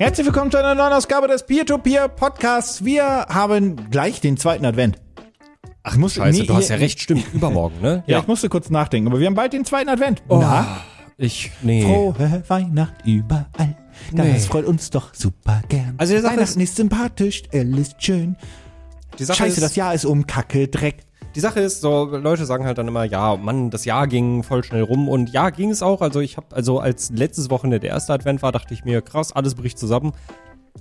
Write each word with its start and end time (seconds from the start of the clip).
Herzlich 0.00 0.26
willkommen 0.26 0.50
zu 0.50 0.56
einer 0.56 0.74
neuen 0.74 0.94
Ausgabe 0.94 1.28
des 1.28 1.44
Peer-to-Peer-Podcasts. 1.44 2.86
Wir 2.86 3.26
haben 3.28 3.90
gleich 3.90 4.22
den 4.22 4.38
zweiten 4.38 4.64
Advent. 4.64 4.96
Ach, 5.82 5.94
muss, 5.98 6.14
Scheiße, 6.14 6.40
nee, 6.40 6.46
du 6.46 6.54
hast 6.54 6.70
ja 6.70 6.76
recht, 6.76 7.00
stimmt. 7.00 7.26
Übermorgen, 7.34 7.82
ne? 7.82 8.02
Ja, 8.06 8.14
ja, 8.14 8.20
ich 8.20 8.26
musste 8.26 8.48
kurz 8.48 8.70
nachdenken, 8.70 9.08
aber 9.08 9.20
wir 9.20 9.26
haben 9.26 9.34
bald 9.34 9.52
den 9.52 9.66
zweiten 9.66 9.90
Advent. 9.90 10.22
Oh, 10.28 10.38
Na? 10.40 10.80
Ich, 11.18 11.52
nee. 11.60 11.82
Frohe 11.82 12.42
Weihnacht 12.48 12.94
überall. 13.04 13.76
Das 14.10 14.26
nee. 14.26 14.38
freut 14.38 14.64
uns 14.64 14.88
doch 14.88 15.12
super 15.12 15.60
gern. 15.68 15.96
Also 15.98 16.14
der 16.14 16.22
Sache 16.22 16.36
Weihnachten 16.38 16.60
ist, 16.60 16.70
ist 16.70 16.76
sympathisch, 16.76 17.42
er 17.50 17.64
ist 17.64 18.02
schön. 18.02 18.36
Die 19.18 19.24
Sache 19.24 19.36
Scheiße, 19.36 19.56
ist, 19.56 19.62
das 19.62 19.76
Jahr 19.76 19.92
ist 19.92 20.06
um, 20.06 20.26
Kacke, 20.26 20.68
Dreck. 20.68 21.04
Die 21.34 21.40
Sache 21.40 21.60
ist, 21.60 21.80
so 21.80 22.04
Leute 22.04 22.44
sagen 22.44 22.64
halt 22.64 22.78
dann 22.78 22.88
immer, 22.88 23.04
ja, 23.04 23.36
Mann, 23.36 23.70
das 23.70 23.84
Jahr 23.84 24.08
ging 24.08 24.42
voll 24.42 24.64
schnell 24.64 24.82
rum 24.82 25.08
und 25.08 25.30
ja, 25.30 25.50
ging 25.50 25.70
es 25.70 25.80
auch. 25.80 26.00
Also 26.00 26.20
ich 26.20 26.36
habe, 26.36 26.54
also 26.54 26.80
als 26.80 27.10
letztes 27.10 27.50
Wochenende 27.50 27.78
der 27.78 27.90
erste 27.90 28.12
Advent 28.12 28.42
war, 28.42 28.50
dachte 28.50 28.74
ich 28.74 28.84
mir, 28.84 29.00
krass, 29.00 29.32
alles 29.32 29.54
bricht 29.54 29.78
zusammen. 29.78 30.12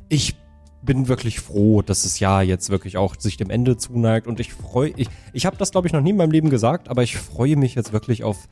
Ich 0.07 0.35
bin 0.81 1.07
wirklich 1.07 1.39
froh, 1.39 1.81
dass 1.83 2.01
das 2.01 2.19
Jahr 2.19 2.41
jetzt 2.41 2.69
wirklich 2.69 2.97
auch 2.97 3.15
sich 3.19 3.37
dem 3.37 3.51
Ende 3.51 3.77
zuneigt 3.77 4.25
und 4.25 4.39
ich 4.39 4.53
freue, 4.53 4.91
ich, 4.95 5.07
ich 5.33 5.45
habe 5.45 5.57
das 5.57 5.71
glaube 5.71 5.87
ich 5.87 5.93
noch 5.93 6.01
nie 6.01 6.11
in 6.11 6.17
meinem 6.17 6.31
Leben 6.31 6.49
gesagt, 6.49 6.89
aber 6.89 7.03
ich 7.03 7.17
freue 7.17 7.55
mich 7.55 7.75
jetzt 7.75 7.93
wirklich 7.93 8.23
auf 8.23 8.47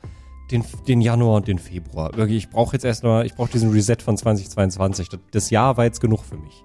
den, 0.50 0.64
den 0.86 1.00
Januar 1.00 1.36
und 1.36 1.48
den 1.48 1.58
Februar. 1.58 2.16
Wirklich, 2.16 2.38
ich 2.38 2.50
brauche 2.50 2.74
jetzt 2.74 2.84
erstmal, 2.84 3.26
ich 3.26 3.34
brauche 3.34 3.50
diesen 3.50 3.70
Reset 3.70 3.96
von 4.02 4.16
2022. 4.16 5.08
Das 5.30 5.50
Jahr 5.50 5.76
war 5.76 5.84
jetzt 5.84 6.00
genug 6.00 6.24
für 6.24 6.36
mich. 6.36 6.64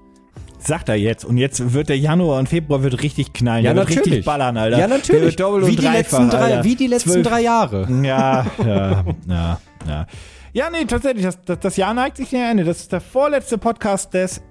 Sagt 0.65 0.89
er 0.89 0.95
jetzt. 0.95 1.25
Und 1.25 1.37
jetzt 1.37 1.73
wird 1.73 1.89
der 1.89 1.97
Januar 1.97 2.39
und 2.39 2.47
Februar 2.47 2.83
wird 2.83 3.01
richtig 3.03 3.33
knallen. 3.33 3.65
Ja, 3.65 3.73
der 3.73 3.83
natürlich. 3.83 4.05
richtig 4.05 4.25
ballern, 4.25 4.57
Alter. 4.57 4.77
Ja, 4.77 4.87
natürlich. 4.87 5.37
wie, 5.37 5.75
die 5.75 5.87
letzten 5.87 6.29
drei, 6.29 6.63
wie 6.63 6.75
die 6.75 6.87
letzten 6.87 7.11
Zwölf. 7.11 7.27
drei 7.27 7.41
Jahre. 7.41 7.87
Ja, 8.03 8.45
ja, 8.65 9.05
ja, 9.27 9.59
ja. 9.87 10.07
Ja, 10.53 10.69
nee, 10.69 10.85
tatsächlich. 10.85 11.25
Das, 11.25 11.39
das, 11.43 11.59
das 11.59 11.77
Jahr 11.77 11.93
neigt 11.93 12.17
sich 12.17 12.29
dem 12.29 12.41
Ende. 12.41 12.63
Das 12.63 12.81
ist 12.81 12.91
der 12.91 13.01
vorletzte 13.01 13.57
Podcast 13.57 14.13
des. 14.13 14.41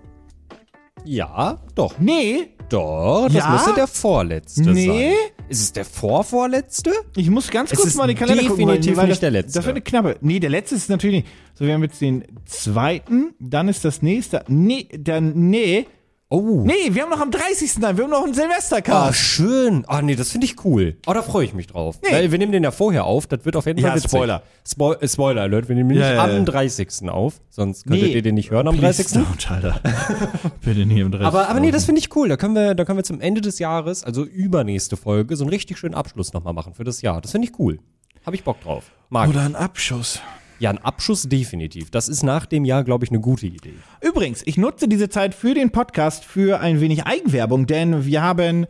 Ja, 1.05 1.59
doch. 1.75 1.99
Nee. 1.99 2.51
Doch, 2.69 3.27
das 3.27 3.35
ja? 3.35 3.51
müsste 3.51 3.75
der 3.75 3.87
vorletzte 3.87 4.71
nee. 4.71 4.87
sein. 4.87 4.97
Nee. 4.97 5.15
Ist 5.49 5.61
es 5.61 5.73
der 5.73 5.85
vorvorletzte? 5.85 6.91
Ich 7.17 7.29
muss 7.29 7.51
ganz 7.51 7.71
kurz 7.71 7.89
es 7.89 7.95
mal 7.95 8.07
die 8.07 8.15
Kalender 8.15 8.43
gucken. 8.45 8.67
Definitiv 8.67 8.97
weil 8.97 9.05
nicht 9.05 9.17
das, 9.17 9.21
der 9.21 9.31
letzte. 9.31 9.59
Das 9.59 9.67
wird 9.67 9.77
eine 9.77 9.83
knappe. 9.83 10.17
Nee, 10.23 10.41
der 10.41 10.49
letzte 10.51 10.77
ist 10.77 10.89
natürlich 10.89 11.25
nicht. 11.25 11.29
So, 11.55 11.67
wir 11.67 11.75
haben 11.75 11.83
jetzt 11.83 12.01
den 12.01 12.25
zweiten, 12.47 13.35
dann 13.39 13.69
ist 13.69 13.85
das 13.85 14.01
nächste. 14.01 14.45
Nee, 14.49 14.89
dann, 14.99 15.33
nee. 15.51 15.87
Oh. 16.33 16.63
Nee, 16.65 16.95
wir 16.95 17.03
haben 17.03 17.11
noch 17.11 17.21
am 17.21 17.31
30. 17.31 17.79
Nein, 17.81 17.99
wir 17.99 18.05
haben 18.05 18.11
noch 18.11 18.25
einen 18.25 18.33
Silvestercast. 18.33 19.11
Ah, 19.11 19.13
schön. 19.13 19.85
Ah, 19.87 20.01
nee, 20.01 20.17
das 20.17 20.31
finde 20.31 20.47
ich 20.47 20.65
cool. 20.65 20.97
Oh, 21.07 21.13
da 21.13 21.21
freue 21.21 21.45
ich 21.45 21.53
mich 21.53 21.67
drauf. 21.67 21.99
Nee. 22.03 22.11
Weil 22.11 22.33
wir 22.33 22.39
nehmen 22.39 22.53
den 22.53 22.63
ja 22.63 22.71
vorher 22.71 23.05
auf. 23.05 23.27
Das 23.27 23.45
wird 23.45 23.55
auf 23.55 23.67
jeden 23.67 23.83
Fall 23.83 23.91
ja, 23.91 23.97
witzig. 23.97 24.13
Spoiler. 24.13 24.43
Spo 24.67 24.95
äh, 24.95 25.07
Spoiler 25.07 25.43
Alert. 25.43 25.69
Wir 25.69 25.77
nehmen 25.77 25.91
ihn 25.91 25.99
ja, 25.99 26.09
nicht 26.09 26.17
ja, 26.17 26.39
am 26.39 26.47
30. 26.47 27.11
auf. 27.11 27.43
Sonst 27.51 27.85
könntet 27.85 28.09
nee. 28.09 28.15
ihr 28.15 28.23
den 28.23 28.35
nicht 28.35 28.51
hören 28.51 28.67
am 28.67 28.81
30. 28.81 29.09
Don't, 29.09 29.53
Alter. 29.53 29.79
Bitte 30.65 30.87
nie 30.87 31.03
am 31.03 31.11
30. 31.11 31.27
Aber, 31.27 31.51
aber 31.51 31.61
nee, 31.61 31.71
das 31.71 31.85
finde 31.85 31.99
ich 31.99 32.17
cool. 32.17 32.31
Da 32.31 32.39
können, 32.39 32.55
wir, 32.55 32.75
da 32.75 32.87
können 32.87 32.99
wir 32.99 33.05
zum 33.05 33.21
Ende 33.21 33.43
des 33.43 33.59
Jahres, 33.59 34.03
also 34.03 34.25
übernächste 34.25 34.97
Folge, 34.97 35.37
so 35.37 35.45
einen 35.45 35.51
richtig 35.51 35.77
schönen 35.77 35.95
Abschluss 35.95 36.33
nochmal 36.33 36.55
machen 36.55 36.73
für 36.73 36.85
das 36.85 37.03
Jahr. 37.03 37.21
Das 37.21 37.33
finde 37.33 37.49
ich 37.49 37.59
cool. 37.59 37.79
Habe 38.25 38.37
ich 38.37 38.43
Bock 38.43 38.59
drauf. 38.63 38.91
Mag 39.11 39.29
Oder 39.29 39.43
ein 39.43 39.55
Abschuss. 39.55 40.23
Ja, 40.63 40.71
ein 40.71 40.79
Abschuss 40.79 41.25
definitiv. 41.25 41.91
Das 41.91 42.09
ist 42.09 42.23
nach 42.23 42.47
dem 42.47 42.65
Jahr, 42.65 42.85
glaube 42.85 43.05
ich, 43.05 43.11
eine 43.11 43.19
gute 43.19 43.47
Idee. 43.47 43.75
Übrigens, 44.01 44.43
ich 44.47 44.57
nutze 44.57 44.87
diese 44.87 45.09
Zeit 45.09 45.35
für 45.35 45.55
den 45.55 45.71
Podcast 45.71 46.25
für 46.25 46.61
ein 46.61 46.81
wenig 46.81 47.05
Eigenwerbung, 47.05 47.67
denn 47.67 48.07
wir 48.07 48.23
haben, 48.23 48.69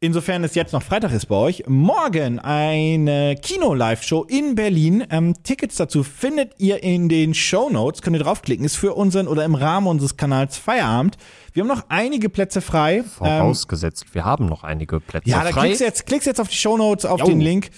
insofern 0.00 0.42
es 0.42 0.54
jetzt 0.54 0.72
noch 0.72 0.82
Freitag 0.82 1.12
ist 1.12 1.26
bei 1.26 1.36
euch, 1.36 1.64
morgen 1.66 2.38
eine 2.38 3.36
Kino-Live-Show 3.42 4.24
in 4.24 4.54
Berlin. 4.54 5.04
Ähm, 5.10 5.34
Tickets 5.42 5.76
dazu 5.76 6.02
findet 6.02 6.54
ihr 6.56 6.82
in 6.82 7.10
den 7.10 7.34
Show 7.34 7.68
Notes. 7.68 8.00
Könnt 8.00 8.16
ihr 8.16 8.22
draufklicken. 8.22 8.64
Ist 8.64 8.76
für 8.76 8.94
unseren 8.94 9.28
oder 9.28 9.44
im 9.44 9.54
Rahmen 9.54 9.86
unseres 9.86 10.16
Kanals 10.16 10.56
Feierabend. 10.56 11.18
Wir 11.52 11.62
haben 11.62 11.68
noch 11.68 11.90
einige 11.90 12.30
Plätze 12.30 12.62
frei. 12.62 13.04
Vorausgesetzt, 13.04 14.04
ähm, 14.06 14.14
wir 14.14 14.24
haben 14.24 14.46
noch 14.46 14.64
einige 14.64 14.98
Plätze 14.98 15.28
ja, 15.28 15.40
frei. 15.40 15.48
Ja, 15.50 15.54
da 15.54 15.60
klickst 15.60 15.80
jetzt, 15.82 16.06
klickst 16.06 16.26
jetzt 16.26 16.40
auf 16.40 16.48
die 16.48 16.56
Show 16.56 16.78
Notes, 16.78 17.04
auf 17.04 17.20
jo. 17.20 17.26
den 17.26 17.40
Link. 17.42 17.68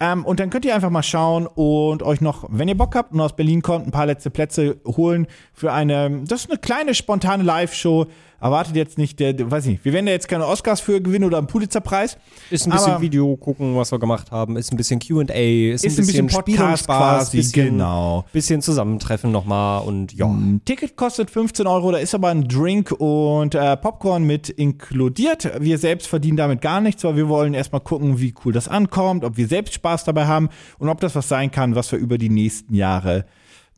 Ähm, 0.00 0.24
und 0.24 0.40
dann 0.40 0.48
könnt 0.48 0.64
ihr 0.64 0.74
einfach 0.74 0.90
mal 0.90 1.02
schauen 1.02 1.46
und 1.46 2.02
euch 2.02 2.22
noch, 2.22 2.46
wenn 2.50 2.68
ihr 2.68 2.76
Bock 2.76 2.94
habt 2.94 3.12
und 3.12 3.20
aus 3.20 3.36
Berlin 3.36 3.60
kommt, 3.60 3.86
ein 3.86 3.90
paar 3.90 4.06
letzte 4.06 4.30
Plätze 4.30 4.80
holen 4.86 5.26
für 5.52 5.72
eine, 5.72 6.22
das 6.26 6.44
ist 6.44 6.50
eine 6.50 6.58
kleine 6.58 6.94
spontane 6.94 7.42
Live-Show 7.42 8.06
erwartet 8.40 8.76
jetzt 8.76 8.98
nicht, 8.98 9.20
der, 9.20 9.32
der, 9.32 9.50
weiß 9.50 9.66
nicht, 9.66 9.84
wir 9.84 9.92
werden 9.92 10.06
da 10.06 10.12
jetzt 10.12 10.28
keine 10.28 10.46
Oscars 10.46 10.80
für 10.80 11.00
gewinnen 11.00 11.24
oder 11.24 11.38
einen 11.38 11.46
Pulitzerpreis. 11.46 12.16
Ist 12.50 12.66
ein 12.66 12.72
bisschen 12.72 13.00
Video 13.00 13.36
gucken, 13.36 13.76
was 13.76 13.92
wir 13.92 13.98
gemacht 13.98 14.30
haben, 14.30 14.56
ist 14.56 14.72
ein 14.72 14.76
bisschen 14.76 15.00
Q&A, 15.00 15.22
ist, 15.22 15.84
ist 15.84 15.98
ein 15.98 16.06
bisschen, 16.06 16.20
ein 16.20 16.26
bisschen 16.26 16.44
Podcast 16.44 16.86
quasi, 16.86 17.36
bisschen, 17.38 17.70
genau. 17.70 18.24
Bisschen 18.32 18.62
Zusammentreffen 18.62 19.30
nochmal 19.30 19.82
und 19.82 20.12
ja. 20.12 20.26
Ein 20.26 20.62
Ticket 20.64 20.96
kostet 20.96 21.30
15 21.30 21.66
Euro, 21.66 21.92
da 21.92 21.98
ist 21.98 22.14
aber 22.14 22.28
ein 22.28 22.48
Drink 22.48 22.92
und 22.92 23.54
äh, 23.54 23.76
Popcorn 23.76 24.24
mit 24.24 24.48
inkludiert. 24.48 25.50
Wir 25.60 25.78
selbst 25.78 26.06
verdienen 26.06 26.36
damit 26.36 26.60
gar 26.60 26.80
nichts, 26.80 27.04
weil 27.04 27.16
wir 27.16 27.28
wollen 27.28 27.54
erstmal 27.54 27.80
gucken, 27.80 28.20
wie 28.20 28.34
cool 28.44 28.52
das 28.52 28.68
ankommt, 28.68 29.24
ob 29.24 29.36
wir 29.36 29.46
selbst 29.46 29.74
Spaß 29.74 30.04
dabei 30.04 30.26
haben 30.26 30.48
und 30.78 30.88
ob 30.88 31.00
das 31.00 31.14
was 31.14 31.28
sein 31.28 31.50
kann, 31.50 31.74
was 31.74 31.92
wir 31.92 31.98
über 31.98 32.18
die 32.18 32.30
nächsten 32.30 32.74
Jahre 32.74 33.24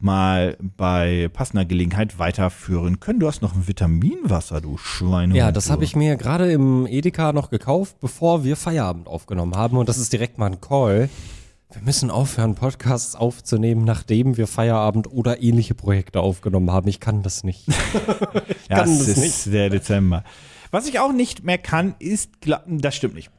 mal 0.02 0.56
bei 0.60 1.30
passender 1.32 1.64
Gelegenheit 1.64 2.18
weiterführen 2.18 3.00
können. 3.00 3.20
Du 3.20 3.26
hast 3.26 3.42
noch 3.42 3.54
ein 3.54 3.66
Vitaminwasser, 3.68 4.60
du 4.60 4.76
Schweine. 4.76 5.36
Ja, 5.36 5.52
das 5.52 5.70
habe 5.70 5.84
ich 5.84 5.96
mir 5.96 6.16
gerade 6.16 6.50
im 6.52 6.86
Edeka 6.86 7.32
noch 7.32 7.50
gekauft, 7.50 7.96
bevor 8.00 8.44
wir 8.44 8.56
Feierabend 8.56 9.06
aufgenommen 9.06 9.56
haben. 9.56 9.76
Und 9.76 9.88
das 9.88 9.98
ist 9.98 10.12
direkt 10.12 10.38
mal 10.38 10.46
ein 10.46 10.60
Call. 10.60 11.08
Wir 11.72 11.82
müssen 11.82 12.10
aufhören, 12.10 12.54
Podcasts 12.54 13.14
aufzunehmen, 13.14 13.84
nachdem 13.84 14.36
wir 14.36 14.46
Feierabend 14.46 15.10
oder 15.10 15.42
ähnliche 15.42 15.74
Projekte 15.74 16.20
aufgenommen 16.20 16.70
haben. 16.70 16.88
Ich 16.88 17.00
kann 17.00 17.22
das 17.22 17.44
nicht. 17.44 17.66
ich 17.68 18.68
kann 18.68 18.98
das 18.98 19.08
ist 19.08 19.16
nicht. 19.18 19.54
der 19.54 19.70
Dezember. 19.70 20.24
Was 20.70 20.86
ich 20.86 21.00
auch 21.00 21.12
nicht 21.12 21.44
mehr 21.44 21.58
kann, 21.58 21.94
ist, 21.98 22.30
das 22.66 22.94
stimmt 22.94 23.14
nicht. 23.14 23.30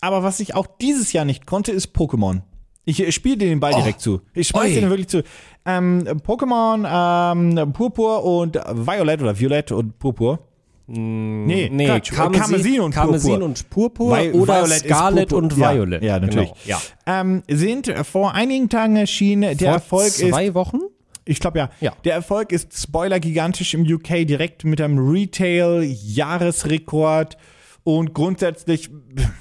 Aber 0.00 0.22
was 0.22 0.40
ich 0.40 0.54
auch 0.54 0.66
dieses 0.80 1.12
Jahr 1.12 1.24
nicht 1.24 1.46
konnte, 1.46 1.72
ist 1.72 1.96
Pokémon. 1.96 2.42
Ich 2.84 3.14
spiele 3.14 3.36
dir 3.36 3.48
den 3.48 3.60
Ball 3.60 3.74
oh. 3.74 3.78
direkt 3.78 4.00
zu. 4.00 4.22
Ich 4.34 4.48
schmeiß 4.48 4.74
den 4.74 4.90
wirklich 4.90 5.08
zu. 5.08 5.22
Ähm, 5.64 6.02
Pokémon 6.26 7.32
ähm, 7.32 7.72
Purpur 7.72 8.24
und 8.24 8.56
Violet 8.56 9.22
oder 9.22 9.38
Violett 9.38 9.70
und 9.70 10.00
Purpur. 10.00 10.40
Mm, 10.88 11.46
nee, 11.46 11.70
nee 11.72 12.00
Karmesin 12.00 12.80
und 12.80 12.92
Karmesin 12.92 13.30
Purpur. 13.30 13.46
und 13.46 13.70
Purpur 13.70 14.18
Vi 14.18 14.32
oder 14.32 14.62
Violet 14.62 14.80
Scarlet 14.80 15.32
und 15.32 15.56
Violet. 15.56 16.02
Ja, 16.02 16.14
ja 16.14 16.20
natürlich. 16.20 16.52
Genau, 16.64 16.64
ja. 16.64 16.80
Ähm, 17.20 17.44
sind 17.48 17.86
vor 18.04 18.34
einigen 18.34 18.68
Tagen 18.68 18.96
erschienen. 18.96 19.56
Der 19.56 19.78
vor 19.80 20.02
Erfolg 20.02 20.10
zwei 20.10 20.24
ist. 20.24 20.30
Zwei 20.30 20.54
Wochen? 20.54 20.78
Ich 21.24 21.38
glaube 21.38 21.60
ja. 21.60 21.70
ja. 21.80 21.92
Der 22.04 22.14
Erfolg 22.14 22.50
ist 22.50 22.76
Spoiler 22.76 23.20
gigantisch 23.20 23.74
im 23.74 23.82
UK, 23.82 24.26
direkt 24.26 24.64
mit 24.64 24.80
einem 24.80 24.98
Retail-Jahresrekord. 24.98 27.36
Und 27.84 28.12
grundsätzlich 28.12 28.90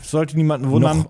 sollte 0.04 0.38
niemanden 0.38 0.70
wundern. 0.70 1.00
Noch 1.00 1.10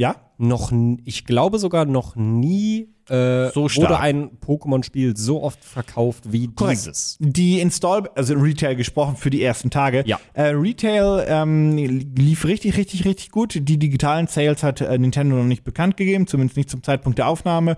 ja? 0.00 0.16
Noch, 0.38 0.72
ich 1.04 1.26
glaube 1.26 1.58
sogar 1.58 1.84
noch 1.84 2.16
nie 2.16 2.88
äh, 3.10 3.50
so 3.50 3.68
wurde 3.76 3.98
ein 3.98 4.30
Pokémon-Spiel 4.40 5.14
so 5.14 5.42
oft 5.42 5.62
verkauft 5.62 6.32
wie 6.32 6.48
Korrekt. 6.48 6.80
dieses. 6.80 7.18
Die 7.20 7.60
Install, 7.60 8.08
also 8.14 8.32
Retail 8.34 8.76
gesprochen 8.76 9.16
für 9.16 9.28
die 9.28 9.42
ersten 9.42 9.68
Tage. 9.68 10.02
Ja. 10.06 10.18
Äh, 10.32 10.52
Retail 10.52 11.26
ähm, 11.28 11.76
lief 11.76 12.46
richtig, 12.46 12.78
richtig, 12.78 13.04
richtig 13.04 13.30
gut. 13.30 13.54
Die 13.54 13.78
digitalen 13.78 14.26
Sales 14.26 14.62
hat 14.62 14.80
äh, 14.80 14.96
Nintendo 14.96 15.36
noch 15.36 15.44
nicht 15.44 15.64
bekannt 15.64 15.98
gegeben, 15.98 16.26
zumindest 16.26 16.56
nicht 16.56 16.70
zum 16.70 16.82
Zeitpunkt 16.82 17.18
der 17.18 17.28
Aufnahme. 17.28 17.76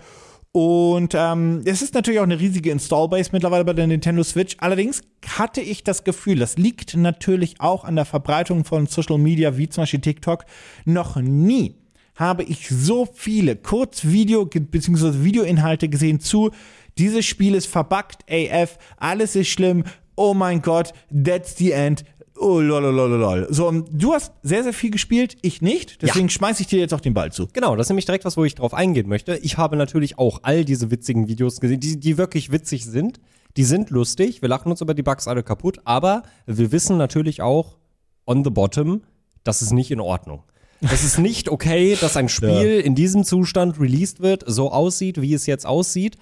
Und 0.52 1.14
ähm, 1.16 1.62
es 1.64 1.82
ist 1.82 1.94
natürlich 1.94 2.20
auch 2.20 2.24
eine 2.24 2.38
riesige 2.38 2.70
Installbase 2.70 3.30
mittlerweile 3.32 3.64
bei 3.64 3.72
der 3.72 3.88
Nintendo 3.88 4.22
Switch. 4.22 4.56
Allerdings 4.60 5.00
hatte 5.26 5.60
ich 5.60 5.82
das 5.82 6.04
Gefühl, 6.04 6.38
das 6.38 6.56
liegt 6.56 6.94
natürlich 6.94 7.60
auch 7.60 7.84
an 7.84 7.96
der 7.96 8.04
Verbreitung 8.04 8.64
von 8.64 8.86
Social 8.86 9.18
Media 9.18 9.56
wie 9.56 9.68
zum 9.68 9.82
Beispiel 9.82 10.00
TikTok, 10.00 10.44
noch 10.84 11.16
nie 11.16 11.81
habe 12.14 12.42
ich 12.42 12.68
so 12.68 13.06
viele 13.12 13.54
Kurzvideo- 13.54 14.44
bzw. 14.44 15.24
Videoinhalte 15.24 15.88
gesehen 15.88 16.20
zu, 16.20 16.50
dieses 16.98 17.24
Spiel 17.24 17.54
ist 17.54 17.66
verbuggt 17.66 18.24
AF, 18.30 18.78
alles 18.98 19.34
ist 19.36 19.48
schlimm, 19.48 19.84
oh 20.14 20.34
mein 20.34 20.60
Gott, 20.60 20.92
that's 21.24 21.56
the 21.56 21.72
end, 21.72 22.04
oh 22.36 22.60
lolololol. 22.60 23.46
So, 23.50 23.70
du 23.70 24.12
hast 24.12 24.32
sehr, 24.42 24.62
sehr 24.62 24.74
viel 24.74 24.90
gespielt, 24.90 25.36
ich 25.42 25.62
nicht, 25.62 26.02
deswegen 26.02 26.26
ja. 26.26 26.30
schmeiße 26.30 26.62
ich 26.62 26.68
dir 26.68 26.78
jetzt 26.78 26.92
auch 26.92 27.00
den 27.00 27.14
Ball 27.14 27.32
zu. 27.32 27.48
Genau, 27.52 27.76
das 27.76 27.86
ist 27.86 27.90
nämlich 27.90 28.06
direkt 28.06 28.24
was, 28.24 28.36
wo 28.36 28.44
ich 28.44 28.54
drauf 28.54 28.74
eingehen 28.74 29.08
möchte. 29.08 29.36
Ich 29.36 29.56
habe 29.56 29.76
natürlich 29.76 30.18
auch 30.18 30.40
all 30.42 30.64
diese 30.64 30.90
witzigen 30.90 31.28
Videos 31.28 31.60
gesehen, 31.60 31.80
die, 31.80 31.98
die 31.98 32.18
wirklich 32.18 32.52
witzig 32.52 32.84
sind. 32.84 33.20
Die 33.56 33.64
sind 33.64 33.90
lustig, 33.90 34.40
wir 34.40 34.48
lachen 34.48 34.70
uns 34.70 34.80
über 34.80 34.94
die 34.94 35.02
Bugs 35.02 35.28
alle 35.28 35.42
kaputt, 35.42 35.80
aber 35.84 36.22
wir 36.46 36.72
wissen 36.72 36.96
natürlich 36.96 37.42
auch, 37.42 37.76
on 38.24 38.44
the 38.44 38.50
bottom, 38.50 39.02
das 39.44 39.60
ist 39.60 39.72
nicht 39.72 39.90
in 39.90 40.00
Ordnung. 40.00 40.42
Es 40.90 41.04
ist 41.04 41.18
nicht 41.18 41.48
okay, 41.48 41.96
dass 42.00 42.16
ein 42.16 42.28
Spiel 42.28 42.78
ja. 42.78 42.84
in 42.84 42.94
diesem 42.94 43.24
Zustand 43.24 43.78
released 43.78 44.20
wird, 44.20 44.44
so 44.46 44.72
aussieht, 44.72 45.20
wie 45.20 45.34
es 45.34 45.46
jetzt 45.46 45.66
aussieht. 45.66 46.16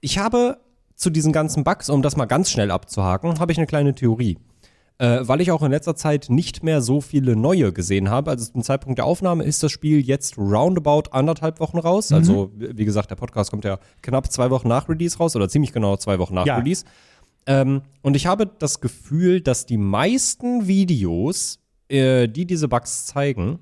Ich 0.00 0.18
habe 0.18 0.58
zu 0.94 1.10
diesen 1.10 1.32
ganzen 1.32 1.64
Bugs, 1.64 1.90
um 1.90 2.02
das 2.02 2.16
mal 2.16 2.24
ganz 2.24 2.50
schnell 2.50 2.70
abzuhaken, 2.70 3.38
habe 3.38 3.52
ich 3.52 3.58
eine 3.58 3.66
kleine 3.66 3.94
Theorie. 3.94 4.38
Äh, 4.98 5.28
weil 5.28 5.42
ich 5.42 5.50
auch 5.50 5.62
in 5.62 5.70
letzter 5.70 5.94
Zeit 5.94 6.28
nicht 6.30 6.62
mehr 6.62 6.80
so 6.80 7.02
viele 7.02 7.36
neue 7.36 7.70
gesehen 7.70 8.08
habe. 8.08 8.30
Also 8.30 8.50
zum 8.50 8.62
Zeitpunkt 8.62 8.98
der 8.98 9.04
Aufnahme 9.04 9.44
ist 9.44 9.62
das 9.62 9.70
Spiel 9.70 10.00
jetzt 10.00 10.38
roundabout 10.38 11.10
anderthalb 11.10 11.60
Wochen 11.60 11.78
raus. 11.78 12.12
Also, 12.12 12.50
mhm. 12.54 12.62
Also 12.62 12.78
wie 12.78 12.84
gesagt, 12.86 13.10
der 13.10 13.16
Podcast 13.16 13.50
kommt 13.50 13.66
ja 13.66 13.78
knapp 14.00 14.32
zwei 14.32 14.48
Wochen 14.48 14.68
nach 14.68 14.88
Release 14.88 15.18
raus 15.18 15.36
oder 15.36 15.50
ziemlich 15.50 15.74
genau 15.74 15.98
zwei 15.98 16.18
Wochen 16.18 16.34
nach 16.34 16.46
ja. 16.46 16.56
Release. 16.56 16.86
Ähm, 17.46 17.82
und 18.00 18.16
ich 18.16 18.26
habe 18.26 18.46
das 18.46 18.80
Gefühl, 18.80 19.42
dass 19.42 19.66
die 19.66 19.76
meisten 19.76 20.66
Videos, 20.66 21.58
äh, 21.88 22.26
die 22.26 22.46
diese 22.46 22.66
Bugs 22.66 23.04
zeigen, 23.04 23.58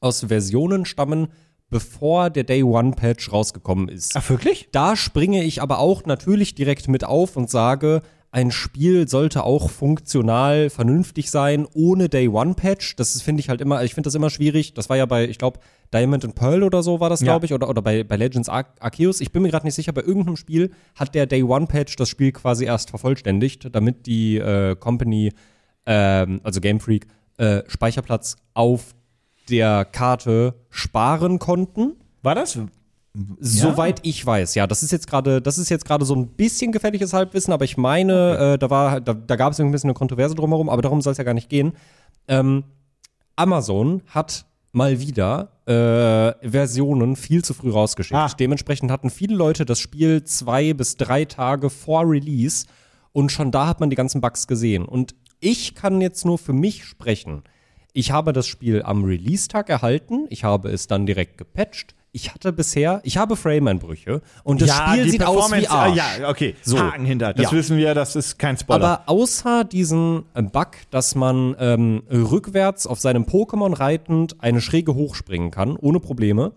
aus 0.00 0.24
Versionen 0.28 0.84
stammen, 0.84 1.28
bevor 1.68 2.30
der 2.30 2.44
Day 2.44 2.62
One 2.62 2.92
Patch 2.92 3.32
rausgekommen 3.32 3.88
ist. 3.88 4.16
Ach, 4.16 4.28
wirklich? 4.30 4.68
Da 4.72 4.94
springe 4.96 5.42
ich 5.42 5.62
aber 5.62 5.78
auch 5.78 6.04
natürlich 6.04 6.54
direkt 6.54 6.88
mit 6.88 7.04
auf 7.04 7.36
und 7.36 7.50
sage, 7.50 8.02
ein 8.30 8.50
Spiel 8.50 9.08
sollte 9.08 9.44
auch 9.44 9.70
funktional 9.70 10.68
vernünftig 10.68 11.30
sein, 11.30 11.66
ohne 11.74 12.08
Day 12.08 12.28
One 12.28 12.54
Patch. 12.54 12.94
Das 12.96 13.20
finde 13.22 13.40
ich 13.40 13.48
halt 13.48 13.60
immer, 13.60 13.82
ich 13.82 13.94
finde 13.94 14.08
das 14.08 14.14
immer 14.14 14.28
schwierig. 14.30 14.74
Das 14.74 14.88
war 14.90 14.96
ja 14.96 15.06
bei, 15.06 15.26
ich 15.26 15.38
glaube, 15.38 15.58
Diamond 15.94 16.24
and 16.24 16.34
Pearl 16.34 16.62
oder 16.62 16.82
so 16.82 17.00
war 17.00 17.08
das, 17.08 17.20
Ja. 17.20 17.26
glaube 17.32 17.46
ich, 17.46 17.54
oder, 17.54 17.68
oder 17.68 17.80
bei, 17.82 18.04
bei 18.04 18.16
Legends 18.16 18.48
Ar 18.48 18.66
Arceus. 18.78 19.20
Ich 19.20 19.32
bin 19.32 19.42
mir 19.42 19.48
gerade 19.50 19.64
nicht 19.66 19.74
sicher, 19.74 19.92
bei 19.92 20.02
irgendeinem 20.02 20.36
Spiel 20.36 20.70
hat 20.94 21.14
der 21.14 21.26
Day 21.26 21.42
One 21.42 21.66
Patch 21.66 21.96
das 21.96 22.08
Spiel 22.10 22.30
quasi 22.32 22.66
erst 22.66 22.90
vervollständigt, 22.90 23.74
damit 23.74 24.06
die 24.06 24.36
äh, 24.36 24.76
Company, 24.76 25.32
ähm, 25.86 26.40
also 26.42 26.60
Game 26.60 26.80
Freak, 26.80 27.06
äh, 27.38 27.62
Speicherplatz 27.68 28.36
auf 28.54 28.94
der 29.48 29.84
Karte 29.84 30.54
sparen 30.70 31.38
konnten. 31.38 31.96
War 32.22 32.34
das? 32.34 32.58
Soweit 33.40 34.00
ich 34.02 34.24
weiß, 34.24 34.54
ja. 34.56 34.66
Das 34.66 34.82
ist 34.82 34.92
jetzt 34.92 35.06
gerade, 35.06 35.40
das 35.40 35.56
ist 35.56 35.70
jetzt 35.70 35.86
gerade 35.86 36.04
so 36.04 36.14
ein 36.14 36.28
bisschen 36.28 36.70
gefährliches 36.70 37.14
Halbwissen, 37.14 37.52
aber 37.52 37.64
ich 37.64 37.76
meine, 37.78 38.54
äh, 38.54 38.58
da 38.58 38.68
war, 38.68 39.00
da, 39.00 39.14
da 39.14 39.36
gab 39.36 39.52
es 39.52 39.60
ein 39.60 39.70
bisschen 39.70 39.88
eine 39.88 39.94
Kontroverse 39.94 40.34
drumherum, 40.34 40.68
aber 40.68 40.82
darum 40.82 41.00
soll 41.00 41.12
es 41.12 41.18
ja 41.18 41.24
gar 41.24 41.32
nicht 41.32 41.48
gehen. 41.48 41.72
Ähm, 42.28 42.64
Amazon 43.36 44.02
hat 44.08 44.44
mal 44.72 45.00
wieder 45.00 45.52
äh, 45.64 46.48
Versionen 46.50 47.16
viel 47.16 47.42
zu 47.42 47.54
früh 47.54 47.70
rausgeschickt. 47.70 48.18
Ah. 48.18 48.28
Dementsprechend 48.38 48.90
hatten 48.90 49.08
viele 49.08 49.34
Leute 49.34 49.64
das 49.64 49.78
Spiel 49.78 50.24
zwei 50.24 50.74
bis 50.74 50.96
drei 50.96 51.24
Tage 51.24 51.70
vor 51.70 52.02
Release 52.06 52.66
und 53.12 53.32
schon 53.32 53.50
da 53.50 53.66
hat 53.66 53.80
man 53.80 53.88
die 53.88 53.96
ganzen 53.96 54.20
Bugs 54.20 54.46
gesehen. 54.46 54.84
Und 54.84 55.14
ich 55.40 55.74
kann 55.74 56.02
jetzt 56.02 56.26
nur 56.26 56.36
für 56.36 56.52
mich 56.52 56.84
sprechen. 56.84 57.42
Ich 57.96 58.10
habe 58.10 58.34
das 58.34 58.46
Spiel 58.46 58.82
am 58.82 59.04
Release-Tag 59.04 59.70
erhalten, 59.70 60.26
ich 60.28 60.44
habe 60.44 60.68
es 60.68 60.86
dann 60.86 61.06
direkt 61.06 61.38
gepatcht. 61.38 61.94
Ich 62.12 62.34
hatte 62.34 62.52
bisher, 62.52 63.00
ich 63.04 63.16
habe 63.16 63.36
Frame-Einbrüche 63.36 64.20
und 64.44 64.60
das 64.60 64.70
Spiel 64.76 65.04
die 65.04 65.10
sieht 65.12 65.24
aus 65.24 65.50
wie 65.50 65.60
Performance- 65.64 65.70
Arsch. 65.70 65.96
Ja, 65.96 66.28
okay. 66.28 66.54
So. 66.62 66.78
Haken 66.78 67.06
hinter. 67.06 67.32
Das 67.32 67.50
Ja. 67.50 67.52
wissen 67.52 67.78
wir, 67.78 67.94
das 67.94 68.14
ist 68.14 68.38
kein 68.38 68.58
Spoiler. 68.58 68.84
Aber 68.86 69.02
außer 69.06 69.64
diesen 69.64 70.24
äh, 70.34 70.42
Bug, 70.42 70.72
dass 70.90 71.14
man 71.14 71.56
ähm, 71.58 72.02
rückwärts 72.10 72.86
auf 72.86 73.00
seinem 73.00 73.24
Pokémon 73.24 73.78
reitend 73.78 74.42
eine 74.42 74.60
Schräge 74.60 74.94
hochspringen 74.94 75.50
kann, 75.50 75.74
ohne 75.76 75.98
Probleme. 75.98 76.52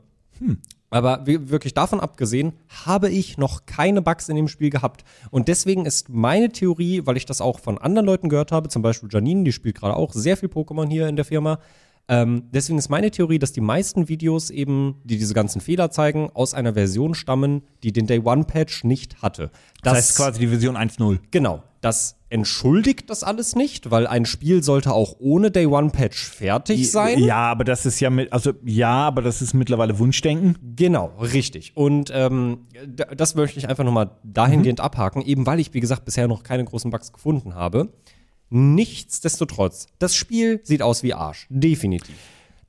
Aber 0.90 1.26
wi- 1.28 1.50
wirklich 1.50 1.74
davon 1.74 2.00
abgesehen, 2.00 2.54
habe 2.86 3.10
ich 3.10 3.38
noch 3.38 3.66
keine 3.66 4.02
Bugs 4.02 4.28
in 4.30 4.36
dem 4.36 4.48
Spiel 4.48 4.70
gehabt. 4.70 5.04
Und 5.30 5.48
deswegen 5.48 5.86
ist 5.86 6.10
meine 6.10 6.50
Theorie, 6.50 7.02
weil 7.06 7.18
ich 7.18 7.26
das 7.26 7.42
auch 7.42 7.60
von 7.60 7.78
anderen 7.78 8.06
Leuten 8.08 8.30
gehört 8.30 8.52
habe, 8.52 8.70
zum 8.70 8.82
Beispiel 8.82 9.10
Janine, 9.12 9.44
die 9.44 9.52
spielt 9.52 9.76
gerade 9.76 9.96
auch 9.96 10.14
sehr 10.14 10.38
viel 10.38 10.50
Pokémon 10.50 10.90
hier 10.90 11.08
in 11.08 11.16
der 11.16 11.26
Firma. 11.26 11.60
Ähm, 12.08 12.44
deswegen 12.52 12.80
ist 12.80 12.90
meine 12.90 13.12
Theorie, 13.12 13.38
dass 13.38 13.52
die 13.52 13.62
meisten 13.62 14.10
Videos 14.10 14.50
eben, 14.50 14.96
die 15.04 15.18
diese 15.18 15.34
ganzen 15.34 15.62
Fehler 15.62 15.92
zeigen, 15.92 16.32
aus 16.34 16.56
einer 16.56 16.74
Version 16.74 17.14
stammen, 17.14 17.62
die 17.84 17.92
den 17.92 18.08
Day 18.08 18.20
One 18.24 18.46
Patch 18.46 18.84
nicht 18.84 19.22
hatte. 19.22 19.52
das 19.84 19.94
heißt 19.94 20.18
quasi 20.18 20.40
die 20.40 20.48
Version 20.48 20.76
1.0. 20.76 21.20
Genau. 21.30 21.64
Das 21.82 22.18
entschuldigt 22.30 23.10
das 23.10 23.24
alles 23.24 23.56
nicht, 23.56 23.90
weil 23.90 24.06
ein 24.06 24.26
Spiel 24.26 24.64
sollte 24.64 24.92
auch 24.92 25.16
ohne 25.20 25.50
Day 25.50 25.66
One 25.66 25.92
Patch 25.92 26.26
fertig 26.26 26.92
sein. 26.92 27.20
Ja, 27.20 27.50
aber 27.52 27.64
das 27.64 27.86
ist 27.86 28.00
ja 28.00 28.10
mit, 28.10 28.34
also 28.34 28.54
ja, 28.66 29.08
aber 29.08 29.22
das 29.22 29.42
ist 29.42 29.54
mittlerweile 29.54 29.98
Wunschdenken. 29.98 30.58
Genau, 30.76 31.14
richtig. 31.22 31.78
Und 31.78 32.12
ähm, 32.14 32.68
das 33.16 33.36
möchte 33.36 33.60
ich 33.60 33.70
einfach 33.70 33.84
nochmal 33.84 34.12
dahingehend 34.24 34.80
abhaken, 34.82 35.22
eben 35.22 35.46
weil 35.46 35.60
ich, 35.60 35.74
wie 35.74 35.80
gesagt, 35.80 36.06
bisher 36.06 36.28
noch 36.28 36.44
keine 36.44 36.66
großen 36.66 36.92
Bugs 36.92 37.14
gefunden 37.14 37.56
habe. 37.56 37.94
Nichtsdestotrotz, 38.50 39.88
das 40.00 40.16
Spiel 40.16 40.60
sieht 40.64 40.82
aus 40.82 41.04
wie 41.04 41.14
Arsch. 41.14 41.48
Definitiv. 41.50 42.16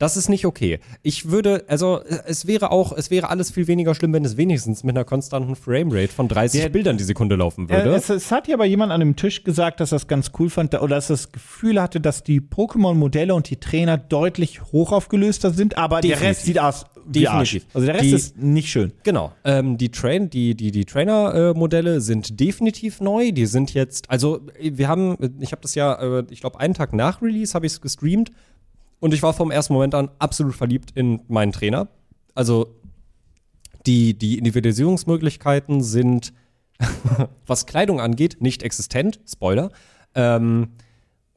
Das 0.00 0.16
ist 0.16 0.28
nicht 0.28 0.46
okay. 0.46 0.80
Ich 1.02 1.30
würde, 1.30 1.64
also 1.68 2.00
äh, 2.00 2.18
es 2.26 2.46
wäre 2.48 2.72
auch, 2.72 2.92
es 2.96 3.10
wäre 3.12 3.28
alles 3.30 3.50
viel 3.52 3.68
weniger 3.68 3.94
schlimm, 3.94 4.12
wenn 4.12 4.24
es 4.24 4.36
wenigstens 4.36 4.82
mit 4.82 4.96
einer 4.96 5.04
konstanten 5.04 5.54
Framerate 5.54 6.08
von 6.12 6.26
30 6.26 6.62
Der- 6.62 6.68
Bildern 6.70 6.96
die 6.96 7.04
Sekunde 7.04 7.36
laufen 7.36 7.68
Äh, 7.68 7.72
würde. 7.84 7.90
es, 7.94 8.08
es 8.10 8.32
hat 8.32 8.48
ja 8.48 8.54
aber 8.56 8.64
jemand 8.64 8.90
an 8.90 9.00
dem 9.00 9.14
Tisch 9.14 9.44
gesagt, 9.44 9.78
dass 9.78 9.92
er 9.92 9.96
es 9.96 10.08
ganz 10.08 10.32
cool 10.38 10.50
fand, 10.50 10.74
oder 10.74 10.96
dass 10.96 11.10
er 11.10 11.14
das 11.14 11.30
Gefühl 11.30 11.80
hatte, 11.80 12.00
dass 12.00 12.24
die 12.24 12.40
Pokémon-Modelle 12.40 13.34
und 13.34 13.48
die 13.50 13.56
Trainer 13.56 13.98
deutlich 13.98 14.60
hochaufgelöster 14.72 15.50
sind, 15.50 15.76
aber 15.78 16.00
der 16.00 16.10
Definitiv. 16.16 16.28
Rest 16.28 16.46
sieht 16.46 16.58
aus 16.58 16.84
wie 17.12 17.28
Arsch. 17.28 17.50
Definitiv. 17.52 17.74
Also 17.74 17.86
der 17.86 17.94
Rest 17.96 18.04
Die- 18.04 18.10
ist 18.14 18.36
nicht 18.38 18.68
schön. 18.70 18.92
Genau. 19.02 19.32
Ähm, 19.44 19.76
die 19.78 19.90
Train, 19.90 20.30
die, 20.30 20.54
die, 20.54 20.70
die 20.70 20.84
Trainer-Modelle 20.84 22.00
sind 22.00 22.38
definitiv 22.40 23.00
neu. 23.00 23.32
Die 23.32 23.46
sind 23.46 23.74
jetzt, 23.74 24.08
also 24.10 24.40
äh, 24.58 24.72
wir 24.74 24.88
haben, 24.88 25.16
äh, 25.20 25.28
ich 25.40 25.52
habe 25.52 25.62
das 25.62 25.74
ja, 25.74 25.94
äh, 26.20 26.24
ich 26.30 26.40
glaube, 26.40 26.58
einen 26.60 26.74
Tag 26.74 26.92
nach 26.92 27.20
Release 27.22 27.54
habe 27.54 27.66
ich 27.66 27.72
es 27.72 27.80
gestreamt 27.80 28.30
und 29.00 29.14
ich 29.14 29.22
war 29.22 29.32
vom 29.32 29.50
ersten 29.50 29.72
Moment 29.72 29.94
an 29.94 30.10
absolut 30.18 30.54
verliebt 30.54 30.92
in 30.94 31.22
meinen 31.28 31.52
Trainer. 31.52 31.88
Also 32.34 32.74
die, 33.86 34.14
die 34.16 34.38
Individualisierungsmöglichkeiten 34.38 35.82
sind, 35.82 36.32
was 37.46 37.66
Kleidung 37.66 38.00
angeht, 38.00 38.38
nicht 38.40 38.62
existent. 38.62 39.20
Spoiler. 39.26 39.70
Ähm, 40.14 40.68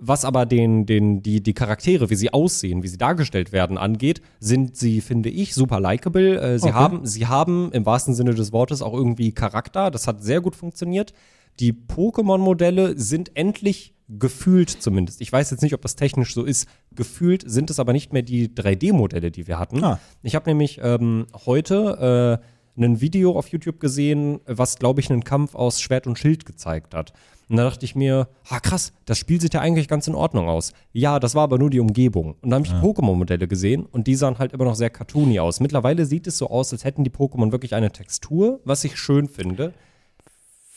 was 0.05 0.25
aber 0.25 0.45
den, 0.45 0.85
den, 0.85 1.21
die, 1.23 1.41
die 1.41 1.53
Charaktere, 1.53 2.09
wie 2.09 2.15
sie 2.15 2.33
aussehen, 2.33 2.83
wie 2.83 2.89
sie 2.89 2.97
dargestellt 2.97 3.53
werden, 3.53 3.77
angeht, 3.77 4.21
sind 4.39 4.75
sie, 4.75 4.99
finde 4.99 5.29
ich, 5.29 5.53
super 5.53 5.79
likable. 5.79 6.41
Äh, 6.41 6.59
sie, 6.59 6.67
Okay. 6.67 6.73
haben, 6.73 7.05
sie 7.05 7.27
haben 7.27 7.71
im 7.71 7.85
wahrsten 7.85 8.13
Sinne 8.13 8.33
des 8.33 8.51
Wortes 8.51 8.81
auch 8.81 8.93
irgendwie 8.93 9.31
Charakter. 9.31 9.91
Das 9.91 10.07
hat 10.07 10.21
sehr 10.21 10.41
gut 10.41 10.55
funktioniert. 10.57 11.13
Die 11.59 11.73
Pokémon-Modelle 11.73 12.97
sind 12.97 13.35
endlich 13.35 13.93
gefühlt 14.09 14.69
zumindest. 14.69 15.21
Ich 15.21 15.31
weiß 15.31 15.51
jetzt 15.51 15.61
nicht, 15.61 15.73
ob 15.73 15.81
das 15.81 15.95
technisch 15.95 16.33
so 16.33 16.43
ist. 16.43 16.67
Gefühlt 16.95 17.43
sind 17.49 17.69
es 17.69 17.79
aber 17.79 17.93
nicht 17.93 18.13
mehr 18.13 18.21
die 18.21 18.49
3D-Modelle, 18.49 19.31
die 19.31 19.47
wir 19.47 19.59
hatten. 19.59 19.83
Ah. 19.83 19.99
Ich 20.21 20.35
habe 20.35 20.49
nämlich 20.49 20.79
ähm, 20.83 21.25
heute 21.45 22.39
äh, 22.39 22.81
ein 22.81 23.01
Video 23.01 23.37
auf 23.37 23.47
YouTube 23.49 23.79
gesehen, 23.79 24.39
was, 24.45 24.77
glaube 24.77 24.99
ich, 24.99 25.09
einen 25.09 25.23
Kampf 25.23 25.55
aus 25.55 25.79
Schwert 25.79 26.07
und 26.07 26.17
Schild 26.17 26.45
gezeigt 26.45 26.93
hat. 26.93 27.13
Und 27.49 27.57
da 27.57 27.65
dachte 27.65 27.85
ich 27.85 27.95
mir, 27.95 28.29
ah 28.49 28.59
krass, 28.59 28.93
das 29.05 29.17
Spiel 29.17 29.39
sieht 29.39 29.53
ja 29.53 29.61
eigentlich 29.61 29.87
ganz 29.87 30.07
in 30.07 30.15
Ordnung 30.15 30.47
aus. 30.47 30.73
Ja, 30.91 31.19
das 31.19 31.35
war 31.35 31.43
aber 31.43 31.59
nur 31.59 31.69
die 31.69 31.79
Umgebung. 31.79 32.35
Und 32.41 32.49
dann 32.49 32.63
habe 32.63 32.65
ich 32.65 32.73
die 32.73 32.79
Pokémon-Modelle 32.79 33.47
gesehen 33.47 33.85
und 33.85 34.07
die 34.07 34.15
sahen 34.15 34.39
halt 34.39 34.53
immer 34.53 34.63
noch 34.65 34.75
sehr 34.75 34.89
cartoony 34.89 35.39
aus. 35.39 35.59
Mittlerweile 35.59 36.05
sieht 36.05 36.25
es 36.25 36.37
so 36.37 36.49
aus, 36.49 36.71
als 36.71 36.83
hätten 36.83 37.03
die 37.03 37.11
Pokémon 37.11 37.51
wirklich 37.51 37.75
eine 37.75 37.91
Textur, 37.91 38.59
was 38.63 38.83
ich 38.85 38.97
schön 38.97 39.27
finde. 39.27 39.73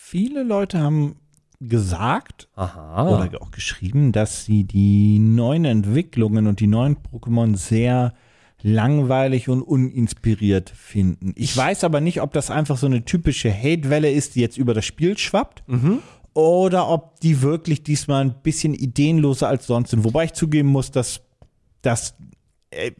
Viele 0.08 0.44
Leute 0.44 0.78
haben 0.78 1.16
gesagt 1.58 2.48
Aha. 2.54 3.08
oder 3.08 3.42
auch 3.42 3.50
geschrieben, 3.50 4.12
dass 4.12 4.44
sie 4.44 4.62
die 4.62 5.18
neuen 5.18 5.64
Entwicklungen 5.64 6.46
und 6.46 6.60
die 6.60 6.68
neuen 6.68 6.96
Pokémon 6.96 7.56
sehr 7.56 8.14
langweilig 8.62 9.48
und 9.48 9.62
uninspiriert 9.62 10.70
finden. 10.70 11.32
Ich 11.34 11.56
weiß 11.56 11.82
aber 11.82 12.00
nicht, 12.00 12.20
ob 12.20 12.32
das 12.34 12.52
einfach 12.52 12.76
so 12.76 12.86
eine 12.86 13.04
typische 13.04 13.52
Hate-Welle 13.52 14.08
ist, 14.08 14.36
die 14.36 14.42
jetzt 14.42 14.58
über 14.58 14.74
das 14.74 14.84
Spiel 14.84 15.18
schwappt. 15.18 15.64
Oder 16.34 16.88
ob 16.88 17.18
die 17.18 17.42
wirklich 17.42 17.82
diesmal 17.82 18.26
ein 18.26 18.42
bisschen 18.44 18.74
ideenloser 18.74 19.48
als 19.48 19.66
sonst 19.66 19.90
sind. 19.90 20.04
Wobei 20.04 20.26
ich 20.26 20.34
zugeben 20.34 20.68
muss, 20.68 20.92
dass 20.92 21.22
das 21.82 22.14
äh, 22.70 22.92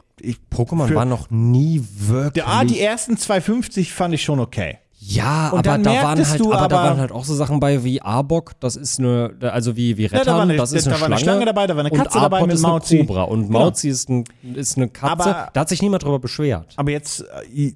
Pokémon 0.51 0.93
war 0.93 1.05
noch 1.05 1.29
nie 1.29 1.81
wirklich. 1.99 2.43
ah, 2.45 2.65
die 2.65 2.81
ersten 2.81 3.15
250 3.15 3.93
fand 3.93 4.13
ich 4.13 4.23
schon 4.23 4.41
okay. 4.41 4.79
Ja, 4.99 5.49
Und 5.49 5.59
aber 5.67 5.77
da 5.77 5.91
waren 6.03 6.27
halt, 6.27 6.39
du 6.39 6.51
aber, 6.53 6.67
da 6.67 6.75
aber- 6.79 6.89
waren 6.89 6.97
halt 6.99 7.11
auch 7.11 7.23
so 7.23 7.35
Sachen 7.35 7.59
bei 7.59 7.83
wie 7.83 8.01
Arbok, 8.01 8.59
das 8.59 8.75
ist 8.75 8.97
eine, 8.99 9.31
also 9.41 9.75
wie, 9.77 9.95
wie 9.97 10.05
Rettern, 10.05 10.25
da 10.25 10.33
war 10.35 10.41
eine- 10.41 10.55
das 10.57 10.71
ist 10.73 10.87
da 10.87 10.91
eine 10.91 10.99
war 11.01 11.05
eine 11.07 11.17
Schlange. 11.19 11.31
Schlange 11.37 11.45
dabei, 11.45 11.67
da 11.67 11.75
war 11.75 11.81
eine 11.81 11.91
und 11.91 11.97
Katze 11.99 12.19
dabei 12.19 12.41
mit 12.41 12.53
ist 12.55 12.63
eine 12.65 12.73
Mauzi. 12.73 12.97
Cobra 13.05 13.23
und 13.23 13.47
Genau. 13.47 13.59
Mauzi 13.59 13.89
ist, 13.89 14.09
ein, 14.09 14.23
ist 14.55 14.75
eine 14.77 14.87
Katze. 14.89 15.11
Aber- 15.11 15.49
da 15.53 15.61
hat 15.61 15.69
sich 15.69 15.83
niemand 15.83 16.03
drüber 16.03 16.17
beschwert. 16.17 16.73
Aber 16.77 16.89
jetzt 16.89 17.23
äh, 17.47 17.73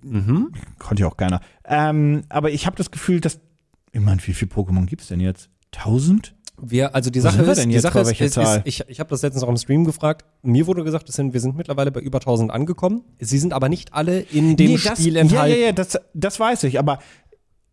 konnte 0.80 1.04
ja 1.04 1.08
auch 1.10 1.18
keiner. 1.18 1.42
Ähm, 1.66 2.24
aber 2.30 2.50
ich 2.50 2.66
habe 2.66 2.76
das 2.76 2.90
Gefühl, 2.90 3.22
dass 3.22 3.40
ich 3.92 4.02
meine, 4.02 4.20
wie 4.26 4.34
viele 4.34 4.50
Pokémon 4.52 4.86
gibt 4.88 5.02
es 5.04 5.10
denn 5.10 5.20
jetzt? 5.20 5.50
1000? 5.76 6.34
Wir, 6.64 6.94
also 6.94 7.10
die 7.10 7.20
Sache 7.20 7.38
sind 7.38 7.46
wir 7.46 7.52
ist, 7.54 7.58
denn 7.62 7.70
die 7.70 7.76
jetzt 7.76 7.84
Sache 7.84 7.94
bei 7.96 8.02
ist, 8.02 8.08
welcher 8.08 8.26
ist, 8.26 8.34
Zahl? 8.34 8.58
ist 8.60 8.68
ich, 8.68 8.84
ich 8.88 9.00
habe 9.00 9.10
das 9.10 9.22
letztens 9.24 9.44
auch 9.44 9.50
im 9.50 9.58
Stream 9.58 9.84
gefragt. 9.84 10.26
Mir 10.44 10.68
wurde 10.68 10.84
gesagt, 10.84 11.10
es 11.10 11.16
sind, 11.16 11.34
wir 11.34 11.40
sind 11.40 11.58
mittlerweile 11.58 11.92
bei 11.92 12.00
über 12.00 12.20
1000 12.20 12.52
angekommen. 12.52 13.04
Sie 13.20 13.40
sind 13.40 13.54
aber 13.54 13.68
nicht 13.68 13.94
alle 13.94 14.20
in 14.20 14.56
dem 14.58 14.74
Nee, 14.74 14.78
das, 14.84 15.00
Spiel 15.00 15.16
ja, 15.16 15.22
enthalten. 15.22 15.60
ja, 15.60 15.66
ja, 15.68 15.72
das, 15.72 16.00
das 16.14 16.40
weiß 16.40 16.64
ich. 16.66 16.78
Aber 16.80 17.00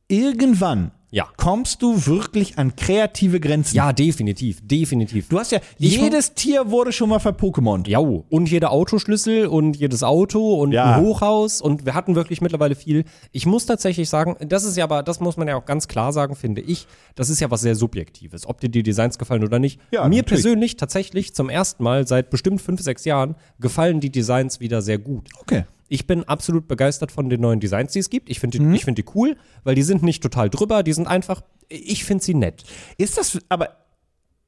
irgendwann 0.09 0.91
Ja. 1.11 1.27
kommst 1.39 1.81
du 1.83 2.07
wirklich 2.07 2.59
an 2.59 2.77
kreative 2.77 3.41
Grenzen. 3.41 3.75
Ja, 3.77 3.93
definitiv, 3.93 4.59
definitiv. 4.63 5.29
Du 5.29 5.39
hast 5.39 5.53
ja, 5.53 5.61
jedes 5.79 6.35
Tier 6.35 6.71
wurde 6.71 6.93
schon 6.93 7.09
mal 7.09 7.19
verpokémont. 7.19 7.89
Ja, 7.89 7.99
und 7.99 8.51
jeder 8.51 8.73
Autoschlüssel 8.73 9.47
und 9.47 9.77
jedes 9.77 10.03
Auto 10.03 10.55
und 10.61 10.73
Ja. 10.73 10.97
ein 10.97 11.03
Hochhaus 11.03 11.63
und 11.63 11.87
wir 11.87 11.95
hatten 11.95 12.15
wirklich 12.15 12.41
mittlerweile 12.43 12.75
viel. 12.75 13.05
Ich 13.33 13.47
muss 13.47 13.65
tatsächlich 13.65 14.09
sagen, 14.09 14.37
das 14.47 14.65
ist 14.65 14.77
ja 14.77 14.85
aber, 14.85 15.03
das 15.03 15.21
muss 15.21 15.37
man 15.39 15.49
ja 15.49 15.57
auch 15.57 15.65
ganz 15.65 15.89
klar 15.89 16.13
sagen, 16.13 16.37
finde 16.37 16.61
ich, 16.61 16.87
das 17.15 17.31
ist 17.31 17.41
ja 17.41 17.51
was 17.51 17.63
sehr 17.63 17.75
Subjektives, 17.75 18.47
ob 18.47 18.61
dir 18.61 18.69
die 18.69 18.83
Designs 18.83 19.19
gefallen 19.19 19.45
oder 19.45 19.59
nicht. 19.59 19.81
Ja, 19.91 20.03
Mir 20.03 20.17
natürlich. 20.23 20.27
persönlich 20.43 20.77
tatsächlich 20.77 21.35
zum 21.35 21.49
ersten 21.49 21.83
Mal 21.83 22.07
seit 22.07 22.29
bestimmt 22.31 22.61
fünf, 22.61 22.83
sechs 22.83 23.05
Jahren 23.07 23.35
gefallen 23.61 24.01
die 24.01 24.11
Designs 24.11 24.61
wieder 24.61 24.83
sehr 24.83 24.99
gut. 24.99 25.29
Okay. 25.41 25.65
Ich 25.89 26.07
bin 26.07 26.25
absolut 26.25 26.69
begeistert 26.69 27.13
von 27.13 27.29
den 27.31 27.41
neuen 27.41 27.61
Designs, 27.61 27.93
die 27.93 27.99
es 27.99 28.11
gibt. 28.11 28.29
Ich 28.31 28.41
finde 28.41 28.59
die, 28.59 28.75
ich 28.75 28.85
find 28.85 28.99
die 28.99 29.05
cool, 29.15 29.37
weil 29.65 29.75
die 29.75 29.83
sind 29.83 30.03
nicht 30.03 30.23
total 30.23 30.51
drüber, 30.51 30.83
die 30.83 30.93
sind 30.93 31.07
einfach, 31.07 31.43
ich 31.69 32.05
finde 32.05 32.23
sie 32.23 32.35
nett. 32.35 32.65
Ist 32.99 33.17
das, 33.19 33.39
aber 33.49 33.71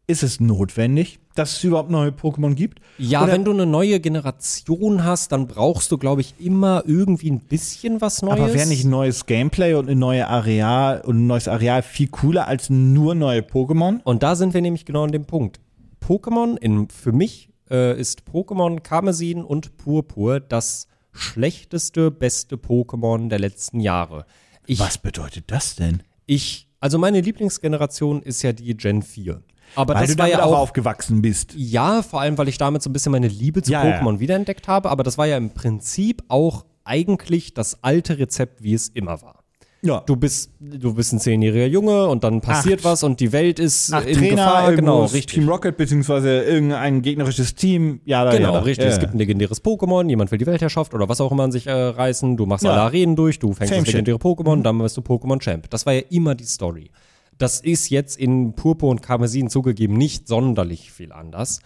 ist 0.06 0.22
es 0.24 0.40
notwendig, 0.40 1.20
dass 1.36 1.52
es 1.58 1.64
überhaupt 1.64 1.90
neue 1.90 2.10
Pokémon 2.10 2.54
gibt? 2.54 2.80
Ja, 2.98 3.22
Oder- 3.22 3.32
wenn 3.32 3.44
du 3.44 3.52
eine 3.52 3.64
neue 3.64 4.00
Generation 4.00 5.04
hast, 5.04 5.30
dann 5.32 5.46
brauchst 5.46 5.92
du, 5.92 5.98
glaube 5.98 6.20
ich, 6.20 6.34
immer 6.38 6.82
irgendwie 6.84 7.30
ein 7.30 7.40
bisschen 7.40 8.00
was 8.00 8.20
Neues. 8.20 8.40
Aber 8.40 8.52
wäre 8.52 8.68
nicht 8.68 8.84
ein 8.84 8.90
neues 8.90 9.26
Gameplay 9.26 9.74
und 9.74 9.88
ein 9.88 9.98
neues 10.00 10.26
Areal 10.26 11.00
und 11.02 11.18
ein 11.18 11.26
neues 11.28 11.46
Areal 11.48 11.82
viel 11.82 12.08
cooler 12.08 12.48
als 12.48 12.70
nur 12.70 13.14
neue 13.14 13.40
Pokémon? 13.40 14.00
Und 14.02 14.22
da 14.22 14.34
sind 14.34 14.52
wir 14.52 14.60
nämlich 14.60 14.84
genau 14.84 15.04
an 15.04 15.12
dem 15.12 15.26
Punkt. 15.26 15.60
Pokémon, 16.04 16.58
in, 16.58 16.88
für 16.88 17.12
mich 17.12 17.50
äh, 17.70 17.98
ist 17.98 18.22
Pokémon 18.32 18.80
Karmesin 18.80 19.44
und 19.44 19.76
Purpur 19.76 20.40
das 20.40 20.88
schlechteste, 21.12 22.10
beste 22.10 22.56
Pokémon 22.56 23.28
der 23.28 23.38
letzten 23.38 23.80
Jahre. 23.80 24.26
Ich, 24.66 24.78
Was 24.78 24.98
bedeutet 24.98 25.44
das 25.48 25.76
denn? 25.76 26.02
ich, 26.26 26.68
also 26.78 26.98
meine 26.98 27.20
Lieblingsgeneration 27.20 28.22
ist 28.22 28.42
ja 28.42 28.52
die 28.52 28.76
Gen 28.76 29.02
4. 29.02 29.42
Aber 29.76 29.94
Weil 29.94 30.06
das 30.06 30.16
du 30.16 30.18
war 30.22 30.28
ja 30.28 30.42
auch 30.42 30.56
aufgewachsen 30.58 31.22
bist. 31.22 31.54
Ja, 31.56 32.02
vor 32.02 32.20
allem, 32.20 32.38
weil 32.38 32.48
ich 32.48 32.58
damit 32.58 32.82
so 32.82 32.90
ein 32.90 32.92
bisschen 32.92 33.12
meine 33.12 33.28
Liebe 33.28 33.62
zu 33.62 33.70
Ja, 33.72 33.84
ja. 33.84 34.00
Pokémon 34.00 34.18
wiederentdeckt 34.20 34.66
habe. 34.68 34.90
Aber 34.90 35.02
das 35.02 35.18
war 35.18 35.26
ja 35.26 35.36
im 35.36 35.50
Prinzip 35.50 36.22
auch 36.28 36.64
eigentlich 36.84 37.54
das 37.54 37.82
alte 37.84 38.18
Rezept, 38.18 38.62
wie 38.62 38.74
es 38.74 38.88
immer 38.88 39.22
war. 39.22 39.39
Ja. 39.82 40.00
Du 40.00 40.14
bist, 40.16 40.50
du 40.60 40.92
bist 40.92 41.12
ein 41.14 41.20
zehnjähriger 41.20 41.64
Junge 41.66 42.06
und 42.08 42.22
dann 42.22 42.42
passiert 42.42 42.80
Acht- 42.80 42.84
was 42.84 43.02
und 43.02 43.18
die 43.18 43.32
Welt 43.32 43.58
ist 43.58 43.92
Ach, 43.94 44.04
in 44.04 44.14
Trainer, 44.18 44.30
Gefahr. 44.44 44.70
Genau, 44.74 44.96
genau, 45.00 45.04
richtig. 45.06 45.34
Team 45.36 45.48
Rocket 45.48 45.76
beziehungsweise 45.78 46.42
irgendein 46.42 47.00
gegnerisches 47.00 47.54
Team. 47.54 48.00
Ja, 48.04 48.24
da, 48.24 48.32
Genau, 48.32 48.48
ja, 48.52 48.58
da. 48.58 48.60
richtig. 48.60 48.84
Ja, 48.86 48.92
Es 48.92 49.00
gibt 49.00 49.14
ein 49.14 49.18
legendäres 49.18 49.64
Pokémon, 49.64 50.06
jemand 50.08 50.30
will 50.32 50.38
die 50.38 50.46
Weltherrschaft 50.46 50.92
oder 50.92 51.08
was 51.08 51.20
auch 51.22 51.32
immer 51.32 51.44
an 51.44 51.52
sich 51.52 51.66
äh, 51.66 51.72
reißen. 51.72 52.36
Du 52.36 52.44
machst 52.44 52.62
Ja. 52.64 52.72
alle 52.72 52.82
Arenen 52.82 53.16
durch, 53.16 53.38
du 53.38 53.54
fängst 53.54 53.72
Same 53.72 53.84
das 53.84 53.92
legendäre 53.94 54.18
Pokémon, 54.18 54.62
dann 54.62 54.78
wirst 54.80 54.98
du 54.98 55.00
Pokémon 55.00 55.40
Champ. 55.40 55.70
Das 55.70 55.86
war 55.86 55.94
ja 55.94 56.02
immer 56.10 56.34
die 56.34 56.44
Story. 56.44 56.90
Das 57.38 57.60
ist 57.60 57.88
jetzt 57.88 58.18
in 58.18 58.52
Purpur 58.52 58.90
und 58.90 59.00
Karmesin 59.00 59.48
zugegeben 59.48 59.94
nicht 59.96 60.28
sonderlich 60.28 60.92
viel 60.92 61.10
anders. 61.10 61.60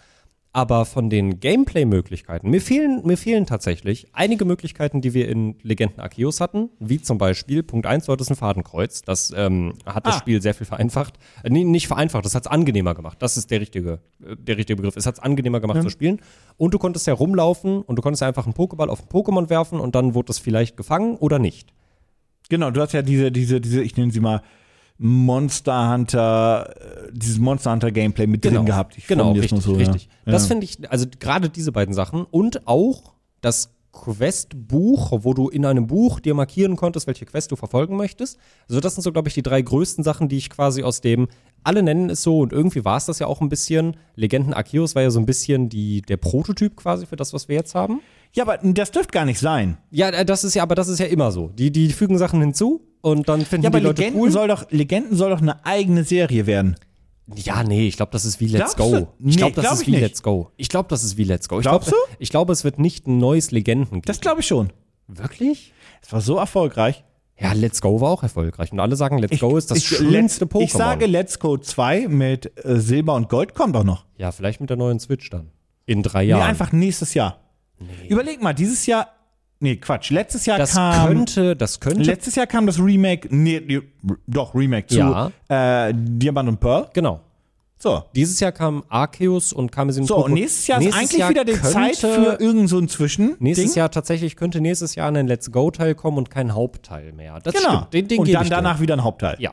Aber 0.55 0.85
von 0.85 1.09
den 1.09 1.41
Gameplay-Möglichkeiten, 1.41 2.49
mir 2.49 2.61
fehlen, 2.61 3.01
mir 3.03 3.17
fehlen 3.17 3.45
tatsächlich 3.45 4.07
einige 4.13 4.45
Möglichkeiten, 4.45 5.01
die 5.01 5.13
wir 5.13 5.27
in 5.27 5.57
Legenden 5.63 5.99
Arceus 5.99 6.39
hatten, 6.39 6.69
wie 6.79 7.01
zum 7.01 7.17
Beispiel, 7.17 7.61
Punkt 7.61 7.85
1, 7.85 8.05
du 8.05 8.13
hattest 8.13 8.29
ein 8.31 8.37
Fadenkreuz. 8.37 9.01
Das 9.01 9.33
ähm, 9.35 9.73
hat 9.85 10.07
das 10.07 10.15
Ah. 10.15 10.19
Spiel 10.19 10.41
sehr 10.41 10.53
viel 10.53 10.65
vereinfacht. 10.65 11.15
Äh, 11.43 11.49
nee, 11.49 11.65
nicht 11.65 11.87
vereinfacht, 11.87 12.23
das 12.23 12.35
hat 12.35 12.45
es 12.45 12.47
angenehmer 12.51 12.95
gemacht. 12.95 13.17
Das 13.21 13.35
ist 13.35 13.51
der 13.51 13.59
richtige, 13.59 13.99
äh, 14.25 14.37
der 14.37 14.55
richtige 14.55 14.77
Begriff. 14.77 14.95
Es 14.95 15.05
hat 15.05 15.15
es 15.15 15.19
angenehmer 15.19 15.59
gemacht 15.59 15.81
zu 15.81 15.89
spielen. 15.89 16.21
Und 16.55 16.73
du 16.73 16.79
konntest 16.79 17.05
ja 17.05 17.13
rumlaufen 17.13 17.81
und 17.81 17.97
du 17.97 18.01
konntest 18.01 18.21
ja 18.21 18.29
einfach 18.29 18.45
einen 18.45 18.53
Pokéball 18.53 18.87
auf 18.87 19.01
ein 19.01 19.09
Pokémon 19.09 19.49
werfen 19.49 19.81
und 19.81 19.93
dann 19.93 20.13
wurde 20.13 20.27
das 20.27 20.39
vielleicht 20.39 20.77
gefangen 20.77 21.17
oder 21.17 21.37
nicht. 21.37 21.73
Genau, 22.47 22.71
du 22.71 22.79
hast 22.79 22.93
ja 22.93 23.01
diese, 23.01 23.29
diese, 23.29 23.59
diese, 23.59 23.81
ich 23.81 23.97
nenne 23.97 24.13
sie 24.13 24.21
mal 24.21 24.41
Monster 24.97 25.91
Hunter, 25.91 26.73
äh, 26.77 27.11
dieses 27.11 27.37
Monster 27.37 27.71
Hunter 27.71 27.91
Gameplay 27.91 28.27
mit 28.27 28.45
drin 28.45 28.65
gehabt. 28.65 28.97
Ich 28.97 29.07
genau, 29.07 29.33
richtig, 29.33 29.61
so, 29.61 29.73
richtig. 29.73 30.09
Ja. 30.25 30.31
Das 30.31 30.47
finde 30.47 30.63
ich, 30.65 30.89
also 30.89 31.05
gerade 31.19 31.49
diese 31.49 31.71
beiden 31.71 31.93
Sachen 31.93 32.25
und 32.25 32.67
auch 32.67 33.13
das 33.41 33.75
Questbuch, 33.91 35.11
wo 35.23 35.33
du 35.33 35.49
in 35.49 35.65
einem 35.65 35.87
Buch 35.87 36.19
dir 36.19 36.33
markieren 36.33 36.75
konntest, 36.75 37.07
welche 37.07 37.25
Quest 37.25 37.51
du 37.51 37.55
verfolgen 37.55 37.95
möchtest. 37.95 38.37
Also 38.69 38.81
das 38.81 38.95
sind 38.95 39.03
so, 39.03 39.11
glaube 39.11 39.29
ich, 39.29 39.33
die 39.33 39.41
drei 39.41 39.61
größten 39.61 40.03
Sachen, 40.03 40.27
die 40.27 40.37
ich 40.37 40.49
quasi 40.49 40.83
aus 40.83 41.01
dem, 41.01 41.27
alle 41.63 41.81
nennen 41.81 42.09
es 42.09 42.21
so 42.21 42.39
und 42.39 42.53
irgendwie 42.53 42.85
war 42.85 42.97
es 42.97 43.05
das 43.05 43.19
ja 43.19 43.27
auch 43.27 43.41
ein 43.41 43.49
bisschen. 43.49 43.97
Legenden 44.15 44.53
Arceus 44.53 44.95
war 44.95 45.01
ja 45.01 45.09
so 45.09 45.19
ein 45.19 45.25
bisschen 45.25 45.69
die, 45.69 46.01
der 46.01 46.17
Prototyp 46.17 46.75
quasi 46.75 47.05
für 47.05 47.15
das, 47.15 47.33
was 47.33 47.47
wir 47.47 47.55
jetzt 47.55 47.73
haben. 47.73 48.01
ja, 48.33 48.43
aber 48.43 48.57
das 48.57 48.91
dürfte 48.91 49.11
gar 49.11 49.25
nicht 49.25 49.39
sein. 49.39 49.77
Ja, 49.91 50.09
äh, 50.09 50.25
das 50.25 50.43
ist 50.43 50.53
ja, 50.53 50.63
aber 50.63 50.75
das 50.75 50.89
ist 50.89 50.99
ja 50.99 51.07
immer 51.07 51.31
so. 51.31 51.49
Die, 51.49 51.71
die 51.71 51.91
fügen 51.91 52.17
Sachen 52.17 52.41
hinzu 52.41 52.81
und 53.05 53.29
dann 53.29 53.45
finden 53.45 53.63
Ja, 53.65 53.69
aber 53.69 53.79
die 53.79 53.85
Leute 53.85 54.01
Legenden, 54.01 54.21
cool. 54.21 54.31
soll 54.31 54.47
doch, 54.47 54.69
Legenden 54.71 55.15
soll 55.15 55.29
doch 55.29 55.41
eine 55.41 55.63
eigene 55.65 56.03
Serie 56.03 56.45
werden. 56.47 56.75
Ja, 57.35 57.63
nee, 57.63 57.87
ich 57.87 57.95
glaube, 57.97 58.11
das 58.11 58.25
ist 58.25 58.39
wie 58.39 58.47
Let's 58.47 58.75
Glaubst 58.75 58.93
Go. 58.93 58.99
du? 58.99 59.07
Ich 59.29 59.35
Nee, 59.35 59.35
glaube, 59.37 59.55
das 59.55 59.63
glaub 59.63 59.73
ist 59.75 59.81
ich 59.81 59.87
wie 59.87 59.91
nicht. 59.91 60.01
Let's 60.01 60.23
Go. 60.23 60.51
Ich 60.57 60.69
glaube, 60.69 60.89
das 60.89 61.03
ist 61.03 61.17
wie 61.17 61.23
Let's 61.23 61.47
Go. 61.49 61.57
Ich 61.59 61.63
Glaubst 61.63 61.89
glaub, 61.89 61.99
Ich 62.19 62.29
glaube, 62.29 62.53
es 62.53 62.63
wird 62.63 62.77
nicht 62.79 63.07
ein 63.07 63.17
neues 63.17 63.51
Legenden 63.51 63.89
geben. 63.95 64.01
Das 64.05 64.21
glaube 64.21 64.41
ich 64.41 64.47
schon. 64.47 64.71
Wirklich? 65.07 65.73
Es 66.01 66.11
war 66.13 66.21
so 66.21 66.37
erfolgreich. 66.37 67.03
Ja, 67.39 67.51
Let's 67.53 67.81
Go 67.81 67.99
war 67.99 68.11
auch 68.11 68.23
erfolgreich. 68.23 68.71
Und 68.71 68.79
alle 68.79 68.95
sagen, 68.95 69.17
Let's 69.17 69.39
Go 69.39 69.57
ist 69.57 69.69
das 69.71 69.79
ich, 69.79 69.85
schönste 69.87 70.45
Pokémon. 70.45 70.61
Ich 70.63 70.73
sage, 70.73 71.05
Let's 71.05 71.39
Go 71.39 71.57
2 71.57 72.07
mit 72.07 72.51
äh, 72.63 72.79
Silber 72.79 73.15
und 73.15 73.27
Gold 73.29 73.55
kommt 73.55 73.75
auch 73.75 73.83
noch. 73.83 74.05
ja, 74.17 74.31
vielleicht 74.31 74.61
mit 74.61 74.69
der 74.69 74.77
neuen 74.77 74.99
Switch 74.99 75.29
dann. 75.29 75.51
In 75.85 76.01
drei 76.03 76.23
Nee, 76.23 76.29
Jahren. 76.31 76.43
einfach 76.43 76.71
nächstes 76.71 77.13
Jahr. 77.13 77.39
Überleg 78.07 78.41
mal, 78.41 78.53
dieses 78.53 78.85
Jahr. 78.85 79.09
Nee, 79.65 79.77
Quatsch. 79.77 80.11
Letztes 80.11 80.45
Jahr 80.45 80.57
das 80.59 80.73
kam. 80.73 81.07
könnte, 81.07 81.55
das 81.55 81.79
könnte, 81.79 82.03
Letztes 82.03 82.35
Jahr 82.35 82.45
kam 82.45 82.67
das 82.67 82.79
Remake. 82.79 83.27
Nee, 83.31 83.59
die, 83.61 83.81
doch, 84.27 84.53
Remake 84.53 84.85
zu 84.87 84.97
Ja. 84.99 85.31
äh, 85.49 85.91
Diamant 85.95 86.49
und 86.49 86.59
Pearl. 86.59 86.87
genau. 86.93 87.21
So. 87.77 88.03
Dieses 88.15 88.39
Jahr 88.39 88.51
kam 88.51 88.83
Arceus 88.89 89.51
und 89.53 89.71
Karmesin 89.71 90.05
So, 90.05 90.23
und 90.25 90.33
nächstes 90.33 90.67
Jahr 90.67 90.79
ist 90.79 90.85
Nächstes 90.85 91.01
eigentlich 91.09 91.19
Jahr 91.19 91.29
wieder 91.31 91.45
die 91.45 91.61
Zeit 91.61 91.97
für 91.97 92.37
irgend 92.39 92.69
so 92.69 92.77
ein 92.79 92.87
Zwischen. 92.87 93.35
Nächstes 93.39 93.73
Ding. 93.73 93.79
Jahr 93.79 93.91
tatsächlich 93.91 94.35
könnte 94.37 94.61
nächstes 94.61 94.95
Jahr 94.95 95.11
ein 95.11 95.27
Let's 95.27 95.51
Go-Teil 95.51 95.93
kommen 95.93 96.17
und 96.17 96.29
kein 96.29 96.53
Hauptteil 96.53 97.11
mehr. 97.11 97.39
Das 97.43 97.53
Genau. 97.53 97.69
stimmt. 97.85 97.93
Den, 97.93 98.07
den 98.07 98.19
und 98.19 98.31
dann 98.33 98.47
danach 98.49 98.79
wieder 98.79 98.93
ein 98.95 99.03
Hauptteil. 99.03 99.35
Ja. 99.39 99.51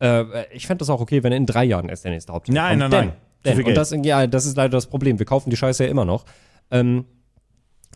Äh, 0.00 0.24
ich 0.52 0.66
fände 0.66 0.78
das 0.80 0.90
auch 0.90 1.00
okay, 1.00 1.22
wenn 1.22 1.32
in 1.32 1.46
drei 1.46 1.64
Jahren 1.64 1.88
erst 1.88 2.04
der 2.04 2.10
nächste 2.10 2.32
Hauptteil 2.32 2.54
Nein, 2.54 2.80
kommt. 2.80 2.90
nein, 2.92 3.06
nein. 3.08 3.16
Denn, 3.44 3.54
viel 3.54 3.64
denn, 3.64 3.70
und 3.70 3.76
das, 3.76 3.94
ja, 4.04 4.26
das 4.26 4.46
ist 4.46 4.56
leider 4.56 4.70
das 4.70 4.86
Problem. 4.86 5.18
Wir 5.18 5.26
kaufen 5.26 5.48
die 5.50 5.56
Scheiße 5.56 5.84
ja 5.84 5.90
immer 5.90 6.04
noch. 6.04 6.24
Ähm, 6.70 7.04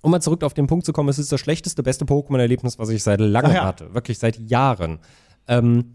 um 0.05 0.11
mal 0.11 0.21
zurück 0.21 0.45
auf 0.45 0.53
den 0.53 0.67
Punkt 0.67 0.85
zu 0.85 0.93
kommen, 0.93 1.09
es 1.09 1.19
ist 1.19 1.33
das 1.33 1.41
schlechteste, 1.41 1.83
beste 1.83 2.05
Pokémon-Erlebnis, 2.05 2.79
was 2.79 2.91
ich 2.91 3.03
seit 3.03 3.21
langem 3.21 3.53
Ach 3.53 3.55
ja. 3.55 3.65
hatte. 3.65 3.95
Wirklich 3.95 4.19
seit 4.19 4.39
Jahren. 4.39 4.99
Ähm, 5.49 5.95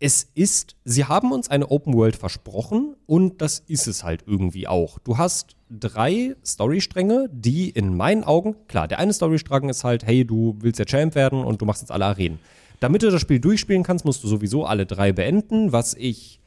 es 0.00 0.28
ist, 0.34 0.76
sie 0.84 1.06
haben 1.06 1.32
uns 1.32 1.48
eine 1.48 1.70
Open 1.70 1.94
World 1.94 2.14
versprochen 2.14 2.94
und 3.06 3.40
das 3.40 3.60
ist 3.60 3.86
es 3.86 4.04
halt 4.04 4.24
irgendwie 4.26 4.68
auch. 4.68 4.98
Du 4.98 5.16
hast 5.16 5.56
drei 5.70 6.36
Storystränge, 6.44 7.30
die 7.32 7.70
in 7.70 7.96
meinen 7.96 8.22
Augen, 8.22 8.54
klar, 8.68 8.86
der 8.86 8.98
eine 8.98 9.14
Storystrang 9.14 9.70
ist 9.70 9.82
halt, 9.82 10.04
hey, 10.04 10.26
du 10.26 10.56
willst 10.60 10.78
ja 10.78 10.84
Champ 10.84 11.14
werden 11.14 11.42
und 11.42 11.62
du 11.62 11.64
machst 11.64 11.80
jetzt 11.80 11.90
alle 11.90 12.04
Arenen. 12.04 12.38
Damit 12.80 13.02
du 13.02 13.10
das 13.10 13.22
Spiel 13.22 13.40
durchspielen 13.40 13.82
kannst, 13.82 14.04
musst 14.04 14.22
du 14.24 14.28
sowieso 14.28 14.66
alle 14.66 14.84
drei 14.84 15.12
beenden, 15.12 15.72
was 15.72 15.94
ich 15.94 16.41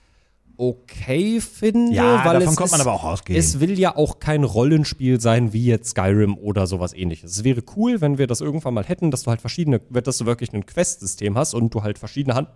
okay 0.57 1.39
finde, 1.41 1.95
Ja, 1.95 2.23
weil 2.25 2.39
davon 2.39 2.49
es 2.49 2.55
kommt 2.55 2.71
man 2.71 2.81
aber 2.81 2.93
auch 2.93 3.03
ausgehen. 3.03 3.37
Es 3.37 3.59
will 3.59 3.79
ja 3.79 3.95
auch 3.95 4.19
kein 4.19 4.43
Rollenspiel 4.43 5.19
sein 5.19 5.53
wie 5.53 5.65
jetzt 5.65 5.89
Skyrim 5.91 6.37
oder 6.37 6.67
sowas 6.67 6.93
ähnliches. 6.93 7.31
Es 7.31 7.43
wäre 7.43 7.63
cool, 7.75 8.01
wenn 8.01 8.17
wir 8.17 8.27
das 8.27 8.41
irgendwann 8.41 8.73
mal 8.73 8.85
hätten, 8.85 9.11
dass 9.11 9.23
du 9.23 9.29
halt 9.31 9.41
verschiedene, 9.41 9.79
dass 9.79 10.17
du 10.17 10.25
wirklich 10.25 10.53
ein 10.53 10.65
Quest-System 10.65 11.37
hast 11.37 11.53
und 11.53 11.73
du 11.73 11.83
halt 11.83 11.99
verschiedene 11.99 12.47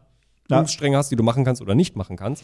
Handlungsstränge 0.50 0.98
hast, 0.98 1.12
die 1.12 1.16
du 1.16 1.24
machen 1.24 1.46
kannst 1.46 1.62
oder 1.62 1.76
nicht 1.76 1.96
machen 1.96 2.16
kannst. 2.18 2.44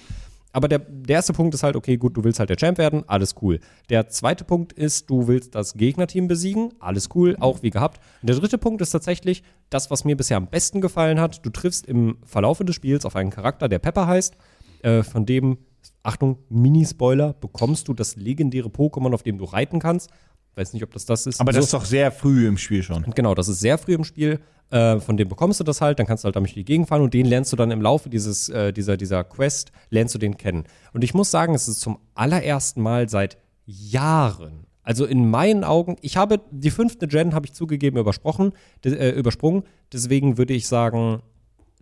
Aber 0.55 0.69
der, 0.69 0.79
der 0.79 1.17
erste 1.17 1.33
Punkt 1.33 1.53
ist 1.53 1.63
halt, 1.63 1.75
okay, 1.75 1.97
gut, 1.97 2.15
du 2.15 2.23
willst 2.23 2.39
halt 2.39 2.49
der 2.49 2.55
Champ 2.55 2.77
werden, 2.77 3.03
alles 3.07 3.35
cool. 3.41 3.59
Der 3.89 4.07
zweite 4.07 4.45
Punkt 4.45 4.71
ist, 4.71 5.09
du 5.09 5.27
willst 5.27 5.53
das 5.53 5.73
Gegnerteam 5.73 6.29
besiegen, 6.29 6.71
alles 6.79 7.09
cool, 7.13 7.35
auch 7.41 7.61
wie 7.61 7.71
gehabt. 7.71 7.99
Und 8.21 8.29
der 8.29 8.37
dritte 8.37 8.57
Punkt 8.57 8.81
ist 8.81 8.91
tatsächlich 8.91 9.43
das, 9.69 9.91
was 9.91 10.05
mir 10.05 10.15
bisher 10.15 10.37
am 10.37 10.47
besten 10.47 10.79
gefallen 10.79 11.19
hat. 11.19 11.45
Du 11.45 11.49
triffst 11.49 11.85
im 11.85 12.19
Verlaufe 12.23 12.63
des 12.63 12.73
Spiels 12.73 13.03
auf 13.03 13.17
einen 13.17 13.31
Charakter, 13.31 13.67
der 13.67 13.79
Pepper 13.79 14.07
heißt, 14.07 14.37
äh, 14.85 15.03
von 15.03 15.25
dem, 15.25 15.57
Achtung, 16.03 16.37
Mini-Spoiler, 16.49 17.33
bekommst 17.33 17.87
du 17.87 17.93
das 17.93 18.15
legendäre 18.15 18.69
Pokémon, 18.69 19.13
auf 19.13 19.23
dem 19.23 19.37
du 19.37 19.45
reiten 19.45 19.79
kannst. 19.79 20.09
Weiß 20.55 20.73
nicht, 20.73 20.83
ob 20.83 20.91
das 20.93 21.05
das 21.05 21.25
ist. 21.27 21.41
Aber 21.41 21.51
So- 21.51 21.57
das 21.57 21.65
ist 21.65 21.73
doch 21.73 21.85
sehr 21.85 22.11
früh 22.11 22.47
im 22.47 22.57
Spiel 22.57 22.81
schon. 22.83 23.03
Genau, 23.15 23.35
das 23.35 23.47
ist 23.49 23.59
sehr 23.59 23.77
früh 23.77 23.93
im 23.95 24.03
Spiel. 24.03 24.39
Äh, 24.71 24.99
von 24.99 25.17
dem 25.17 25.27
bekommst 25.27 25.59
du 25.59 25.63
das 25.63 25.81
halt, 25.81 25.99
dann 25.99 26.07
kannst 26.07 26.23
du 26.23 26.25
halt 26.27 26.35
damit 26.35 26.55
die 26.55 26.63
Gegend 26.65 26.87
fahren 26.87 27.01
und 27.01 27.13
den 27.13 27.25
lernst 27.25 27.51
du 27.51 27.55
dann 27.55 27.69
im 27.71 27.81
Laufe 27.81 28.09
dieses, 28.09 28.49
äh, 28.49 28.71
dieser, 28.73 28.97
dieser 28.97 29.23
Quest, 29.23 29.71
lernst 29.89 30.15
du 30.15 30.19
den 30.19 30.37
kennen. 30.37 30.63
Und 30.93 31.03
ich 31.03 31.13
muss 31.13 31.29
sagen, 31.29 31.53
es 31.53 31.67
ist 31.67 31.81
zum 31.81 31.99
allerersten 32.15 32.81
Mal 32.81 33.07
seit 33.09 33.37
Jahren, 33.65 34.65
also 34.83 35.05
in 35.05 35.29
meinen 35.29 35.63
Augen, 35.63 35.97
ich 36.01 36.17
habe 36.17 36.39
die 36.51 36.71
fünfte 36.71 37.07
Gen, 37.07 37.33
habe 37.33 37.45
ich 37.45 37.53
zugegeben, 37.53 37.97
übersprochen, 37.99 38.53
äh, 38.85 39.09
übersprungen. 39.11 39.63
Deswegen 39.93 40.37
würde 40.37 40.53
ich 40.53 40.67
sagen, 40.67 41.21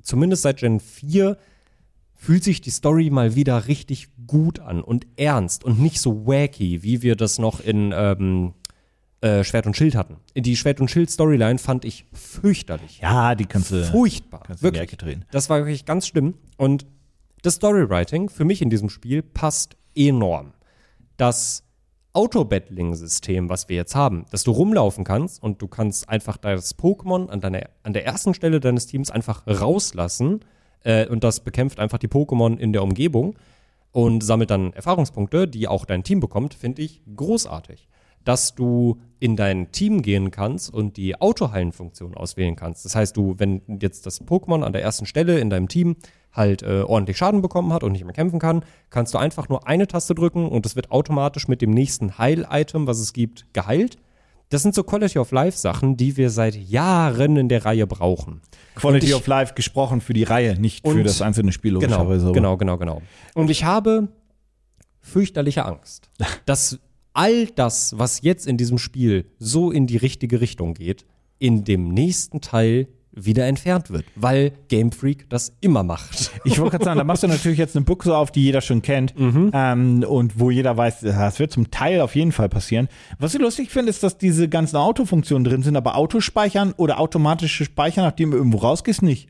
zumindest 0.02 0.42
seit 0.44 0.58
Gen 0.58 0.80
4 0.80 1.38
fühlt 2.24 2.44
sich 2.44 2.62
die 2.62 2.70
Story 2.70 3.10
mal 3.10 3.36
wieder 3.36 3.68
richtig 3.68 4.08
gut 4.27 4.60
an 4.60 4.82
und 4.82 5.06
ernst 5.18 5.65
und 5.65 5.82
nicht 5.82 6.00
so 6.00 6.25
wacky, 6.25 6.82
wie 6.82 7.01
wir 7.01 7.18
das 7.18 7.38
noch 7.38 7.60
in 7.60 7.94
ähm, 7.94 8.53
äh, 9.20 9.44
Schwert 9.44 9.65
und 9.65 9.75
Schild 9.75 9.96
hatten. 9.96 10.15
Die 10.34 10.56
Schwert 10.56 10.80
und 10.80 10.89
Schild 10.89 11.12
Storyline 11.12 11.60
fand 11.60 11.84
ich 11.84 12.06
fürchterlich. 12.13 13.00
Ja, 13.01 13.36
die 13.36 13.46
kannst 13.46 13.72
du. 13.72 13.84
Furchtbar. 13.84 14.42
kannst 14.48 14.63
du 14.63 14.68
wirklich. 14.74 14.98
Drehen. 14.98 15.25
Das 15.32 15.50
war 15.50 15.60
wirklich 15.60 15.84
ganz 15.84 16.08
schlimm. 16.08 16.36
Und 16.56 16.86
das 17.42 17.56
Storywriting 17.56 18.30
für 18.30 18.46
mich 18.46 18.62
in 18.62 18.70
diesem 18.70 18.89
Spiel 18.89 19.22
passt 19.22 19.75
enorm. 19.94 20.53
Das 21.18 21.65
Auto-Battling-System, 22.13 23.50
was 23.50 23.68
wir 23.68 23.75
jetzt 23.75 23.96
haben, 23.96 24.25
dass 24.32 24.44
du 24.46 24.51
rumlaufen 24.51 25.03
kannst 25.03 25.44
und 25.44 25.62
du 25.62 25.68
kannst 25.68 26.08
einfach 26.08 26.38
das 26.38 26.77
Pokémon 26.77 27.27
an, 27.27 27.42
deiner, 27.42 27.63
an 27.84 27.92
der 27.92 28.06
ersten 28.06 28.34
Stelle 28.34 28.62
deines 28.62 28.88
Teams 28.88 29.12
einfach 29.12 29.46
rauslassen 29.46 30.39
äh, 30.84 31.08
und 31.08 31.24
das 31.24 31.40
bekämpft 31.42 31.80
einfach 31.80 31.98
die 31.98 32.08
Pokémon 32.08 32.58
in 32.58 32.74
der 32.74 32.84
Umgebung 32.84 33.36
und 33.92 34.24
sammelt 34.24 34.50
dann 34.50 34.74
Erfahrungspunkte, 34.74 35.48
die 35.48 35.68
auch 35.68 35.86
dein 35.86 36.04
Team 36.04 36.20
bekommt, 36.20 36.54
finde 36.54 36.82
ich 36.82 37.02
großartig. 37.16 37.88
dass 38.25 38.56
du 38.56 39.00
in 39.20 39.36
dein 39.36 39.72
Team 39.72 40.02
gehen 40.02 40.32
kannst 40.32 40.74
und 40.74 40.98
die 40.98 41.20
Autohallenfunktion 41.20 42.16
auswählen 42.16 42.56
kannst. 42.56 42.86
Das 42.86 42.96
heißt, 42.96 43.16
du, 43.16 43.36
wenn 43.38 43.62
jetzt 43.82 44.06
das 44.06 44.22
Pokémon 44.25 44.63
an 44.63 44.74
der 44.74 44.82
ersten 44.82 45.06
Stelle 45.06 45.40
in 45.40 45.50
deinem 45.50 45.68
Team 45.68 45.96
halt 46.32 46.63
äh, 46.63 46.82
ordentlich 46.82 47.18
Schaden 47.18 47.42
bekommen 47.42 47.74
hat 47.74 47.84
und 47.84 47.92
nicht 47.92 48.06
mehr 48.06 48.13
kämpfen 48.13 48.40
kann, 48.40 48.63
kannst 48.90 49.13
du 49.13 49.18
einfach 49.18 49.50
nur 49.50 49.68
eine 49.68 49.88
Taste 49.88 50.16
drücken 50.16 50.48
und 50.48 50.66
es 50.66 50.75
wird 50.75 50.92
automatisch 50.92 51.48
mit 51.48 51.62
dem 51.62 51.72
nächsten 51.72 52.18
Heil-Item, 52.18 52.88
was 52.88 53.00
es 53.00 53.13
gibt, 53.13 53.46
geheilt. 53.54 53.98
Das 54.54 54.62
sind 54.62 54.76
so 54.76 54.84
Quality 54.84 55.18
of 55.18 55.32
Life 55.32 55.58
Sachen, 55.58 55.98
die 55.98 56.16
wir 56.16 56.30
seit 56.30 56.56
Jahren 56.56 57.38
in 57.38 57.50
der 57.50 57.66
Reihe 57.66 57.88
brauchen. 57.88 58.42
Quality 58.76 59.08
ich, 59.08 59.16
of 59.16 59.26
Life 59.26 59.56
gesprochen 59.56 60.00
für 60.00 60.14
die 60.14 60.22
Reihe, 60.22 60.60
nicht 60.62 60.88
für 60.88 60.94
Und- 60.94 61.04
das 61.06 61.24
einzelne 61.24 61.52
Spiel. 61.52 61.80
Genau, 61.80 62.04
logischerweise. 62.04 62.32
genau, 62.34 62.56
genau, 62.58 62.78
genau. 62.78 63.02
Und 63.34 63.50
ich 63.50 63.64
habe 63.64 64.10
fürchterliche 65.02 65.66
Angst, 65.66 66.12
dass 66.46 66.78
all 67.14 67.48
das, 67.48 67.98
was 67.98 68.22
jetzt 68.22 68.46
in 68.46 68.58
diesem 68.58 68.78
Spiel 68.78 69.26
so 69.40 69.72
in 69.72 69.88
die 69.88 69.98
richtige 69.98 70.40
Richtung 70.40 70.76
geht, 70.76 71.08
in 71.40 71.64
dem 71.64 71.88
nächsten 71.88 72.40
Teil 72.40 72.90
wieder 73.15 73.46
entfernt 73.46 73.89
wird, 73.91 74.05
weil 74.15 74.53
Game 74.70 74.91
Freak 74.91 75.29
das 75.29 75.53
immer 75.62 75.84
macht. 75.84 76.32
Ich 76.46 76.58
wollte 76.60 76.72
gerade 76.72 76.86
sagen, 76.86 76.98
da 76.98 77.03
machst 77.03 77.24
du 77.24 77.27
natürlich 77.27 77.60
jetzt 77.60 77.75
eine 77.75 77.86
Buchse 77.86 78.15
auf, 78.17 78.32
die 78.32 78.43
jeder 78.43 78.62
schon 78.62 78.82
kennt 78.82 79.17
Mhm. 79.17 79.51
ähm, 79.53 80.03
und 80.08 80.39
wo 80.39 80.50
jeder 80.50 80.75
weiß, 80.75 81.01
das 81.01 81.39
wird 81.39 81.51
zum 81.51 81.70
Teil 81.72 82.01
auf 82.01 82.15
jeden 82.15 82.32
Fall 82.32 82.50
passieren. 82.50 82.88
Was 83.20 83.34
ich 83.36 83.41
lustig 83.41 83.70
finde, 83.70 83.89
ist, 83.91 84.03
dass 84.03 84.17
diese 84.17 84.50
ganzen 84.50 84.77
Autofunktionen 84.77 85.43
drin 85.43 85.63
sind, 85.63 85.75
aber 85.75 85.96
Autospeichern 85.96 86.74
oder 86.77 87.00
automatische 87.00 87.65
Speichern, 87.65 88.03
nachdem 88.03 88.32
du 88.32 88.38
irgendwo 88.38 88.58
rausgehst, 88.58 89.03
nicht. 89.03 89.29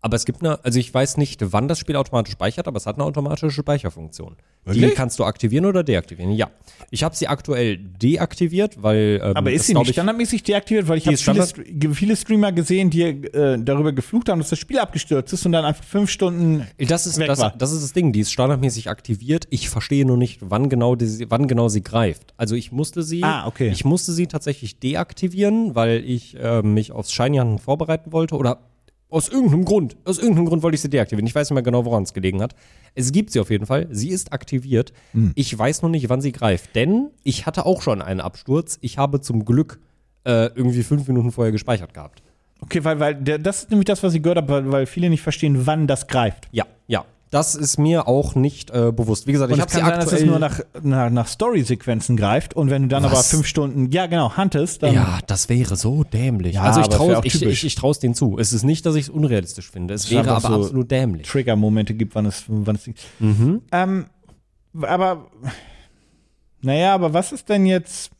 Aber 0.00 0.14
es 0.14 0.24
gibt 0.24 0.42
eine, 0.42 0.64
also 0.64 0.78
ich 0.78 0.94
weiß 0.94 1.16
nicht, 1.16 1.52
wann 1.52 1.66
das 1.66 1.78
Spiel 1.80 1.96
automatisch 1.96 2.32
speichert, 2.32 2.68
aber 2.68 2.76
es 2.76 2.86
hat 2.86 2.96
eine 2.96 3.04
automatische 3.04 3.50
Speicherfunktion. 3.50 4.36
Die 4.66 4.74
Wirklich? 4.80 4.94
kannst 4.94 5.18
du 5.18 5.24
aktivieren 5.24 5.64
oder 5.66 5.82
deaktivieren. 5.82 6.32
Ja. 6.32 6.50
Ich 6.90 7.02
habe 7.02 7.16
sie 7.16 7.26
aktuell 7.26 7.78
deaktiviert, 7.78 8.80
weil. 8.82 9.20
Ähm, 9.22 9.36
Aber 9.36 9.50
das 9.50 9.60
ist 9.62 9.66
sie 9.66 9.74
nicht 9.74 9.88
ich, 9.88 9.92
standardmäßig 9.94 10.42
deaktiviert? 10.44 10.86
Weil 10.86 10.98
ich 10.98 11.04
Die 11.04 11.16
habe 11.16 11.46
viele, 11.46 11.94
viele 11.94 12.16
Streamer 12.16 12.52
gesehen, 12.52 12.90
die 12.90 13.02
äh, 13.02 13.58
darüber 13.60 13.92
geflucht 13.92 14.28
haben, 14.28 14.38
dass 14.38 14.50
das 14.50 14.58
Spiel 14.60 14.78
abgestürzt 14.78 15.32
ist 15.32 15.44
und 15.46 15.52
dann 15.52 15.64
einfach 15.64 15.82
fünf 15.84 16.10
Stunden 16.10 16.66
Das 16.78 17.06
ist, 17.06 17.18
weg 17.18 17.26
das, 17.26 17.40
war. 17.40 17.54
das 17.56 17.72
ist 17.72 17.82
das 17.82 17.92
Ding, 17.92 18.12
die 18.12 18.20
ist 18.20 18.32
standardmäßig 18.32 18.88
aktiviert. 18.88 19.46
Ich 19.50 19.68
verstehe 19.68 20.06
nur 20.06 20.16
nicht, 20.16 20.40
wann 20.42 20.68
genau, 20.68 20.94
die, 20.94 21.26
wann 21.28 21.48
genau 21.48 21.68
sie 21.68 21.82
greift. 21.82 22.34
Also 22.36 22.54
ich 22.54 22.70
musste 22.70 23.02
sie, 23.02 23.24
Ah, 23.24 23.46
okay. 23.48 23.68
ich 23.70 23.84
musste 23.84 24.12
sie 24.12 24.28
tatsächlich 24.28 24.78
deaktivieren, 24.78 25.74
weil 25.74 26.04
ich 26.04 26.36
äh, 26.38 26.62
mich 26.62 26.92
aufs 26.92 27.12
Shiny 27.12 27.58
vorbereiten 27.58 28.12
wollte 28.12 28.36
oder 28.36 28.60
aus 29.10 29.28
irgendeinem 29.28 29.64
Grund, 29.64 29.96
aus 30.04 30.18
irgendeinem 30.18 30.46
Grund 30.46 30.62
wollte 30.62 30.74
ich 30.74 30.80
sie 30.82 30.90
deaktivieren. 30.90 31.26
Ich 31.26 31.34
weiß 31.34 31.48
nicht 31.48 31.54
mehr 31.54 31.62
genau, 31.62 31.84
woran 31.84 32.02
es 32.02 32.12
gelegen 32.12 32.42
hat. 32.42 32.54
Es 32.94 33.12
gibt 33.12 33.30
sie 33.30 33.40
auf 33.40 33.50
jeden 33.50 33.66
Fall. 33.66 33.86
Sie 33.90 34.10
ist 34.10 34.32
aktiviert. 34.32 34.92
Hm. 35.12 35.32
Ich 35.34 35.56
weiß 35.56 35.82
nur 35.82 35.90
nicht, 35.90 36.08
wann 36.08 36.20
sie 36.20 36.32
greift, 36.32 36.74
denn 36.76 37.10
ich 37.24 37.46
hatte 37.46 37.64
auch 37.64 37.80
schon 37.80 38.02
einen 38.02 38.20
Absturz. 38.20 38.78
Ich 38.82 38.98
habe 38.98 39.20
zum 39.20 39.44
Glück 39.44 39.80
äh, 40.24 40.46
irgendwie 40.54 40.82
fünf 40.82 41.08
Minuten 41.08 41.32
vorher 41.32 41.52
gespeichert 41.52 41.94
gehabt. 41.94 42.22
Okay, 42.60 42.84
weil, 42.84 43.00
weil 43.00 43.14
das 43.14 43.62
ist 43.62 43.70
nämlich 43.70 43.86
das, 43.86 44.02
was 44.02 44.14
ich 44.14 44.22
gehört 44.22 44.38
habe, 44.38 44.70
weil 44.70 44.86
viele 44.86 45.08
nicht 45.08 45.22
verstehen, 45.22 45.66
wann 45.66 45.86
das 45.86 46.06
greift. 46.06 46.48
Ja, 46.50 46.66
ja. 46.86 47.04
Das 47.30 47.54
ist 47.54 47.78
mir 47.78 48.08
auch 48.08 48.34
nicht 48.34 48.70
äh, 48.70 48.90
bewusst. 48.90 49.26
Wie 49.26 49.32
gesagt, 49.32 49.52
Und 49.52 49.58
ich 49.58 49.64
es 49.64 49.74
habe 49.74 49.84
sie 49.84 49.90
sein, 49.90 50.00
dass 50.00 50.06
es 50.06 50.12
aktuell 50.12 50.26
nur 50.30 50.38
nach, 50.38 50.60
nach, 50.82 51.10
nach 51.10 51.26
Story-Sequenzen 51.28 52.16
greift 52.16 52.54
und 52.54 52.70
wenn 52.70 52.82
du 52.82 52.88
dann 52.88 53.02
Was? 53.04 53.12
aber 53.12 53.22
fünf 53.22 53.46
Stunden, 53.46 53.90
ja 53.90 54.06
genau, 54.06 54.36
huntest, 54.36 54.82
dann 54.82 54.94
Ja, 54.94 55.18
das 55.26 55.48
wäre 55.48 55.76
so 55.76 56.04
dämlich. 56.04 56.54
Ja, 56.54 56.62
also 56.62 56.80
ich 56.80 56.86
aber 56.86 56.96
traue 56.96 57.20
ich, 57.24 57.42
ich, 57.42 57.64
ich 57.64 57.74
traue 57.74 57.90
es 57.90 57.98
denen 57.98 58.14
zu. 58.14 58.38
Es 58.38 58.52
ist 58.52 58.62
nicht, 58.64 58.86
dass 58.86 58.94
ich 58.94 59.04
es 59.04 59.08
unrealistisch 59.10 59.70
finde. 59.70 59.94
Es 59.94 60.04
ist 60.04 60.10
wäre 60.10 60.30
aber 60.30 60.40
so 60.40 60.54
absolut 60.54 60.90
dämlich. 60.90 61.28
Trigger-Momente 61.28 61.94
gibt, 61.94 62.14
wann 62.14 62.26
es, 62.26 62.44
wann 62.48 62.76
es 62.76 62.88
Mhm. 63.18 63.62
ähm, 63.72 64.06
aber 64.80 65.26
naja, 66.62 66.94
aber 66.94 67.12
was 67.12 67.32
ist 67.32 67.48
denn 67.48 67.66
jetzt 67.66 68.10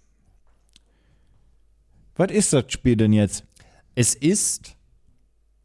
was 2.18 2.32
ist 2.32 2.52
das 2.52 2.64
Spiel 2.68 2.96
denn 2.96 3.12
jetzt? 3.12 3.44
Es 3.94 4.14
ist, 4.14 4.74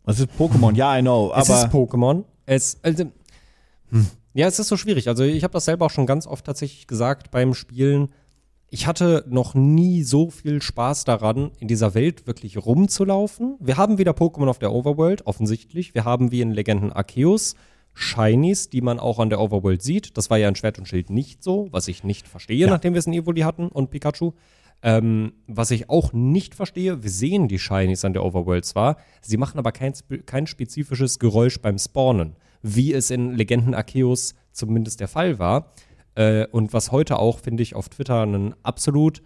Was 0.03 0.19
ist 0.19 0.29
Pokémon? 0.39 0.75
Ja, 0.75 0.97
I 0.97 1.01
know, 1.01 1.33
es 1.35 1.49
ist 1.49 1.51
aber 1.51 1.73
Pokémon. 1.73 2.23
Es, 2.45 2.77
also, 2.83 3.05
hm. 3.93 4.07
ja, 4.33 4.47
es 4.47 4.59
ist 4.59 4.67
so 4.67 4.77
schwierig. 4.77 5.07
Also 5.07 5.23
ich 5.23 5.43
habe 5.43 5.53
das 5.53 5.65
selber 5.65 5.85
auch 5.85 5.91
schon 5.91 6.05
ganz 6.05 6.27
oft 6.27 6.45
tatsächlich 6.45 6.87
gesagt 6.87 7.31
beim 7.31 7.53
Spielen. 7.53 8.09
Ich 8.69 8.87
hatte 8.87 9.23
noch 9.29 9.53
nie 9.53 10.03
so 10.03 10.31
viel 10.31 10.61
Spaß 10.61 11.03
daran, 11.05 11.51
in 11.59 11.67
dieser 11.67 11.93
Welt 11.93 12.25
wirklich 12.25 12.57
rumzulaufen. 12.57 13.55
Wir 13.59 13.77
haben 13.77 13.99
wieder 13.99 14.13
Pokémon 14.13 14.49
auf 14.49 14.57
der 14.57 14.73
Overworld, 14.73 15.27
offensichtlich. 15.27 15.93
Wir 15.93 16.05
haben 16.05 16.31
wie 16.31 16.41
in 16.41 16.51
Legenden 16.51 16.91
Arceus 16.91 17.53
Shinies, 17.93 18.71
die 18.71 18.81
man 18.81 18.99
auch 18.99 19.19
an 19.19 19.29
der 19.29 19.39
Overworld 19.39 19.83
sieht. 19.83 20.17
Das 20.17 20.31
war 20.31 20.39
ja 20.39 20.49
in 20.49 20.55
Schwert 20.55 20.79
und 20.79 20.87
Schild 20.87 21.11
nicht 21.11 21.43
so, 21.43 21.67
was 21.69 21.87
ich 21.87 22.03
nicht 22.03 22.27
verstehe, 22.27 22.65
Ja. 22.65 22.69
nachdem 22.71 22.93
wir 22.93 22.99
es 22.99 23.05
in 23.05 23.13
Evoli 23.13 23.41
hatten 23.41 23.67
und 23.67 23.91
Pikachu. 23.91 24.31
Ähm, 24.81 25.33
was 25.47 25.71
ich 25.71 25.89
auch 25.89 26.11
nicht 26.11 26.55
verstehe, 26.55 27.03
wir 27.03 27.09
sehen 27.09 27.47
die 27.47 27.59
Shinies 27.59 28.03
an 28.03 28.13
der 28.13 28.25
Overworld 28.25 28.65
zwar, 28.65 28.97
sie 29.21 29.37
machen 29.37 29.57
aber 29.57 29.71
kein, 29.71 29.93
kein 30.25 30.45
spezifisches 30.45 31.19
Geräusch 31.19 31.61
beim 31.61 31.77
Spawnen, 31.77 32.35
wie 32.63 32.93
es 32.93 33.11
in 33.11 33.33
Legenden 33.33 33.75
Arceus 33.75 34.33
zumindest 34.51 34.99
der 34.99 35.07
Fall 35.07 35.37
war. 35.37 35.73
Äh, 36.15 36.47
und 36.47 36.73
was 36.73 36.91
heute 36.91 37.19
auch, 37.19 37.39
finde 37.39 37.61
ich, 37.61 37.75
auf 37.75 37.89
Twitter 37.89 38.25
ein 38.25 38.55
absolut, 38.63 39.21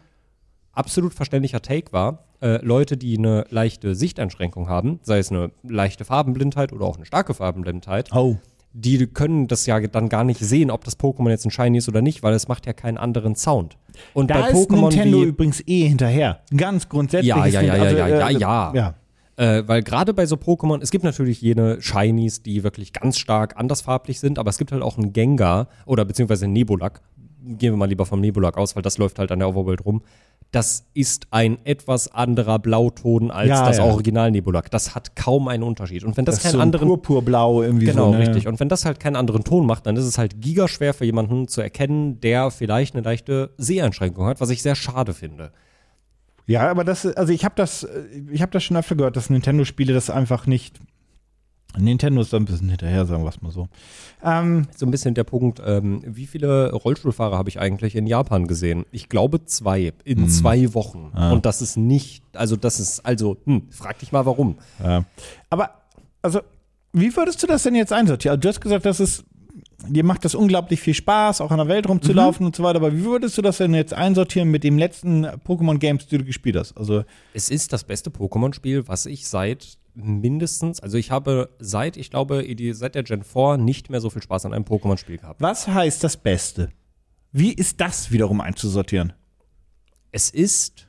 absolut 0.73 1.13
verständlicher 1.13 1.61
Take 1.61 1.93
war. 1.93 2.25
Äh, 2.41 2.63
Leute, 2.65 2.97
die 2.97 3.17
eine 3.17 3.45
leichte 3.49 3.95
Sichteinschränkung 3.95 4.67
haben, 4.67 4.99
sei 5.03 5.19
es 5.19 5.31
eine 5.31 5.51
leichte 5.63 6.05
Farbenblindheit 6.05 6.73
oder 6.73 6.85
auch 6.85 6.97
eine 6.97 7.05
starke 7.05 7.33
Farbenblindheit, 7.33 8.13
oh, 8.13 8.37
die 8.73 9.07
können 9.07 9.47
das 9.47 9.65
ja 9.65 9.79
dann 9.79 10.07
gar 10.07 10.23
nicht 10.23 10.39
sehen, 10.39 10.69
ob 10.69 10.83
das 10.83 10.99
Pokémon 10.99 11.29
jetzt 11.29 11.45
ein 11.45 11.51
Shiny 11.51 11.79
ist 11.79 11.89
oder 11.89 12.01
nicht, 12.01 12.21
weil 12.21 12.33
es 12.33 12.47
macht 12.47 12.67
ja 12.67 12.73
keinen 12.73 12.97
anderen 12.97 13.35
Sound. 13.35 13.75
Und 14.13 14.29
da 14.29 14.41
bei 14.41 14.49
ist 14.49 14.55
Pokémon 14.55 14.89
Nintendo 14.89 15.23
übrigens 15.23 15.63
eh 15.65 15.87
hinterher. 15.87 16.41
Ganz 16.55 16.87
grundsätzlich. 16.87 17.29
Ja, 17.29 17.45
ja, 17.47 17.61
ja, 17.61 17.75
ja, 17.75 17.83
also, 17.83 17.97
ja, 17.97 18.07
äh, 18.07 18.19
ja, 18.19 18.29
ja. 18.29 18.71
ja. 18.75 18.95
Äh, 19.37 19.63
weil 19.67 19.83
gerade 19.83 20.13
bei 20.15 20.25
so 20.25 20.35
Pokémon, 20.35 20.81
es 20.81 20.89
gibt 20.91 21.03
natürlich 21.03 21.41
jene 21.41 21.79
Shinies, 21.79 22.41
die 22.41 22.63
wirklich 22.63 22.91
ganz 22.91 23.17
stark 23.19 23.55
andersfarblich 23.57 24.19
sind, 24.19 24.39
aber 24.39 24.49
es 24.49 24.57
gibt 24.57 24.71
halt 24.71 24.81
auch 24.81 24.97
einen 24.97 25.13
Gengar 25.13 25.67
oder 25.85 26.05
beziehungsweise 26.05 26.45
einen 26.45 26.53
Nebulak. 26.53 27.01
Gehen 27.45 27.71
wir 27.73 27.77
mal 27.77 27.85
lieber 27.85 28.05
vom 28.05 28.19
Nebulak 28.19 28.57
aus, 28.57 28.75
weil 28.75 28.81
das 28.83 28.97
läuft 28.97 29.19
halt 29.19 29.31
an 29.31 29.39
der 29.39 29.47
Overworld 29.49 29.85
rum. 29.85 30.01
Das 30.51 30.85
ist 30.93 31.27
ein 31.29 31.59
etwas 31.65 32.11
anderer 32.13 32.57
Blauton 32.57 33.31
als 33.31 33.49
Ja, 33.49 33.65
das 33.67 33.77
ja. 33.77 33.83
Original 33.83 34.31
Nebulak. 34.31 34.71
Das 34.71 34.95
hat 34.95 35.15
kaum 35.15 35.47
einen 35.49 35.61
Unterschied. 35.63 36.03
Und 36.03 36.17
wenn 36.17 36.25
das, 36.25 36.35
Das 36.35 36.43
keinen 36.45 36.53
so 36.53 36.59
anderen 36.59 36.87
purpurblau 36.87 37.61
irgendwie 37.61 37.85
Genau, 37.85 38.05
so. 38.05 38.11
ne? 38.13 38.19
richtig. 38.19 38.47
Und 38.47 38.59
wenn 38.59 38.69
das 38.69 38.85
halt 38.85 38.99
keinen 38.99 39.17
anderen 39.17 39.43
Ton 39.43 39.65
macht, 39.65 39.85
dann 39.85 39.97
ist 39.97 40.05
es 40.05 40.17
halt 40.17 40.41
gigaschwer 40.41 40.93
für 40.93 41.05
jemanden 41.05 41.47
zu 41.47 41.61
erkennen, 41.61 42.19
der 42.21 42.49
vielleicht 42.49 42.95
eine 42.95 43.03
leichte 43.03 43.51
Seheinschränkung 43.57 44.25
hat, 44.25 44.41
was 44.41 44.49
ich 44.49 44.61
sehr 44.63 44.75
schade 44.75 45.13
finde. 45.13 45.51
Ja, 46.47 46.69
aber 46.71 46.83
das, 46.83 47.05
also 47.05 47.31
ich 47.33 47.43
habe 47.45 47.55
das, 47.55 47.87
ich 48.31 48.41
habe 48.41 48.51
das 48.51 48.63
schon 48.63 48.77
öfter 48.77 48.95
gehört, 48.95 49.15
dass 49.17 49.29
Nintendo-Spiele 49.29 49.93
das 49.93 50.09
einfach 50.09 50.47
nicht. 50.47 50.79
Nintendo 51.77 52.21
ist 52.21 52.33
da 52.33 52.37
ein 52.37 52.45
bisschen 52.45 52.69
hinterher, 52.69 53.05
sagen 53.05 53.23
wir 53.23 53.29
es 53.29 53.41
mal 53.41 53.51
so. 53.51 53.67
Ähm, 54.23 54.67
So 54.75 54.85
ein 54.85 54.91
bisschen 54.91 55.13
der 55.13 55.25
Punkt, 55.25 55.61
ähm, 55.63 56.01
wie 56.05 56.25
viele 56.25 56.71
Rollstuhlfahrer 56.71 57.37
habe 57.37 57.49
ich 57.49 57.59
eigentlich 57.59 57.95
in 57.95 58.07
Japan 58.07 58.47
gesehen? 58.47 58.85
Ich 58.91 59.09
glaube 59.09 59.45
zwei, 59.45 59.93
in 60.03 60.27
zwei 60.29 60.73
Wochen. 60.73 61.11
Und 61.13 61.45
das 61.45 61.61
ist 61.61 61.77
nicht, 61.77 62.23
also 62.33 62.55
das 62.55 62.79
ist, 62.79 63.05
also, 63.05 63.37
hm, 63.45 63.63
frag 63.69 63.99
dich 63.99 64.11
mal 64.11 64.25
warum. 64.25 64.57
ja. 64.83 65.03
Aber, 65.49 65.69
also, 66.21 66.39
wie 66.93 67.15
würdest 67.15 67.43
du 67.43 67.47
das 67.47 67.63
denn 67.63 67.75
jetzt 67.75 67.93
einsortieren? 67.93 68.37
Also, 68.37 68.41
du 68.41 68.49
hast 68.49 68.61
gesagt, 68.61 68.85
das 68.85 68.99
ist, 68.99 69.23
dir 69.87 70.03
macht 70.03 70.25
das 70.25 70.35
unglaublich 70.35 70.79
viel 70.79 70.93
Spaß, 70.93 71.41
auch 71.41 71.51
an 71.51 71.57
der 71.57 71.67
Welt 71.67 71.87
rumzulaufen 71.87 72.45
und 72.45 72.55
so 72.55 72.63
weiter. 72.63 72.77
Aber 72.77 72.93
wie 72.93 73.03
würdest 73.03 73.37
du 73.37 73.41
das 73.41 73.57
denn 73.57 73.73
jetzt 73.73 73.93
einsortieren 73.93 74.49
mit 74.49 74.63
dem 74.63 74.77
letzten 74.77 75.25
Pokémon-Games, 75.25 76.07
die 76.07 76.17
du 76.17 76.25
gespielt 76.25 76.55
hast? 76.55 76.77
Also, 76.77 77.03
Es 77.33 77.49
ist 77.49 77.73
das 77.73 77.83
beste 77.83 78.09
Pokémon-Spiel, 78.09 78.87
was 78.87 79.05
ich 79.05 79.27
seit 79.27 79.77
mindestens, 79.93 80.79
also 80.79 80.97
ich 80.97 81.09
habe 81.09 81.49
seit, 81.57 81.97
ich 81.97 82.11
glaube, 82.11 82.45
seit 82.73 82.95
der 82.95 83.03
Gen 83.03 83.23
4 83.23 83.57
nicht 83.57 83.89
mehr 83.89 83.99
so 83.99 84.11
viel 84.11 84.21
Spaß 84.21 84.45
an 84.45 84.53
einem 84.53 84.65
Pokémon-Spiel 84.65 85.17
gehabt. 85.17 85.41
was 85.41 85.67
heißt 85.67 86.03
das 86.03 86.17
Beste? 86.17 86.69
Wie 87.31 87.51
ist 87.51 87.81
das 87.81 88.11
wiederum 88.11 88.39
einzusortieren? 88.39 89.13
es 90.11 90.29
ist 90.29 90.87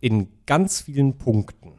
in 0.00 0.28
ganz 0.46 0.82
vielen 0.82 1.16
Punkten 1.16 1.77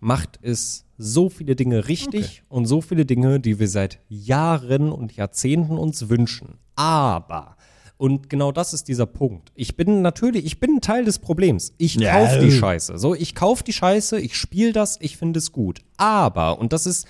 macht 0.00 0.38
es 0.42 0.84
so 0.96 1.28
viele 1.28 1.54
Dinge 1.56 1.88
richtig 1.88 2.42
und 2.48 2.66
so 2.66 2.80
viele 2.80 3.06
Dinge, 3.06 3.40
die 3.40 3.58
wir 3.58 3.68
seit 3.68 4.00
Jahren 4.08 4.90
und 4.92 5.14
Jahrzehnten 5.16 5.78
uns 5.78 6.08
wünschen. 6.08 6.58
Aber 6.76 7.56
und 7.96 8.30
genau 8.30 8.52
das 8.52 8.74
ist 8.74 8.86
dieser 8.86 9.06
Punkt. 9.06 9.50
Ich 9.56 9.76
bin 9.76 10.02
natürlich, 10.02 10.44
ich 10.44 10.60
bin 10.60 10.76
ein 10.76 10.80
Teil 10.80 11.04
des 11.04 11.18
Problems. 11.18 11.72
Ich 11.78 11.96
Ja. 11.96 12.12
kauf 12.12 12.38
die 12.38 12.52
Scheiße. 12.52 12.96
So, 12.96 13.14
ich 13.14 13.34
kauf 13.34 13.62
die 13.64 13.72
Scheiße, 13.72 14.20
ich 14.20 14.36
spiele 14.36 14.72
das, 14.72 14.98
ich 15.00 15.16
finde 15.16 15.38
es 15.38 15.50
gut. 15.52 15.80
Aber 15.96 16.58
und 16.60 16.72
das 16.72 16.86
ist 16.86 17.06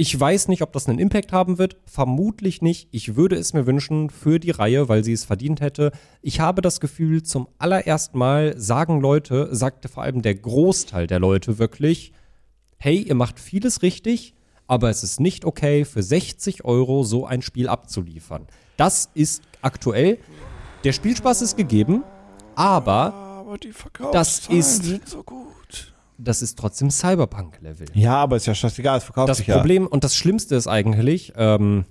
ich 0.00 0.18
weiß 0.18 0.48
nicht, 0.48 0.62
ob 0.62 0.72
das 0.72 0.88
einen 0.88 0.98
Impact 0.98 1.30
haben 1.30 1.58
wird. 1.58 1.76
Vermutlich 1.84 2.62
nicht. 2.62 2.88
Ich 2.90 3.16
würde 3.16 3.36
es 3.36 3.52
mir 3.52 3.66
wünschen 3.66 4.08
für 4.08 4.40
die 4.40 4.50
Reihe, 4.50 4.88
weil 4.88 5.04
sie 5.04 5.12
es 5.12 5.26
verdient 5.26 5.60
hätte. 5.60 5.92
Ich 6.22 6.40
habe 6.40 6.62
das 6.62 6.80
Gefühl, 6.80 7.22
zum 7.22 7.48
allerersten 7.58 8.16
Mal 8.16 8.54
sagen 8.58 9.02
Leute, 9.02 9.54
sagte 9.54 9.88
vor 9.88 10.02
allem 10.02 10.22
der 10.22 10.34
Großteil 10.36 11.06
der 11.06 11.18
Leute 11.18 11.58
wirklich, 11.58 12.12
hey, 12.78 12.96
ihr 13.02 13.14
macht 13.14 13.38
vieles 13.38 13.82
richtig, 13.82 14.32
aber 14.66 14.88
es 14.88 15.02
ist 15.02 15.20
nicht 15.20 15.44
okay, 15.44 15.84
für 15.84 16.02
60 16.02 16.64
Euro 16.64 17.02
so 17.02 17.26
ein 17.26 17.42
Spiel 17.42 17.68
abzuliefern. 17.68 18.46
Das 18.78 19.10
ist 19.12 19.42
aktuell. 19.60 20.16
Der 20.82 20.92
Spielspaß 20.92 21.42
ist 21.42 21.58
gegeben. 21.58 22.04
Aber 22.54 23.12
Aber 23.40 23.58
die 23.58 23.74
Das 24.12 24.48
ist- 24.48 25.08
so 25.08 25.22
gut. 25.24 25.89
Das 26.22 26.42
ist 26.42 26.58
trotzdem 26.58 26.90
Cyberpunk-Level. 26.90 27.88
Ja, 27.94 28.16
aber 28.16 28.36
ist 28.36 28.46
ja 28.46 28.54
scheißegal, 28.54 28.98
es 28.98 29.04
verkauft 29.04 29.28
Das 29.28 29.38
sich 29.38 29.46
ja. 29.46 29.56
Problem 29.56 29.86
und 29.86 30.04
das 30.04 30.14
Schlimmste 30.16 30.54
ist 30.54 30.66
eigentlich, 30.66 31.32
ähm, 31.36 31.84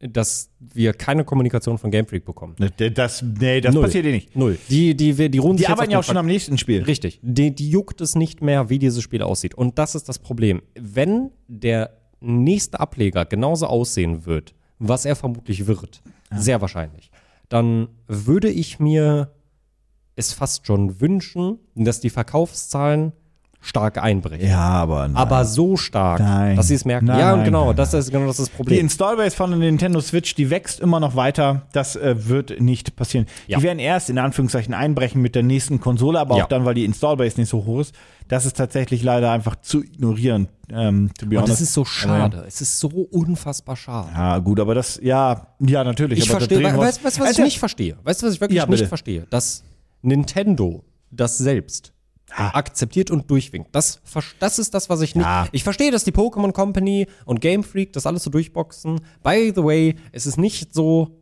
dass 0.00 0.50
wir 0.60 0.92
keine 0.92 1.24
Kommunikation 1.24 1.78
von 1.78 1.90
Game 1.90 2.06
Freak 2.06 2.24
bekommen. 2.24 2.56
Ne, 2.58 2.70
Das, 2.70 3.22
nee, 3.22 3.60
das 3.60 3.74
Null. 3.74 3.84
passiert 3.84 4.04
eh 4.06 4.12
nicht. 4.12 4.36
Null. 4.36 4.58
Die, 4.68 4.94
die, 4.94 5.14
die, 5.14 5.30
die 5.30 5.38
ruhen 5.38 5.56
Die 5.56 5.66
arbeiten 5.66 5.92
ja 5.92 5.98
auch 5.98 6.04
schon 6.04 6.16
am 6.16 6.26
nächsten 6.26 6.58
Spiel. 6.58 6.82
Richtig. 6.82 7.20
Die, 7.22 7.54
die 7.54 7.70
juckt 7.70 8.00
es 8.00 8.14
nicht 8.14 8.42
mehr, 8.42 8.68
wie 8.68 8.78
dieses 8.78 9.02
Spiel 9.02 9.22
aussieht. 9.22 9.54
Und 9.54 9.78
das 9.78 9.94
ist 9.94 10.08
das 10.08 10.18
Problem. 10.18 10.62
Wenn 10.78 11.30
der 11.48 11.96
nächste 12.20 12.80
Ableger 12.80 13.24
genauso 13.24 13.66
aussehen 13.66 14.26
wird, 14.26 14.54
was 14.78 15.04
er 15.04 15.16
vermutlich 15.16 15.66
wird, 15.66 16.02
sehr 16.34 16.60
wahrscheinlich, 16.60 17.10
dann 17.48 17.88
würde 18.06 18.50
ich 18.50 18.78
mir 18.80 19.32
es 20.16 20.32
fast 20.32 20.66
schon 20.66 21.00
wünschen, 21.00 21.58
dass 21.74 22.00
die 22.00 22.10
Verkaufszahlen 22.10 23.12
stark 23.64 23.96
einbrechen. 24.02 24.46
Ja, 24.46 24.60
aber 24.60 25.08
nein. 25.08 25.16
Aber 25.16 25.44
so 25.44 25.76
stark, 25.76 26.20
Nein. 26.20 26.54
dass 26.56 26.68
sie 26.68 26.74
es 26.74 26.84
merken. 26.84 27.06
Nein, 27.06 27.18
ja, 27.18 27.32
und 27.34 27.44
genau, 27.44 27.66
nein, 27.68 27.76
das 27.76 27.94
ist 27.94 28.10
genau 28.12 28.26
das, 28.26 28.38
ist 28.38 28.46
das 28.46 28.50
Die 28.50 28.56
Problem. 28.56 28.80
Installbase 28.80 29.34
von 29.34 29.50
der 29.50 29.58
Nintendo 29.58 30.00
Switch, 30.00 30.34
die 30.34 30.50
wächst 30.50 30.80
immer 30.80 31.00
noch 31.00 31.16
weiter. 31.16 31.62
Das 31.72 31.96
äh, 31.96 32.28
wird 32.28 32.60
nicht 32.60 32.94
passieren. 32.94 33.26
Ja. 33.46 33.56
Die 33.58 33.64
werden 33.64 33.78
erst 33.78 34.10
in 34.10 34.18
Anführungszeichen 34.18 34.74
einbrechen 34.74 35.22
mit 35.22 35.34
der 35.34 35.42
nächsten 35.42 35.80
Konsole, 35.80 36.20
aber 36.20 36.36
Ja. 36.36 36.44
auch 36.44 36.48
dann, 36.48 36.64
weil 36.66 36.74
die 36.74 36.84
Installbase 36.84 37.40
nicht 37.40 37.48
so 37.48 37.64
hoch 37.64 37.80
ist. 37.80 37.94
Das 38.28 38.46
ist 38.46 38.56
tatsächlich 38.56 39.02
leider 39.02 39.30
einfach 39.32 39.56
zu 39.56 39.82
ignorieren, 39.82 40.48
ähm, 40.70 41.10
to 41.18 41.26
be 41.26 41.36
Und 41.36 41.42
honest. 41.44 41.52
das 41.52 41.60
ist 41.62 41.74
so 41.74 41.84
schade. 41.84 42.44
Es 42.46 42.60
ist 42.60 42.78
so 42.78 42.88
unfassbar 42.88 43.76
schade. 43.76 44.08
ja, 44.14 44.38
gut, 44.38 44.60
aber 44.60 44.74
das, 44.74 44.98
ja, 45.02 45.48
ja, 45.60 45.84
natürlich. 45.84 46.18
Ich 46.20 46.30
verstehe, 46.30 46.58
uns- 46.66 46.76
weißt 46.78 47.00
du, 47.00 47.04
was, 47.04 47.20
was 47.20 47.30
ich 47.32 47.38
nicht 47.38 47.58
verstehe? 47.58 47.96
Weißt 48.02 48.22
du, 48.22 48.26
was 48.26 48.34
ich 48.34 48.40
wirklich 48.40 48.58
Ja, 48.58 48.66
nicht 48.66 48.86
verstehe? 48.86 49.26
Dass 49.30 49.62
Nintendo 50.02 50.84
das 51.10 51.38
selbst 51.38 51.92
Ah. 52.36 52.50
akzeptiert 52.54 53.10
und 53.10 53.30
durchwinkt. 53.30 53.68
Das, 53.72 54.00
das 54.40 54.58
ist 54.58 54.74
das, 54.74 54.90
was 54.90 55.00
ich 55.02 55.14
nicht. 55.14 55.24
Ja. 55.24 55.46
Ich 55.52 55.62
verstehe, 55.62 55.90
dass 55.90 56.04
die 56.04 56.12
Pokémon 56.12 56.52
Company 56.52 57.06
und 57.24 57.40
Game 57.40 57.62
Freak 57.62 57.92
das 57.92 58.06
alles 58.06 58.24
so 58.24 58.30
durchboxen. 58.30 59.00
By 59.22 59.52
the 59.54 59.62
way, 59.62 59.94
es 60.12 60.26
ist 60.26 60.36
nicht 60.36 60.74
so. 60.74 61.20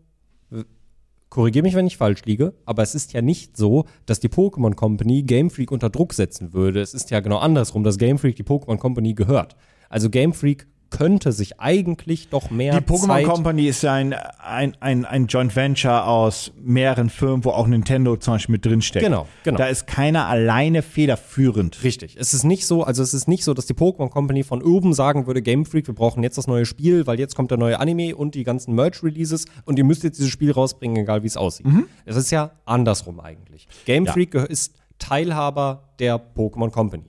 Korrigiere 1.29 1.63
mich, 1.63 1.75
wenn 1.75 1.87
ich 1.87 1.97
falsch 1.97 2.27
liege, 2.27 2.53
aber 2.67 2.83
es 2.83 2.95
ist 2.95 3.15
ja 3.15 3.23
nicht 3.23 3.57
so, 3.57 3.87
dass 4.05 4.21
die 4.21 4.29
Pokémon 4.29 4.75
Company 4.75 5.23
Game 5.23 5.49
Freak 5.49 5.71
unter 5.71 5.89
Druck 5.89 6.13
setzen 6.13 6.53
würde. 6.53 6.81
Es 6.83 6.93
ist 6.93 7.11
ja 7.11 7.21
genau 7.21 7.39
andersrum, 7.39 7.85
dass 7.85 7.97
Game 7.97 8.19
Freak 8.19 8.37
die 8.37 8.45
Pokémon 8.45 8.77
Company 8.77 9.15
gehört. 9.15 9.57
Also 9.89 10.11
Game 10.11 10.35
Freak 10.35 10.67
könnte 10.97 11.33
sich 11.33 11.59
eigentlich 11.59 12.29
doch 12.29 12.51
mehr 12.51 12.79
Die 12.79 12.85
Pokémon 12.85 13.07
Zeit 13.07 13.25
Company 13.27 13.67
ist 13.67 13.83
ja 13.83 13.95
ein, 13.95 14.15
ein, 14.39 14.77
ein, 14.81 15.05
ein 15.05 15.27
Joint 15.27 15.57
Venture 15.57 16.07
aus 16.07 16.53
mehreren 16.63 17.09
Firmen, 17.11 17.45
wo 17.45 17.51
auch 17.51 17.67
Nintendo 17.67 18.17
zum 18.17 18.35
Beispiel 18.35 18.53
mit 18.53 18.65
drinsteckt. 18.65 19.05
Genau, 19.05 19.27
genau. 19.43 19.57
Da 19.59 19.67
ist 19.67 19.87
keiner 19.87 20.27
alleine 20.27 20.83
federführend. 20.83 21.83
Richtig. 21.83 22.17
Es 22.19 22.35
ist 22.35 22.45
nicht 22.45 22.67
so, 22.67 22.85
also 22.85 23.03
es 23.03 23.15
ist 23.15 23.27
nicht 23.27 23.43
so, 23.45 23.55
dass 23.55 23.67
die 23.67 23.75
Pokémon 23.75 24.11
Company 24.11 24.43
von 24.45 24.63
oben 24.63 24.93
sagen 24.95 25.27
würde, 25.27 25.43
Game 25.43 25.65
Freak, 25.65 25.87
wir 25.87 25.95
brauchen 25.95 26.23
jetzt 26.23 26.37
das 26.39 26.47
neue 26.47 26.67
Spiel, 26.67 27.07
weil 27.07 27.19
jetzt 27.19 27.35
kommt 27.35 27.51
der 27.51 27.59
neue 27.59 27.81
Anime 27.81 28.15
und 28.15 28.35
die 28.35 28.45
ganzen 28.45 28.75
Merch-Releases 28.75 29.47
und 29.65 29.79
ihr 29.79 29.85
müsst 29.85 30.05
jetzt 30.05 30.19
dieses 30.19 30.31
Spiel 30.31 30.53
rausbringen, 30.53 30.97
egal 30.99 31.23
wie 31.23 31.27
es 31.29 31.37
aussieht. 31.37 31.67
Es 32.05 32.17
ist 32.17 32.31
ja 32.31 32.53
andersrum 32.65 33.19
eigentlich. 33.21 33.67
Game 33.87 34.03
Mhm. 34.03 34.07
Ja. 34.07 34.13
Freak 34.13 34.35
gehö- 34.35 34.47
ist 34.47 34.75
Teilhaber 34.99 35.95
der 35.99 36.21
Pokémon 36.37 36.71
Company. 36.71 37.05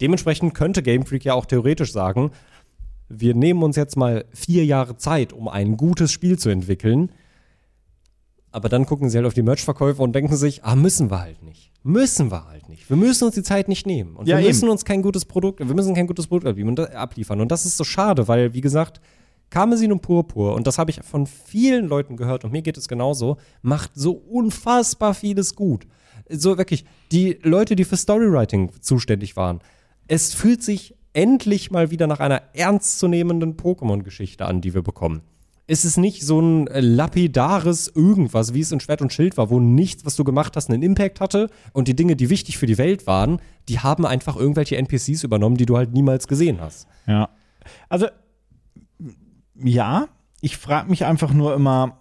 Dementsprechend 0.00 0.52
könnte 0.54 0.82
Game 0.82 1.06
Freak 1.06 1.24
ja 1.24 1.34
auch 1.34 1.46
theoretisch 1.46 1.92
sagen, 1.92 2.30
wir 3.08 3.34
nehmen 3.34 3.62
uns 3.62 3.76
jetzt 3.76 3.96
mal 3.96 4.24
vier 4.32 4.64
Jahre 4.64 4.96
Zeit, 4.96 5.32
um 5.32 5.48
ein 5.48 5.76
gutes 5.76 6.10
Spiel 6.12 6.38
zu 6.38 6.48
entwickeln. 6.48 7.10
Aber 8.52 8.68
dann 8.68 8.86
gucken 8.86 9.10
sie 9.10 9.18
halt 9.18 9.26
auf 9.26 9.34
die 9.34 9.42
Merch-Verkäufe 9.42 10.02
und 10.02 10.14
denken 10.14 10.34
sich, 10.36 10.64
ah, 10.64 10.76
müssen 10.76 11.10
wir 11.10 11.20
halt 11.20 11.42
nicht. 11.42 11.72
Müssen 11.82 12.30
wir 12.30 12.46
halt 12.46 12.68
nicht. 12.68 12.88
Wir 12.88 12.96
müssen 12.96 13.24
uns 13.24 13.34
die 13.34 13.42
Zeit 13.42 13.68
nicht 13.68 13.86
nehmen. 13.86 14.16
Und 14.16 14.26
Ja, 14.26 14.38
wir 14.38 14.46
müssen 14.46 14.64
eben. 14.64 14.72
uns 14.72 14.84
kein 14.84 15.02
gutes 15.02 15.24
Produkt, 15.24 15.60
wir 15.60 15.74
müssen 15.74 15.94
kein 15.94 16.06
gutes 16.06 16.26
Produkt 16.26 16.46
abliefern. 16.94 17.40
Und 17.40 17.52
das- 17.52 17.66
ist 17.66 17.76
so 17.76 17.84
schade, 17.84 18.26
weil, 18.28 18.54
wie 18.54 18.60
gesagt, 18.60 19.00
Karmesin 19.50 19.92
und 19.92 20.02
Purpur, 20.02 20.54
und 20.54 20.66
das 20.66 20.78
habe 20.78 20.90
ich 20.90 21.00
von 21.02 21.26
vielen 21.26 21.86
Leuten 21.86 22.16
gehört, 22.16 22.44
und 22.44 22.50
mir 22.52 22.62
geht 22.62 22.76
es 22.76 22.88
genauso, 22.88 23.36
macht 23.62 23.92
so 23.94 24.12
unfassbar 24.12 25.14
vieles 25.14 25.54
gut. 25.54 25.86
So 26.28 26.58
wirklich, 26.58 26.84
die 27.12 27.38
Leute, 27.42 27.76
die 27.76 27.84
für 27.84 27.96
Storywriting 27.96 28.72
zuständig 28.80 29.36
waren, 29.36 29.60
es 30.08 30.34
fühlt 30.34 30.62
sich 30.64 30.96
endlich 31.16 31.70
mal 31.70 31.90
wieder 31.90 32.06
nach 32.06 32.20
einer 32.20 32.42
ernstzunehmenden 32.52 33.56
Pokémon-Geschichte 33.56 34.44
an, 34.44 34.60
die 34.60 34.74
wir 34.74 34.82
bekommen. 34.82 35.22
Es 35.66 35.84
ist 35.84 35.96
nicht 35.96 36.22
so 36.22 36.40
ein 36.40 36.68
äh, 36.68 36.80
lapidares 36.80 37.88
irgendwas, 37.88 38.54
wie 38.54 38.60
es 38.60 38.70
in 38.70 38.78
Schwert 38.78 39.02
und 39.02 39.12
Schild 39.12 39.36
war, 39.36 39.50
wo 39.50 39.58
nichts, 39.58 40.04
was 40.04 40.14
du 40.14 40.22
gemacht 40.22 40.54
hast, 40.56 40.70
einen 40.70 40.82
Impact 40.82 41.20
hatte 41.20 41.48
und 41.72 41.88
die 41.88 41.96
Dinge, 41.96 42.14
die 42.14 42.30
wichtig 42.30 42.58
für 42.58 42.66
die 42.66 42.78
Welt 42.78 43.06
waren, 43.06 43.40
die 43.68 43.80
haben 43.80 44.06
einfach 44.06 44.36
irgendwelche 44.36 44.76
NPCs 44.76 45.24
übernommen, 45.24 45.56
die 45.56 45.66
du 45.66 45.76
halt 45.76 45.92
niemals 45.92 46.28
gesehen 46.28 46.60
hast. 46.60 46.86
Ja. 47.06 47.30
Also, 47.88 48.06
ja, 49.56 50.08
ich 50.40 50.56
frage 50.56 50.90
mich 50.90 51.04
einfach 51.04 51.32
nur 51.32 51.54
immer. 51.54 51.98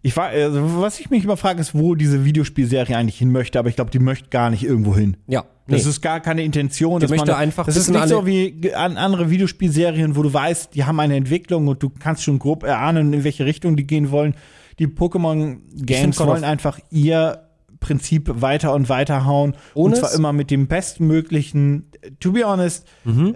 Ich 0.00 0.16
war, 0.16 0.28
also 0.28 0.80
was 0.80 1.00
ich 1.00 1.10
mich 1.10 1.24
immer 1.24 1.36
frage, 1.36 1.60
ist, 1.60 1.74
wo 1.74 1.94
diese 1.96 2.24
Videospielserie 2.24 2.96
eigentlich 2.96 3.18
hin 3.18 3.32
möchte, 3.32 3.58
aber 3.58 3.68
ich 3.68 3.74
glaube, 3.74 3.90
die 3.90 3.98
möchte 3.98 4.28
gar 4.30 4.48
nicht 4.50 4.62
irgendwo 4.62 4.94
hin. 4.94 5.16
Ja, 5.26 5.44
Das 5.66 5.86
ist 5.86 6.00
gar 6.02 6.20
keine 6.20 6.42
Intention. 6.44 7.00
Die 7.00 7.04
dass 7.04 7.10
möchte 7.10 7.32
man, 7.32 7.40
einfach 7.40 7.66
Das 7.66 7.76
ist 7.76 7.90
nicht 7.90 8.06
so 8.08 8.24
wie 8.24 8.72
an 8.74 8.96
andere 8.96 9.28
Videospielserien, 9.30 10.14
wo 10.14 10.22
du 10.22 10.32
weißt, 10.32 10.74
die 10.76 10.84
haben 10.84 11.00
eine 11.00 11.16
Entwicklung 11.16 11.66
und 11.66 11.82
du 11.82 11.90
kannst 11.90 12.22
schon 12.22 12.38
grob 12.38 12.62
erahnen, 12.62 13.12
in 13.12 13.24
welche 13.24 13.44
Richtung 13.44 13.76
die 13.76 13.86
gehen 13.86 14.10
wollen. 14.12 14.34
Die 14.78 14.86
Pokémon 14.86 15.58
Games 15.74 16.16
God 16.16 16.26
of- 16.28 16.32
wollen 16.34 16.44
einfach 16.44 16.78
ihr 16.90 17.42
Prinzip 17.80 18.30
weiter 18.40 18.74
und 18.74 18.88
weiter 18.88 19.24
hauen. 19.24 19.54
Ohne 19.74 19.94
und 19.94 20.00
zwar 20.00 20.10
es- 20.10 20.16
immer 20.16 20.32
mit 20.32 20.50
dem 20.52 20.68
bestmöglichen, 20.68 21.86
to 22.20 22.32
be 22.32 22.44
honest, 22.44 22.86
Mhm. 23.04 23.34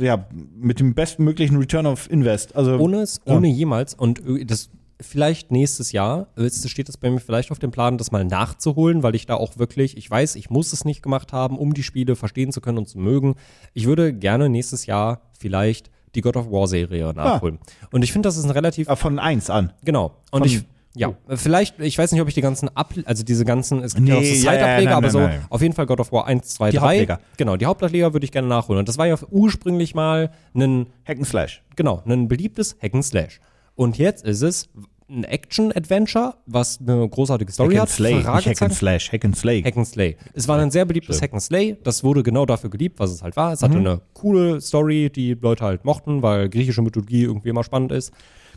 äh, 0.00 0.04
ja, 0.04 0.26
mit 0.58 0.80
dem 0.80 0.94
bestmöglichen 0.94 1.56
Return 1.56 1.86
of 1.86 2.10
Invest. 2.10 2.54
Also, 2.56 2.76
ohne 2.78 2.98
es, 3.02 3.20
Ja. 3.26 3.36
ohne 3.36 3.48
jemals 3.48 3.94
und 3.94 4.20
äh, 4.26 4.44
das 4.44 4.70
vielleicht 5.00 5.50
nächstes 5.50 5.92
Jahr 5.92 6.28
es 6.36 6.68
steht 6.70 6.88
das 6.88 6.96
bei 6.96 7.10
mir 7.10 7.20
vielleicht 7.20 7.50
auf 7.50 7.58
dem 7.58 7.70
Plan, 7.70 7.98
das 7.98 8.12
mal 8.12 8.24
nachzuholen, 8.24 9.02
weil 9.02 9.14
ich 9.14 9.26
da 9.26 9.34
auch 9.34 9.58
wirklich, 9.58 9.96
ich 9.96 10.10
weiß, 10.10 10.36
ich 10.36 10.50
muss 10.50 10.72
es 10.72 10.84
nicht 10.84 11.02
gemacht 11.02 11.32
haben, 11.32 11.58
um 11.58 11.74
die 11.74 11.82
Spiele 11.82 12.16
verstehen 12.16 12.52
zu 12.52 12.60
können 12.60 12.78
und 12.78 12.88
zu 12.88 12.98
mögen. 12.98 13.34
Ich 13.74 13.86
würde 13.86 14.12
gerne 14.14 14.48
nächstes 14.48 14.86
Jahr 14.86 15.20
vielleicht 15.38 15.90
die 16.14 16.22
God 16.22 16.36
of 16.36 16.50
War 16.50 16.66
Serie 16.66 17.12
nachholen. 17.14 17.58
Und 17.90 18.02
ich 18.02 18.12
finde, 18.12 18.26
das 18.28 18.36
ist 18.36 18.44
ein 18.44 18.50
relativ 18.50 18.88
äh, 18.88 18.96
von 18.96 19.18
eins 19.18 19.50
an. 19.50 19.72
Genau. 19.84 20.14
Und 20.30 20.40
Von- 20.40 20.48
ich, 20.48 20.64
ja, 20.94 21.12
vielleicht, 21.28 21.78
ich 21.78 21.98
weiß 21.98 22.12
nicht, 22.12 22.22
ob 22.22 22.28
ich 22.28 22.32
die 22.32 22.40
ganzen 22.40 22.74
Ab 22.74 22.94
also 23.04 23.22
diese 23.22 23.44
ganzen, 23.44 23.82
es 23.82 23.94
gibt 23.94 24.08
ja 24.08 24.14
Nee, 24.14 24.20
auch 24.20 24.24
so 24.24 24.28
ja, 24.28 24.34
ja, 24.34 24.58
Side-Ableger, 24.58 24.84
nein, 24.90 24.94
aber 24.96 25.10
so 25.10 25.20
nein. 25.20 25.44
auf 25.50 25.60
jeden 25.60 25.74
Fall 25.74 25.84
God 25.84 26.00
of 26.00 26.10
War 26.10 26.26
1, 26.26 26.48
2, 26.54 26.70
Die 26.70 26.76
3. 26.78 26.82
Hauptleger. 26.82 27.20
Genau, 27.36 27.56
die 27.56 27.66
Hauptleger 27.66 28.14
würde 28.14 28.24
ich 28.24 28.32
gerne 28.32 28.48
nachholen. 28.48 28.78
Und 28.78 28.88
das 28.88 28.96
war 28.96 29.06
ja 29.06 29.16
ursprünglich 29.30 29.94
mal 29.94 30.30
ein, 30.54 30.86
Hack'n'Slash. 31.06 31.58
genau, 31.76 32.02
ein 32.06 32.28
beliebtes 32.28 32.76
Hack 32.82 32.94
and 32.94 33.04
Slash. 33.04 33.40
Und 33.76 33.98
jetzt 33.98 34.24
ist 34.24 34.42
es 34.42 34.68
ein 35.08 35.22
Action-Adventure, 35.22 36.34
was 36.46 36.80
eine 36.80 37.08
großartige 37.08 37.52
Story 37.52 37.76
hat. 37.76 37.88
Hack'n'Slay, 37.88 38.14
nicht 38.14 38.24
Fragezeichen. 38.24 38.72
Hack'n'Slash, 38.72 39.12
Hack'n'Slay. 39.12 39.64
Hack 39.64 39.76
and 39.76 39.86
Slay. 39.86 40.16
Es 40.34 40.48
war 40.48 40.58
ein 40.58 40.72
sehr 40.72 40.84
beliebtes 40.84 41.22
Hack 41.22 41.32
and 41.32 41.42
Slay. 41.42 41.76
Das 41.84 42.02
wurde 42.02 42.24
genau 42.24 42.44
dafür 42.44 42.70
geliebt, 42.70 42.98
was 42.98 43.12
es 43.12 43.22
halt 43.22 43.36
war. 43.36 43.52
Es 43.52 43.62
hatte 43.62 43.76
eine 43.78 44.00
coole 44.14 44.60
Story, 44.60 45.10
die 45.14 45.34
Leute 45.34 45.64
halt 45.64 45.84
mochten, 45.84 46.22
weil 46.22 46.48
griechische 46.48 46.82
Mythologie 46.82 47.22
irgendwie 47.22 47.50
immer 47.50 47.62
spannend 47.62 47.92
ist. 47.92 48.12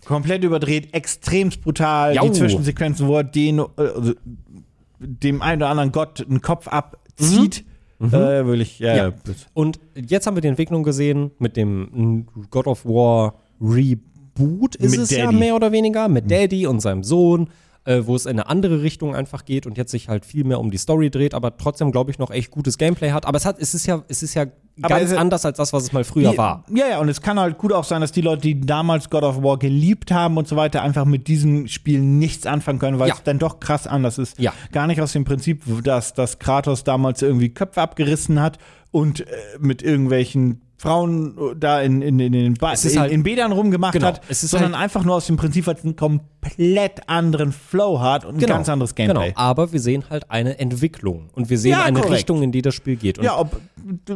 komplett 0.06 0.44
überdreht, 0.44 0.94
extremst 0.94 1.62
brutal. 1.62 2.16
Jau. 2.16 2.24
Die 2.24 2.32
Zwischensequenzen, 2.32 3.08
wo 3.08 3.18
er 3.18 3.24
den, 3.24 3.60
äh, 3.60 3.64
also, 3.78 4.14
dem 5.00 5.42
einen 5.42 5.62
oder 5.62 5.70
anderen 5.70 5.92
Gott 5.92 6.26
einen 6.28 6.42
Kopf 6.42 6.68
abzieht. 6.68 7.66
Äh, 8.02 8.12
wirklich, 8.12 8.80
ja. 8.80 9.10
Mhm. 9.10 9.14
Ja. 9.28 9.34
Und 9.54 9.80
jetzt 9.94 10.26
haben 10.26 10.36
wir 10.36 10.42
die 10.42 10.48
Entwicklung 10.48 10.84
gesehen 10.84 11.32
mit 11.38 11.58
dem 11.58 12.28
God 12.50 12.68
of 12.68 12.86
War 12.86 13.36
Reboot, 14.40 14.76
ist 14.76 14.92
Mit 14.92 15.00
es 15.02 15.10
ja 15.12 15.26
Daddy. 15.26 15.38
mehr 15.38 15.56
oder 15.56 15.72
weniger, 15.72 16.08
mit 16.08 16.30
Daddy 16.32 16.68
und 16.68 16.80
seinem 16.80 17.04
Sohn, 17.04 17.50
äh, 17.86 18.02
wo 18.06 18.16
es 18.16 18.26
in 18.26 18.32
eine 18.32 18.48
andere 18.48 18.82
Richtung 18.82 19.16
einfach 19.16 19.46
geht 19.46 19.66
und 19.66 19.78
jetzt 19.78 19.92
sich 19.92 20.10
halt 20.10 20.26
viel 20.26 20.44
mehr 20.44 20.60
um 20.60 20.70
die 20.72 20.78
Story 20.78 21.10
dreht, 21.10 21.34
aber 21.34 21.58
trotzdem, 21.58 21.92
glaube 21.92 22.12
ich, 22.12 22.20
noch 22.20 22.30
echt 22.32 22.52
gutes 22.52 22.78
Gameplay 22.78 23.12
hat. 23.12 23.26
Aber 23.26 23.38
es 23.38 23.46
hat, 23.46 23.58
es 23.60 23.74
ist 23.74 23.86
ja, 23.86 24.04
es 24.10 24.22
ist 24.22 24.34
ja 24.34 24.46
Aber 24.82 25.00
ganz 25.00 25.12
anders 25.14 25.46
als 25.46 25.58
das, 25.58 25.74
was 25.74 25.84
es 25.84 25.92
mal 25.94 26.04
früher 26.04 26.32
Die- 26.32 26.38
war. 26.38 26.66
Ja, 26.74 26.88
ja, 26.90 27.00
und 27.00 27.10
es 27.10 27.22
kann 27.22 27.40
halt 27.40 27.58
gut 27.58 27.72
auch 27.74 27.84
sein, 27.86 28.02
dass 28.02 28.12
die 28.12 28.22
Leute, 28.22 28.42
die 28.42 28.60
damals 28.62 29.10
God 29.10 29.24
of 29.24 29.42
War 29.44 29.58
geliebt 29.58 30.12
haben 30.12 30.38
und 30.38 30.48
so 30.48 30.56
weiter, 30.56 30.84
einfach 30.84 31.06
mit 31.06 31.28
diesem 31.28 31.68
Spiel 31.68 32.00
nichts 32.02 32.46
anfangen 32.46 32.80
können, 32.80 33.00
weil 33.00 33.08
Ja. 33.10 33.16
es 33.16 33.24
dann 33.24 33.40
doch 33.40 33.60
krass 33.60 33.88
anders 33.88 34.18
ist. 34.18 34.40
Ja. 34.40 34.54
Gar 34.72 34.88
nicht 34.88 35.02
aus 35.02 35.14
dem 35.14 35.24
Prinzip, 35.26 35.64
dass, 35.84 36.14
dass 36.14 36.38
Kratos 36.40 36.84
damals 36.84 37.22
irgendwie 37.22 37.50
Köpfe 37.50 37.82
abgerissen 37.82 38.42
hat 38.42 38.58
und 38.92 39.22
äh, 39.22 39.26
mit 39.60 39.82
irgendwelchen 39.82 40.62
Frauen 40.80 41.36
da 41.60 41.82
in, 41.82 42.02
in, 42.02 42.20
in, 42.20 42.32
den 42.32 42.54
ba 42.54 42.72
in, 42.72 43.00
halt- 43.00 43.12
in 43.12 43.24
Bädern 43.24 43.52
rumgemacht 43.52 43.94
Genau, 43.94 44.08
hat, 44.08 44.22
sondern 44.30 44.74
halt- 44.74 44.84
einfach 44.86 45.04
nur 45.04 45.16
aus 45.16 45.28
dem 45.28 45.36
Prinzip, 45.36 45.68
weil 45.68 45.76
es 45.76 45.84
einen 45.84 45.98
komplett 45.98 47.08
anderen 47.10 47.52
Flow 47.52 48.00
hat 48.00 48.24
und 48.26 48.36
ein 48.42 48.46
ganz 48.48 48.70
anderes 48.70 48.96
Gameplay. 48.96 49.28
Genau, 49.30 49.38
aber 49.40 49.72
wir 49.74 49.80
sehen 49.82 50.06
halt 50.10 50.32
eine 50.32 50.58
Entwicklung 50.58 51.30
und 51.34 51.50
wir 51.50 51.58
sehen 51.58 51.72
Ja, 51.72 51.84
eine 51.84 52.00
korrekt. 52.00 52.16
Richtung, 52.16 52.42
in 52.44 52.52
die 52.54 52.62
das 52.62 52.76
Spiel 52.76 52.96
geht. 52.96 53.18
Und 53.20 53.26
Ja, 53.26 53.38
ob, 53.38 53.60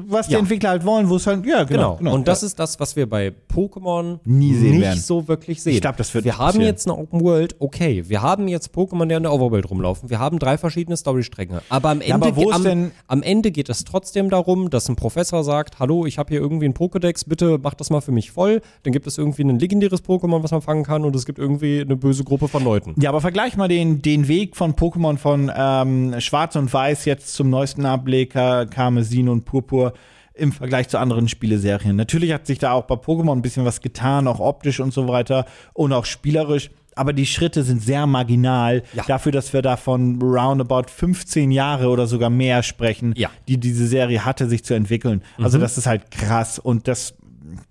was 0.08 0.28
die 0.28 0.34
Ja. 0.34 0.39
Entwickler 0.39 0.69
halt 0.71 0.86
wollen, 0.86 1.10
wo 1.10 1.15
es 1.15 1.28
halt, 1.28 1.45
ja, 1.45 1.63
genau. 1.63 1.95
Genau. 1.97 2.13
Und 2.13 2.28
das 2.28 2.41
ja. 2.41 2.47
ist 2.47 2.60
das, 2.60 2.80
was 2.80 2.95
wir 2.95 3.08
bei 3.10 3.34
Pokémon 3.54 4.19
Nie 4.26 4.54
sehen 4.54 4.71
nicht 4.71 4.82
werden. 4.82 4.99
so 4.99 5.28
wirklich 5.28 5.62
sehen. 5.62 5.73
Ich 5.76 5.82
glaub, 5.82 5.97
das 5.97 6.13
wird 6.13 6.26
wir 6.26 6.38
haben 6.38 6.45
passieren. 6.47 6.65
jetzt 6.67 6.88
eine 6.88 6.97
Open 6.97 7.21
World, 7.21 7.56
okay. 7.60 8.04
Wir 8.08 8.21
haben 8.21 8.47
jetzt 8.47 8.73
Pokémon, 8.76 9.06
die 9.08 9.15
in 9.15 9.23
der 9.23 9.32
Overworld 9.34 9.69
rumlaufen. 9.69 10.10
Wir 10.10 10.19
haben 10.19 10.39
drei 10.39 10.58
verschiedene 10.58 10.97
Storystränge. 10.97 11.62
Aber 11.69 11.89
am 11.89 12.02
Ende, 12.02 12.13
aber 12.13 12.32
ge- 12.32 12.45
ist 12.49 12.54
am, 12.56 12.63
denn- 12.63 12.91
am 13.08 13.21
Ende 13.23 13.52
geht 13.52 13.69
es 13.69 13.84
trotzdem 13.84 14.30
darum, 14.30 14.69
dass 14.69 14.89
ein 14.89 14.95
Professor 14.95 15.43
sagt, 15.43 15.80
hallo, 15.80 16.06
ich 16.06 16.17
habe 16.17 16.30
hier 16.30 16.39
irgendwie 16.41 16.65
einen 16.65 16.73
Pokédex, 16.73 17.28
bitte 17.28 17.60
mach 17.62 17.73
das 17.73 17.89
mal 17.89 18.02
für 18.02 18.12
mich 18.12 18.32
voll. 18.32 18.62
Dann 18.84 18.93
gibt 18.93 19.08
es 19.08 19.17
irgendwie 19.17 19.43
ein 19.43 19.60
legendäres 19.60 20.04
Pokémon, 20.04 20.43
was 20.43 20.52
man 20.52 20.62
fangen 20.62 20.84
kann 20.84 21.06
und 21.06 21.15
es 21.15 21.26
gibt 21.26 21.39
irgendwie 21.39 21.82
eine 21.82 21.95
böse 21.95 22.23
Gruppe 22.23 22.47
von 22.47 22.63
Leuten. 22.63 22.95
Ja, 22.99 23.10
aber 23.10 23.21
vergleich 23.21 23.56
mal 23.58 23.67
den, 23.67 24.02
den 24.02 24.28
Weg 24.28 24.56
von 24.56 24.73
Pokémon 24.73 25.17
von 25.17 25.52
ähm, 25.56 26.15
Schwarz 26.19 26.56
und 26.56 26.73
Weiß 26.73 27.06
jetzt 27.06 27.34
zum 27.34 27.49
neuesten 27.49 27.86
Ableger 27.86 28.65
Karmesin 28.65 29.30
und 29.30 29.45
Purpur 29.53 29.93
im 30.33 30.51
Vergleich 30.51 30.87
zu 30.89 30.97
anderen 30.97 31.27
Spieleserien. 31.27 31.95
Natürlich 31.95 32.33
hat 32.33 32.47
sich 32.47 32.57
da 32.57 32.71
auch 32.71 32.85
bei 32.85 32.95
Pokémon 32.95 33.33
ein 33.33 33.43
bisschen 33.43 33.65
was 33.65 33.81
getan, 33.81 34.27
auch 34.27 34.39
optisch 34.39 34.79
und 34.79 34.91
so 34.91 35.07
weiter 35.07 35.45
und 35.73 35.93
auch 35.93 36.05
spielerisch. 36.05 36.71
Aber 36.95 37.13
die 37.13 37.27
Schritte 37.27 37.61
sind 37.63 37.81
sehr 37.83 38.07
marginal 38.07 38.81
Ja. 38.93 39.03
dafür, 39.07 39.31
dass 39.31 39.53
wir 39.53 39.61
da 39.61 39.77
von 39.77 40.19
roundabout 40.21 40.89
15 40.89 41.51
Jahre 41.51 41.89
oder 41.89 42.07
sogar 42.07 42.31
mehr 42.31 42.63
sprechen, 42.63 43.13
Ja. 43.15 43.29
die 43.47 43.59
diese 43.59 43.85
Serie 43.87 44.25
hatte, 44.25 44.47
sich 44.49 44.63
zu 44.63 44.73
entwickeln. 44.73 45.21
Also 45.37 45.59
das 45.59 45.77
ist 45.77 45.85
halt 45.85 46.09
krass. 46.09 46.57
Und 46.57 46.87
das, 46.87 47.13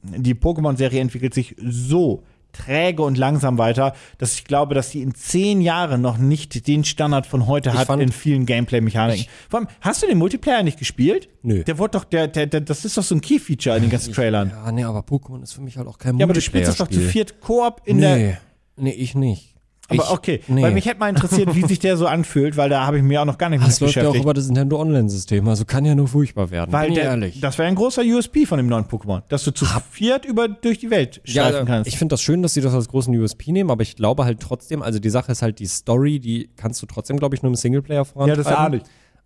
die 0.03 0.35
Pokémon-Serie 0.35 1.01
entwickelt 1.01 1.35
sich 1.35 1.57
so 1.64 2.23
träge 2.53 3.03
und 3.03 3.19
langsam 3.19 3.59
weiter, 3.59 3.95
dass 4.19 4.35
ich 4.35 4.45
glaube, 4.45 4.75
dass 4.75 4.91
sie 4.91 5.03
in 5.03 5.15
zehn 5.15 5.61
Jahren 5.61 6.01
noch 6.01 6.19
nicht 6.19 6.67
den 6.67 6.85
Standard 6.85 7.27
von 7.27 7.47
heute 7.47 7.73
hat 7.75 7.87
fand- 7.87 8.03
in 8.03 8.12
vielen 8.12 8.47
Gameplay-Mechaniken. 8.47 9.27
Vor 9.49 9.61
allem, 9.61 9.69
hast 9.81 10.03
du 10.03 10.07
den 10.07 10.19
Multiplayer 10.19 10.62
nicht 10.62 10.79
gespielt? 10.79 11.29
Nö. 11.43 11.65
Der 11.65 11.79
wurde 11.79 11.93
doch, 11.99 12.05
der, 12.05 12.29
der, 12.29 12.47
der, 12.47 12.61
das 12.61 12.85
ist 12.85 12.97
doch 12.97 13.03
so 13.03 13.15
ein 13.15 13.21
Key-Feature 13.21 13.77
in 13.77 13.83
den 13.83 13.91
ganzen 13.91 14.12
Trailern. 14.12 14.51
Ja, 14.51 14.71
nee, 14.73 14.85
aber 14.85 15.01
Pokémon 15.01 15.43
ist 15.43 15.53
für 15.55 15.61
mich 15.62 15.77
halt 15.77 15.88
auch 15.88 15.99
kein 15.99 16.19
Ja, 16.19 16.27
aber 16.27 16.35
du 16.35 16.41
spielst 16.41 16.69
das 16.69 16.77
doch 16.77 16.88
zu 16.88 17.01
viert 17.01 17.41
Koop 17.41 17.83
in 17.85 17.99
der. 18.01 18.17
Nee, 18.17 18.37
nee, 18.77 18.91
ich 18.93 19.15
nicht. 19.15 19.52
Aber 19.99 20.05
ich, 20.05 20.11
okay, 20.11 20.41
nee. 20.49 20.63
weil 20.63 20.73
mich 20.73 20.87
hätte 20.87 20.99
mal 20.99 21.09
interessiert, 21.09 21.55
wie 21.55 21.63
sich 21.67 21.79
der 21.79 21.97
so 21.97 22.07
anfühlt, 22.07 22.57
weil 22.57 22.69
da 22.69 22.87
habe 22.87 22.99
ich 22.99 23.03
mir 23.03 23.21
auch 23.21 23.27
noch 23.27 23.39
gar 23.39 23.49
nicht 23.49 23.61
mit 23.61 23.69
das 23.69 23.81
läuft 23.81 23.95
ja 23.95 24.03
auch 24.03 24.07
beschäftigt. 24.07 24.25
über 24.25 24.35
das 24.35 24.47
Nintendo 24.47 24.81
Online-System, 24.81 25.49
also 25.49 25.65
kann 25.65 25.85
ja 25.85 25.95
nur 25.95 26.09
furchtbar 26.09 26.51
werden. 26.51 26.73
Weil 26.73 26.93
der, 26.93 27.05
ehrlich. 27.05 27.41
das 27.41 27.59
wäre 27.59 27.69
ein 27.69 27.75
großer 27.75 28.03
USP 28.03 28.47
von 28.47 28.59
dem 28.59 28.69
neuen 28.69 28.85
Pokémon, 28.85 29.23
dass 29.29 29.45
du 29.45 29.53
zu 29.53 29.67
viert 29.91 30.25
über 30.25 30.49
durch 30.49 30.79
die 30.79 30.91
Welt 30.91 31.21
ja, 31.25 31.49
schleifen 31.49 31.67
kannst. 31.67 31.89
ich 31.89 31.99
finde 31.99 32.15
das 32.15 32.23
schön, 32.23 32.43
dass 32.43 32.55
sie 32.55 32.61
das 32.61 32.75
als 32.75 32.89
großen 32.89 33.17
USP 33.17 33.53
nehmen, 33.53 33.71
aber 33.71 33.83
ich 33.83 33.97
glaube 33.97 34.25
halt 34.25 34.41
trotzdem, 34.41 34.83
also 34.83 34.99
die 34.99 35.11
Sache 35.11 35.33
ist 35.33 35.43
halt 35.43 35.59
die 35.59 35.67
Story, 35.67 36.21
die 36.21 36.51
kannst 36.57 36.83
du 36.83 36.87
trotzdem, 36.87 37.19
glaube 37.19 37.35
ich, 37.35 37.43
nur 37.43 37.51
im 37.51 37.57
Singleplayer 37.57 38.05
vorantreiben. 38.05 38.45
Ja, 38.45 38.51
das 38.51 38.59
ahne 38.59 38.77
ich. 38.79 38.83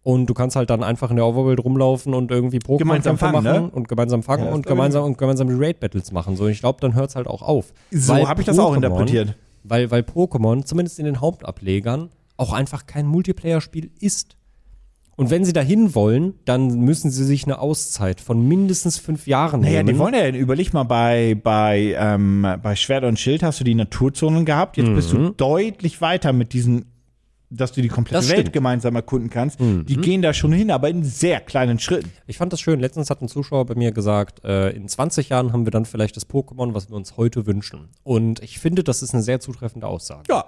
Und 0.07 0.27
du 0.27 0.35
kannst 0.35 0.55
halt 0.55 0.71
dann 0.71 0.85
einfach 0.85 1.11
in 1.11 1.17
der 1.17 1.27
Overworld 1.27 1.59
rumlaufen 1.65 2.15
und 2.15 2.31
irgendwie 2.31 2.59
Pokémon 2.59 3.03
fangen, 3.17 3.33
machen 3.33 3.43
ne? 3.43 3.71
und 3.73 3.89
gemeinsam 3.89 4.23
fangen 4.23 4.45
Ja, 4.45 4.53
und 4.53 4.65
gemeinsam 4.65 5.03
und 5.03 5.19
gemeinsam 5.19 5.49
die 5.49 5.57
Raid 5.59 5.81
Battles 5.81 6.13
machen. 6.13 6.37
So, 6.37 6.47
ich 6.47 6.61
glaube, 6.61 6.79
dann 6.81 6.95
hört 6.95 7.11
es 7.11 7.17
halt 7.17 7.27
auch 7.27 7.43
auf. 7.43 7.73
So 7.91 8.15
habe 8.15 8.41
ich 8.41 8.47
das 8.47 8.57
auch 8.61 8.77
interpretiert. 8.77 9.35
Weil, 9.69 9.91
weil 9.91 10.03
Pokémon, 10.03 10.65
zumindest 10.65 10.99
in 10.99 11.05
den 11.05 11.21
Hauptablegern, 11.21 12.11
auch 12.37 12.53
einfach 12.53 12.87
kein 12.87 13.07
Multiplayer-Spiel 13.07 13.91
ist. 14.01 14.37
Und 15.17 15.31
wenn 15.31 15.47
sie 15.47 15.55
dahin 15.55 15.95
wollen, 15.95 16.35
dann 16.45 16.81
müssen 16.81 17.11
sie 17.11 17.25
sich 17.25 17.45
eine 17.45 17.59
Auszeit 17.59 18.21
von 18.21 18.47
mindestens 18.47 18.99
fünf 18.99 19.27
Jahren 19.27 19.63
Naja, 19.63 19.83
nehmen. 19.83 19.95
die 19.95 19.99
wollen 19.99 20.13
ja, 20.13 20.29
überleg 20.29 20.75
mal, 20.75 20.83
bei, 20.83 21.35
bei, 21.43 21.97
ähm, 21.99 22.47
bei 22.63 22.77
Schwert 22.77 23.05
und 23.05 23.19
Schild 23.19 23.43
hast 23.43 23.59
du 23.61 23.65
die 23.65 23.75
Naturzonen 23.75 24.45
gehabt. 24.45 24.77
Jetzt 24.77 24.95
bist 24.95 25.13
du 25.13 25.31
deutlich 25.31 26.03
weiter 26.03 26.35
mit 26.35 26.53
diesen, 26.53 26.85
dass 27.51 27.73
du 27.73 27.81
die 27.83 27.89
komplette 27.89 28.17
Das 28.23 28.29
Welt 28.29 28.41
stimmt. 28.41 28.53
gemeinsam 28.55 28.97
erkunden 28.97 29.31
kannst. 29.31 29.61
Die 29.61 29.97
gehen 29.97 30.21
da 30.23 30.35
schon 30.35 30.53
hin, 30.53 30.71
aber 30.71 30.89
in 30.89 31.05
sehr 31.05 31.41
kleinen 31.41 31.79
Schritten. 31.79 32.11
Ich 32.27 32.39
fand 32.39 32.53
das 32.53 32.61
schön. 32.61 32.81
Letztens 32.81 33.09
hat 33.09 33.23
ein 33.23 33.29
Zuschauer 33.29 33.67
bei 33.67 33.75
mir 33.75 33.93
gesagt, 33.93 34.45
äh, 34.45 34.71
in 34.71 34.89
20 34.89 35.29
Jahren 35.29 35.53
haben 35.53 35.65
wir 35.65 35.71
dann 35.71 35.85
vielleicht 35.85 36.17
das 36.17 36.29
Pokémon, 36.29 36.75
was 36.75 36.89
wir 36.91 36.97
uns 36.97 37.17
heute 37.17 37.47
wünschen. 37.47 37.89
Und 38.03 38.43
ich 38.43 38.59
finde, 38.59 38.83
das 38.83 39.03
ist 39.03 39.15
eine 39.15 39.23
sehr 39.23 39.39
zutreffende 39.41 39.87
Aussage. 39.87 40.25
Ja. 40.29 40.47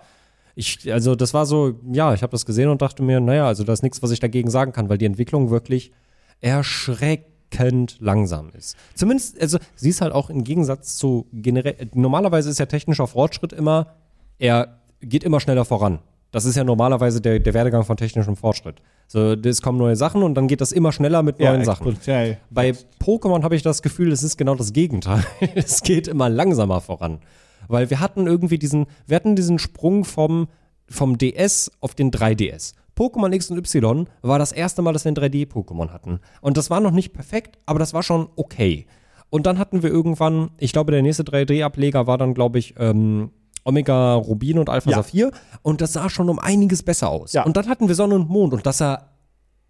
Ich, 0.57 0.93
also 0.93 1.15
das 1.15 1.35
war 1.35 1.47
so, 1.47 1.79
ja, 1.93 2.15
ich 2.15 2.23
habe 2.23 2.33
das 2.33 2.45
gesehen 2.45 2.69
und 2.69 2.83
dachte 2.83 3.05
mir, 3.05 3.21
naja, 3.21 3.47
also 3.47 3.63
da 3.63 3.73
ist 3.73 3.85
nichts, 3.85 4.03
was 4.03 4.11
ich 4.11 4.19
dagegen 4.19 4.51
sagen 4.51 4.73
kann, 4.73 4.89
weil 4.89 4.99
die 4.99 5.07
Entwicklung 5.07 5.51
wirklich 5.51 5.93
erschreckend 6.41 7.97
langsam 8.01 8.51
ist. 8.51 8.77
Zumindest, 8.95 9.41
also 9.41 9.59
sie 9.75 9.91
ist 9.91 10.01
halt 10.01 10.13
auch 10.13 10.31
im 10.31 10.45
Gegensatz 10.45 10.97
zu 10.97 11.27
generell, 11.33 11.77
normalerweise 11.95 12.51
ist 12.51 12.59
ja 12.59 12.67
technischer 12.67 13.07
Fortschritt 13.07 13.53
immer, 13.53 13.95
er 14.39 14.81
geht 15.01 15.25
immer 15.25 15.41
schneller 15.41 15.65
voran. 15.65 16.01
Das 16.31 16.45
ist 16.45 16.57
ja 16.57 16.65
normalerweise 16.65 17.21
der, 17.21 17.39
der 17.39 17.55
Werdegang 17.55 17.85
von 17.85 17.97
technischem 17.97 18.37
Fortschritt. 18.37 18.83
So, 19.07 19.33
es 19.33 19.63
kommen 19.63 19.79
neue 19.79 19.97
Sachen 19.97 20.23
und 20.23 20.35
dann 20.35 20.47
geht 20.47 20.61
das 20.61 20.73
immer 20.73 20.93
schneller 20.93 21.23
mit 21.23 21.41
neuen 21.41 21.65
Sachen. 21.65 21.87
exponentiell. 21.87 22.39
Bei 22.51 22.75
Pokémon 23.03 23.43
habe 23.43 23.57
ich 23.57 23.63
das 23.63 23.81
Gefühl, 23.81 24.13
es 24.13 24.23
ist 24.23 24.37
genau 24.37 24.55
das 24.55 24.73
Gegenteil. 24.75 25.25
es 25.55 25.83
geht 25.83 26.07
immer 26.07 26.29
langsamer 26.29 26.81
voran. 26.83 27.21
Weil 27.67 27.89
wir 27.89 28.01
hatten 28.01 28.27
irgendwie 28.27 28.59
diesen, 28.59 28.87
wir 29.07 29.17
hatten 29.17 29.37
diesen 29.37 29.59
Sprung 29.59 30.05
vom, 30.05 30.49
vom 30.89 31.17
DS 31.17 31.71
auf 31.81 31.95
den 31.95 32.11
3DS. 32.11 32.75
Pokémon 32.95 33.33
X 33.33 33.51
und 33.51 33.59
Y 33.59 34.09
war 34.23 34.39
das 34.39 34.53
erste 34.53 34.83
Mal, 34.83 34.93
dass 34.93 35.05
wir 35.05 35.13
ein 35.13 35.17
3D-Pokémon 35.17 35.91
hatten. 35.91 36.21
Und 36.41 36.57
das 36.57 36.69
war 36.69 36.81
noch 36.81 36.91
nicht 36.91 37.13
perfekt, 37.13 37.59
aber 37.65 37.79
das 37.79 37.95
war 37.95 38.03
schon 38.03 38.29
okay. 38.37 38.87
Und 39.31 39.47
dann 39.47 39.59
hatten 39.59 39.83
wir 39.83 39.91
irgendwann, 39.91 40.51
ich 40.59 40.73
glaube, 40.73 40.91
der 40.91 41.03
nächste 41.03 41.23
3D-Ableger 41.23 42.07
war 42.07 42.19
dann, 42.19 42.35
glaube 42.35 42.59
ich, 42.59 42.75
ähm, 42.79 43.31
Omega 43.65 44.15
Rubin 44.15 44.59
und 44.59 44.69
Alpha 44.69 44.91
Ja. 44.91 44.97
Saphir. 44.99 45.31
Und 45.63 45.81
das 45.81 45.93
sah 45.93 46.09
schon 46.09 46.29
um 46.29 46.39
einiges 46.39 46.83
besser 46.83 47.11
aus. 47.11 47.33
Ja. 47.33 47.45
Und 47.45 47.57
dann 47.57 47.69
hatten 47.69 47.89
wir 47.89 47.95
Sonne 47.95 48.15
und 48.15 48.29
Mond. 48.29 48.53
Und 48.55 48.67
das 48.67 48.79
sah 48.79 49.11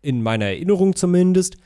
in 0.03 0.23
meiner 0.23 0.47
Erinnerung 0.47 0.95
zumindest 0.95 1.57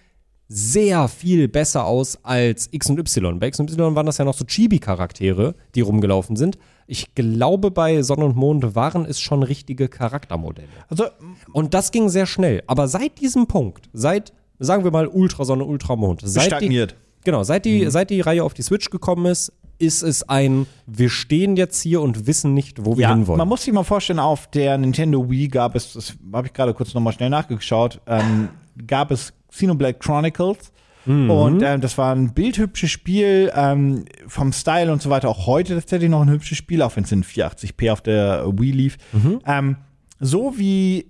sehr 0.48 1.08
viel 1.08 1.48
besser 1.48 1.86
aus 1.86 2.18
als 2.24 2.68
X 2.72 2.90
und 2.90 2.98
Y. 2.98 3.38
Bei 3.38 3.46
X 3.48 3.58
und 3.60 3.70
Y 3.70 3.94
waren 3.94 4.06
das 4.06 4.18
ja 4.18 4.24
noch 4.24 4.34
so 4.34 4.44
Chibi-Charaktere, 4.44 5.54
die 5.74 5.80
rumgelaufen 5.80 6.36
sind. 6.36 6.58
Ich 6.86 7.14
glaube, 7.14 7.70
bei 7.70 8.02
Sonne 8.02 8.26
und 8.26 8.36
Mond 8.36 8.74
waren 8.74 9.06
es 9.06 9.18
schon 9.20 9.42
richtige 9.42 9.88
Charaktermodelle. 9.88 10.68
Also, 10.88 11.06
Und 11.52 11.72
das 11.74 11.90
ging 11.90 12.08
sehr 12.10 12.26
schnell. 12.26 12.62
Aber 12.66 12.86
seit 12.88 13.18
diesem 13.20 13.46
Punkt, 13.46 13.88
seit, 13.94 14.32
sagen 14.58 14.84
wir 14.84 14.90
mal, 14.90 15.06
Ultrasonne, 15.06 15.64
Ultramond, 15.64 16.20
seit 16.22 16.46
stagniert. 16.46 16.92
Die, 16.92 17.24
genau, 17.24 17.44
seit 17.44 17.64
die, 17.64 17.88
seit 17.90 18.10
die 18.10 18.20
Reihe 18.20 18.44
auf 18.44 18.52
die 18.52 18.62
Switch 18.62 18.90
gekommen 18.90 19.26
ist, 19.26 19.52
ist 19.82 20.02
es 20.02 20.28
ein, 20.28 20.66
wir 20.86 21.10
stehen 21.10 21.56
jetzt 21.56 21.82
hier 21.82 22.00
und 22.00 22.26
wissen 22.28 22.54
nicht, 22.54 22.86
wo 22.86 22.96
wir 22.96 23.02
ja, 23.02 23.10
hinwollen. 23.10 23.38
man 23.38 23.48
muss 23.48 23.64
sich 23.64 23.74
mal 23.74 23.82
vorstellen, 23.82 24.20
auf 24.20 24.48
der 24.48 24.78
Nintendo 24.78 25.28
Wii 25.28 25.48
gab 25.48 25.74
es, 25.74 25.94
das 25.94 26.14
habe 26.32 26.46
ich 26.46 26.52
gerade 26.52 26.72
kurz 26.72 26.94
nochmal 26.94 27.12
schnell 27.12 27.30
nachgeschaut, 27.30 28.00
ähm, 28.06 28.48
gab 28.86 29.10
es 29.10 29.32
Xenoblade 29.50 29.98
Chronicles. 29.98 30.72
Mhm. 31.04 31.30
Und 31.30 31.62
ähm, 31.62 31.80
das 31.80 31.98
war 31.98 32.14
ein 32.14 32.32
bildhübsches 32.32 32.90
Spiel, 32.90 33.50
ähm, 33.56 34.04
vom 34.28 34.52
Style 34.52 34.92
und 34.92 35.02
so 35.02 35.10
weiter. 35.10 35.28
Auch 35.28 35.46
heute 35.46 35.74
tatsächlich 35.74 36.08
noch 36.08 36.22
ein 36.22 36.30
hübsches 36.30 36.56
Spiel, 36.56 36.80
auch 36.80 36.94
wenn 36.94 37.02
es 37.02 37.10
in 37.10 37.24
480p 37.24 37.90
auf 37.90 38.00
der 38.02 38.44
Wii 38.46 38.70
lief. 38.70 38.98
Mhm. 39.12 39.40
Ähm, 39.44 39.76
so 40.20 40.56
wie 40.56 41.06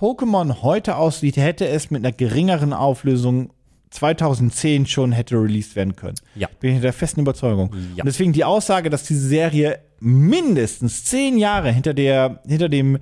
Pokémon 0.00 0.62
heute 0.62 0.96
aussieht, 0.96 1.36
hätte 1.36 1.68
es 1.68 1.90
mit 1.90 2.02
einer 2.02 2.12
geringeren 2.12 2.72
Auflösung 2.72 3.50
2010 3.94 4.86
schon 4.86 5.12
hätte 5.12 5.36
released 5.36 5.76
werden 5.76 5.96
können. 5.96 6.16
Ja. 6.34 6.48
Bin 6.60 6.74
ich 6.74 6.80
der 6.82 6.92
festen 6.92 7.20
Überzeugung. 7.20 7.70
Ja. 7.96 8.02
Und 8.02 8.06
deswegen 8.06 8.32
die 8.32 8.44
Aussage, 8.44 8.90
dass 8.90 9.04
diese 9.04 9.26
Serie 9.26 9.78
mindestens 10.00 11.04
zehn 11.04 11.38
Jahre 11.38 11.70
hinter 11.72 11.94
der, 11.94 12.40
hinter 12.46 12.68
dem, 12.68 12.98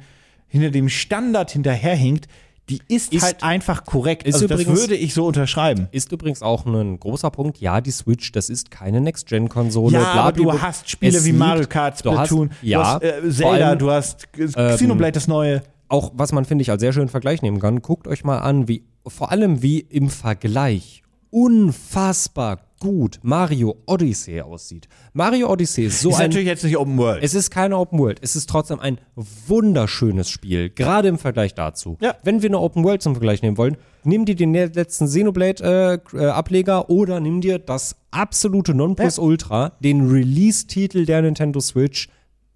hinter 0.48 0.70
dem 0.70 0.88
Standard 0.88 1.50
hinterherhinkt, 1.50 2.26
die 2.68 2.80
ist, 2.88 3.12
Ist- 3.12 3.22
halt 3.22 3.42
einfach 3.42 3.84
korrekt. 3.84 4.24
also 4.26 4.46
das 4.46 4.60
übrigens- 4.60 4.80
würde 4.80 4.94
ich 4.94 5.14
so 5.14 5.26
unterschreiben. 5.26 5.88
Ist 5.90 6.12
übrigens 6.12 6.42
auch 6.42 6.64
ein 6.64 7.00
großer 7.00 7.30
Punkt. 7.30 7.58
Ja, 7.58 7.80
die 7.80 7.90
Switch, 7.90 8.30
das 8.32 8.48
ist 8.48 8.70
keine 8.70 9.00
Next-Gen-Konsole. 9.00 9.94
Ja, 9.94 10.04
aber 10.12 10.32
du 10.32 10.52
hast 10.60 10.88
Spiele 10.88 11.24
wie 11.24 11.32
Mario 11.32 11.66
Kart, 11.66 12.04
du 12.04 12.10
hast- 12.16 12.28
Splatoon, 12.28 12.50
ja, 12.62 12.78
du 12.78 12.84
hast 12.86 13.02
äh, 13.02 13.30
Zelda, 13.30 13.66
allem, 13.68 13.78
du 13.78 13.90
hast 13.90 14.28
Xenoblade 14.32 15.12
das 15.12 15.26
neue. 15.26 15.62
auch 15.88 16.12
was 16.14 16.32
man, 16.32 16.44
finde 16.44 16.62
ich, 16.62 16.70
als 16.70 16.80
sehr 16.80 16.92
schönen 16.92 17.08
Vergleich 17.08 17.42
nehmen 17.42 17.58
kann, 17.60 17.82
guckt 17.82 18.06
euch 18.06 18.22
mal 18.24 18.38
an, 18.38 18.68
wie, 18.68 18.84
vor 19.06 19.30
allem 19.30 19.62
wie 19.62 19.80
im 19.80 20.10
Vergleich 20.10 21.02
unfassbar 21.30 22.58
gut 22.82 23.20
Mario 23.22 23.76
Odyssey 23.86 24.40
aussieht. 24.40 24.88
Mario 25.12 25.50
Odyssey 25.50 25.84
ist 25.84 26.00
so 26.00 26.10
ist 26.10 26.16
ein. 26.16 26.30
natürlich 26.30 26.48
jetzt 26.48 26.64
nicht 26.64 26.76
Open 26.76 26.98
World. 26.98 27.22
Es 27.22 27.32
ist 27.32 27.50
keine 27.50 27.78
Open 27.78 27.98
World, 27.98 28.18
es 28.22 28.34
ist 28.34 28.50
trotzdem 28.50 28.80
ein 28.80 28.98
wunderschönes 29.14 30.28
Spiel, 30.28 30.68
gerade 30.68 31.06
im 31.06 31.16
Vergleich 31.16 31.54
dazu. 31.54 31.96
Ja. 32.00 32.16
Wenn 32.24 32.42
wir 32.42 32.50
eine 32.50 32.58
Open 32.58 32.82
World 32.82 33.00
zum 33.00 33.14
Vergleich 33.14 33.40
nehmen 33.40 33.56
wollen, 33.56 33.76
nimm 34.02 34.24
dir 34.24 34.34
den 34.34 34.52
letzten 34.52 35.06
Xenoblade-Ableger 35.06 36.90
oder 36.90 37.20
nimm 37.20 37.40
dir 37.40 37.60
das 37.60 37.94
absolute 38.10 38.74
Nonplusultra, 38.74 39.74
den 39.78 40.10
Release-Titel 40.10 41.06
der 41.06 41.22
Nintendo 41.22 41.60
Switch, 41.60 42.08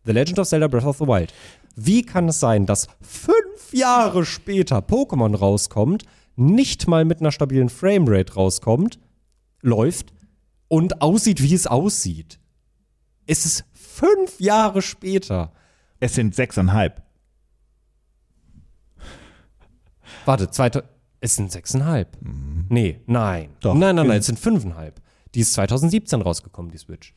The 0.05 0.13
Legend 0.13 0.41
of 0.41 0.49
Zelda 0.49 0.67
Breath 0.67 0.87
of 0.87 0.99
the 0.99 1.07
Wild. 1.07 1.33
Wie 1.77 2.03
kann 2.03 2.29
es 2.29 2.41
sein, 2.41 2.67
dass 2.67 2.89
fünf 3.01 3.73
Jahre 3.73 4.25
später 4.25 4.79
Pokémon 4.79 5.37
rauskommt, 5.37 6.05
nicht 6.37 6.87
mal 6.87 7.05
mit 7.05 7.21
einer 7.21 7.33
stabilen 7.33 7.69
Framerate 7.69 8.35
rauskommt, 8.35 8.99
läuft 9.63 10.13
und 10.69 11.03
aussieht, 11.03 11.43
wie 11.43 11.55
es 11.55 11.67
aussieht? 11.67 12.39
Es 13.27 13.45
ist 13.45 13.65
fünf 13.73 14.39
Jahre 14.41 14.83
später. 14.83 15.53
es 15.99 16.15
sind 16.15 16.35
sechseinhalb. 16.35 17.03
Warte, 20.25 20.51
zweite. 20.51 20.85
Es 21.21 21.37
sind 21.37 21.51
sechseinhalb. 21.51 22.17
Nee, 22.69 23.01
nein. 23.07 23.51
Doch. 23.61 23.75
Nein, 23.75 23.97
nein, 23.97 24.07
nein, 24.07 24.19
es 24.19 24.27
sind 24.27 24.39
fünfeinhalb. 24.39 25.01
Die 25.35 25.41
ist 25.41 25.55
2017 25.55 26.21
rausgekommen, 26.21 26.71
die 26.71 26.79
Switch. 26.79 27.15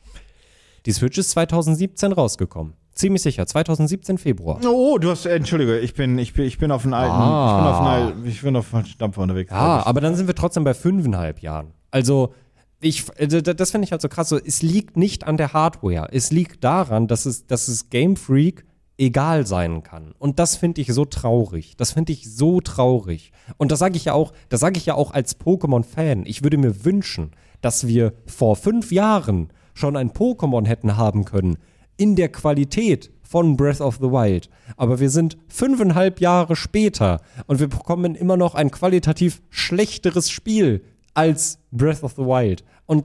Die 0.86 0.92
Switch 0.92 1.18
ist 1.18 1.30
2017 1.30 2.12
rausgekommen. 2.12 2.74
Ziemlich 2.94 3.22
sicher, 3.22 3.46
2017 3.46 4.18
Februar. 4.18 4.60
Oh, 4.66 4.98
du 4.98 5.10
hast, 5.10 5.24
äh, 5.24 5.34
entschuldige, 5.36 5.78
ich 5.78 5.94
bin, 5.94 6.18
ich 6.18 6.34
bin, 6.34 6.44
ich 6.44 6.58
bin 6.58 6.70
auf 6.72 6.84
einen 6.84 6.92
alten, 6.94 7.12
Ah. 7.14 7.56
ich 7.56 7.62
bin 7.62 7.66
auf 7.72 7.80
einen 7.80 7.88
alten, 7.88 8.26
ich 8.28 8.42
bin 8.42 8.56
auf 8.56 8.74
einen 8.74 8.86
Stampfer 8.86 9.22
unterwegs. 9.22 9.50
Ja, 9.50 9.86
aber 9.86 10.00
dann 10.00 10.16
sind 10.16 10.26
wir 10.26 10.34
trotzdem 10.34 10.64
bei 10.64 10.74
fünfeinhalb 10.74 11.40
Jahren. 11.40 11.68
Also, 11.90 12.34
ich, 12.80 13.06
d- 13.06 13.42
das 13.42 13.70
finde 13.70 13.84
ich 13.86 13.92
halt 13.92 14.02
so 14.02 14.08
krass. 14.08 14.28
So, 14.28 14.38
es 14.38 14.62
liegt 14.62 14.96
nicht 14.96 15.26
an 15.26 15.36
der 15.36 15.52
Hardware. 15.52 16.08
Es 16.12 16.30
liegt 16.30 16.64
daran, 16.64 17.06
dass 17.06 17.26
es, 17.26 17.46
dass 17.46 17.68
es 17.68 17.90
Game 17.90 18.16
Freak 18.16 18.64
egal 18.98 19.46
sein 19.46 19.82
kann. 19.82 20.12
Und 20.18 20.38
das 20.38 20.56
finde 20.56 20.80
ich 20.82 20.92
so 20.92 21.04
traurig. 21.06 21.76
Das 21.76 21.92
finde 21.92 22.12
ich 22.12 22.30
so 22.34 22.60
traurig. 22.60 23.32
Und 23.56 23.70
das 23.72 23.78
sage 23.78 23.96
ich 23.96 24.04
ja 24.06 24.12
auch, 24.14 24.32
das 24.50 24.60
sage 24.60 24.76
ich 24.78 24.84
ja 24.86 24.94
auch 24.94 25.12
als 25.12 25.38
Pokémon-Fan. 25.40 26.24
Ich 26.26 26.42
würde 26.42 26.58
mir 26.58 26.84
wünschen, 26.84 27.30
dass 27.62 27.86
wir 27.86 28.12
vor 28.26 28.56
fünf 28.56 28.92
Jahren 28.92 29.50
schon 29.74 29.96
ein 29.96 30.10
Pokémon 30.10 30.66
hätten 30.66 30.96
haben 30.96 31.24
können 31.24 31.56
in 32.00 32.16
der 32.16 32.30
Qualität 32.30 33.10
von 33.22 33.56
Breath 33.56 33.80
of 33.80 33.96
the 33.96 34.10
Wild. 34.10 34.48
Aber 34.76 34.98
wir 35.00 35.10
sind 35.10 35.36
fünfeinhalb 35.48 36.20
Jahre 36.20 36.56
später 36.56 37.20
und 37.46 37.60
wir 37.60 37.68
bekommen 37.68 38.14
immer 38.14 38.36
noch 38.36 38.54
ein 38.54 38.70
qualitativ 38.70 39.42
schlechteres 39.50 40.30
Spiel 40.30 40.82
als 41.14 41.58
Breath 41.70 42.02
of 42.02 42.12
the 42.16 42.22
Wild. 42.22 42.64
Und 42.86 43.04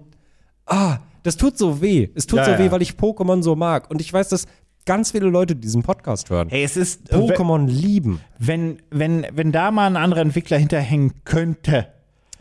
ah, 0.66 1.00
das 1.24 1.36
tut 1.38 1.58
so 1.58 1.82
weh. 1.82 2.08
Es 2.16 2.26
tut 2.26 2.38
Ja, 2.38 2.46
so 2.46 2.52
ja. 2.52 2.60
weh, 2.60 2.72
weil 2.72 2.82
ich 2.82 2.92
Pokémon 2.94 3.44
so 3.44 3.56
mag. 3.56 3.90
Und 3.92 4.00
ich 4.02 4.12
weiß, 4.14 4.30
dass 4.30 4.48
ganz 4.86 5.12
viele 5.12 5.28
Leute 5.28 5.56
diesen 5.56 5.84
Podcast 5.84 6.30
hören. 6.30 6.48
Hey, 6.50 6.64
es 6.64 6.78
ist, 6.78 7.12
Pokémon 7.12 7.68
lieben. 7.68 8.22
wenn, 8.40 8.78
wenn, 8.92 9.26
wenn 9.34 9.52
da 9.52 9.72
mal 9.72 9.88
ein 9.88 9.98
anderer 9.98 10.22
Entwickler 10.22 10.58
hinterhängen 10.58 11.14
könnte, 11.26 11.88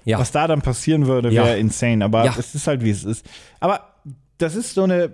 Ja. 0.05 0.19
was 0.19 0.31
da 0.31 0.47
dann 0.47 0.63
passieren 0.63 1.07
würde, 1.07 1.33
wäre 1.33 1.59
insane. 1.59 2.05
Aber 2.05 2.25
es 2.39 2.55
ist 2.55 2.67
halt, 2.67 2.83
wie 2.85 2.91
es 2.91 3.05
ist. 3.05 3.27
Aber 3.61 3.81
das 4.39 4.55
ist 4.55 4.75
so 4.75 4.83
eine, 4.85 5.13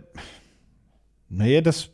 naja, 1.30 1.60
das, 1.60 1.88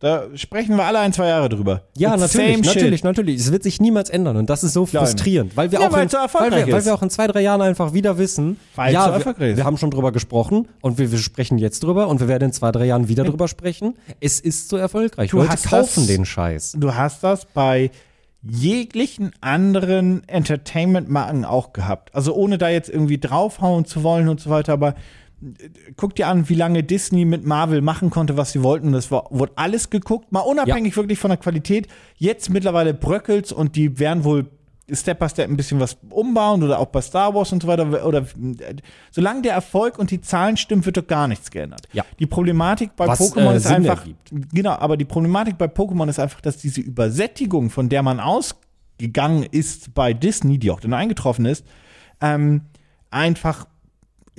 da 0.00 0.26
sprechen 0.36 0.76
wir 0.76 0.84
alle 0.84 1.00
ein, 1.00 1.12
zwei 1.12 1.26
Jahre 1.26 1.48
drüber. 1.48 1.82
Ja, 1.96 2.12
It's 2.14 2.20
natürlich, 2.22 2.52
same 2.54 2.64
shit. 2.64 2.74
natürlich, 2.76 3.02
natürlich. 3.04 3.36
Es 3.40 3.50
wird 3.52 3.64
sich 3.64 3.80
niemals 3.80 4.08
ändern 4.10 4.36
und 4.36 4.48
das 4.48 4.62
ist 4.62 4.72
so 4.72 4.86
frustrierend, 4.86 5.56
weil 5.56 5.72
wir 5.72 5.80
Ja, 5.80 5.88
auch 5.88 5.92
weil 5.92 6.04
in, 6.06 6.12
weil, 6.12 6.66
wir, 6.66 6.72
weil 6.72 6.84
wir 6.84 6.94
auch 6.94 7.02
in 7.02 7.10
zwei, 7.10 7.26
drei 7.26 7.40
Jahren 7.40 7.60
einfach 7.60 7.92
wieder 7.92 8.16
wissen, 8.16 8.56
Weil 8.76 8.94
ja, 8.94 9.12
wir, 9.38 9.56
wir 9.56 9.64
haben 9.64 9.76
schon 9.76 9.90
drüber 9.90 10.12
gesprochen 10.12 10.68
und 10.80 10.98
wir, 10.98 11.10
wir 11.10 11.18
sprechen 11.18 11.58
jetzt 11.58 11.82
drüber 11.82 12.06
und 12.08 12.20
wir 12.20 12.28
werden 12.28 12.44
in 12.44 12.52
zwei, 12.52 12.70
drei 12.70 12.86
Jahren 12.86 13.08
wieder 13.08 13.24
drüber 13.24 13.48
sprechen. 13.48 13.96
Es 14.20 14.38
ist 14.38 14.68
so 14.68 14.76
erfolgreich. 14.76 15.30
Du 15.30 15.38
Leute 15.38 15.50
hast 15.50 15.66
kaufen 15.68 16.00
das- 16.02 16.06
den 16.06 16.24
Scheiß. 16.24 16.76
Du 16.78 16.94
hast 16.94 17.24
das 17.24 17.44
bei 17.46 17.90
jeglichen 18.42 19.32
anderen 19.40 20.22
Entertainment-Marken 20.28 21.44
auch 21.44 21.72
gehabt. 21.72 22.14
Also 22.14 22.34
ohne 22.34 22.56
da 22.56 22.68
jetzt 22.68 22.88
irgendwie 22.88 23.18
draufhauen 23.18 23.84
zu 23.84 24.04
wollen 24.04 24.28
und 24.28 24.40
so 24.40 24.48
weiter, 24.48 24.72
aber 24.74 24.94
guck 25.96 26.16
dir 26.16 26.28
an, 26.28 26.48
wie 26.48 26.54
lange 26.54 26.82
Disney 26.82 27.24
mit 27.24 27.46
Marvel 27.46 27.80
machen 27.80 28.10
konnte, 28.10 28.36
was 28.36 28.52
sie 28.52 28.62
wollten. 28.62 28.92
Das 28.92 29.10
war, 29.10 29.26
wurde 29.30 29.52
alles 29.56 29.90
geguckt, 29.90 30.32
mal 30.32 30.40
unabhängig 30.40 30.96
wirklich 30.96 31.18
von 31.18 31.30
der 31.30 31.38
Qualität. 31.38 31.86
Jetzt 32.16 32.50
mittlerweile 32.50 32.94
bröckelt's 32.94 33.52
und 33.52 33.76
die 33.76 33.98
werden 33.98 34.24
wohl 34.24 34.46
Step 34.90 35.18
by 35.18 35.28
Step 35.28 35.50
ein 35.50 35.56
bisschen 35.56 35.80
was 35.80 35.98
umbauen 36.10 36.62
oder 36.62 36.78
auch 36.78 36.86
bei 36.86 37.00
Star 37.00 37.34
Wars 37.34 37.52
und 37.52 37.62
so 37.62 37.68
weiter. 37.68 38.06
Oder 38.06 38.20
äh, 38.20 38.76
solange 39.10 39.42
der 39.42 39.52
Erfolg 39.52 39.98
und 39.98 40.10
die 40.10 40.20
Zahlen 40.20 40.56
stimmen, 40.56 40.84
wird 40.86 40.96
doch 40.96 41.06
gar 41.06 41.28
nichts 41.28 41.50
geändert. 41.50 41.88
Ja. 41.92 42.04
Die 42.18 42.26
Problematik 42.26 42.96
bei 42.96 43.06
Was, 43.06 43.20
Pokémon 43.20 43.52
äh, 43.52 43.56
ist 43.56 43.64
Sinn 43.64 43.76
einfach. 43.76 44.00
ergibt. 44.00 44.30
Genau, 44.52 44.72
aber 44.72 44.96
die 44.96 45.04
Problematik 45.04 45.58
bei 45.58 45.66
Pokémon 45.66 46.08
ist 46.08 46.18
einfach, 46.18 46.40
dass 46.40 46.56
diese 46.56 46.80
Übersättigung, 46.80 47.70
von 47.70 47.88
der 47.88 48.02
man 48.02 48.18
ausgegangen 48.18 49.42
ist 49.42 49.94
bei 49.94 50.14
Disney, 50.14 50.58
die 50.58 50.70
auch 50.70 50.80
dann 50.80 50.94
eingetroffen 50.94 51.44
ist, 51.44 51.66
ähm, 52.20 52.62
einfach, 53.10 53.66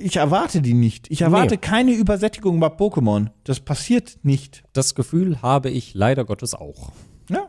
ich 0.00 0.16
erwarte 0.16 0.62
die 0.62 0.74
nicht. 0.74 1.10
Ich 1.10 1.22
erwarte 1.22 1.54
Nee. 1.54 1.60
keine 1.60 1.92
Übersättigung 1.92 2.58
bei 2.60 2.68
Pokémon. 2.68 3.28
Das 3.44 3.60
passiert 3.60 4.18
nicht. 4.22 4.62
Das 4.72 4.94
Gefühl 4.94 5.40
habe 5.42 5.70
ich 5.70 5.94
leider 5.94 6.24
Gottes 6.24 6.54
auch. 6.54 6.90
Ja. 7.28 7.48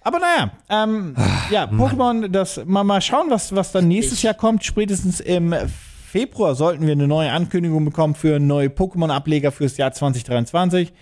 Aber 0.00 0.18
naja, 0.18 0.50
ähm, 0.68 1.14
ja, 1.50 1.64
Pokémon, 1.66 2.26
das 2.28 2.60
mal, 2.66 2.82
mal 2.82 3.00
schauen, 3.00 3.26
was, 3.30 3.54
was 3.54 3.70
dann 3.70 3.86
nächstes 3.86 4.22
Jahr 4.22 4.34
kommt. 4.34 4.64
Spätestens 4.64 5.20
im 5.20 5.54
Februar 6.10 6.54
sollten 6.56 6.84
wir 6.86 6.92
eine 6.92 7.06
neue 7.06 7.30
Ankündigung 7.30 7.84
bekommen 7.84 8.14
für 8.16 8.40
neue 8.40 8.68
Pokémon-Ableger 8.68 9.52
fürs 9.52 9.76
Jahr 9.76 9.92
2023. 9.92 10.92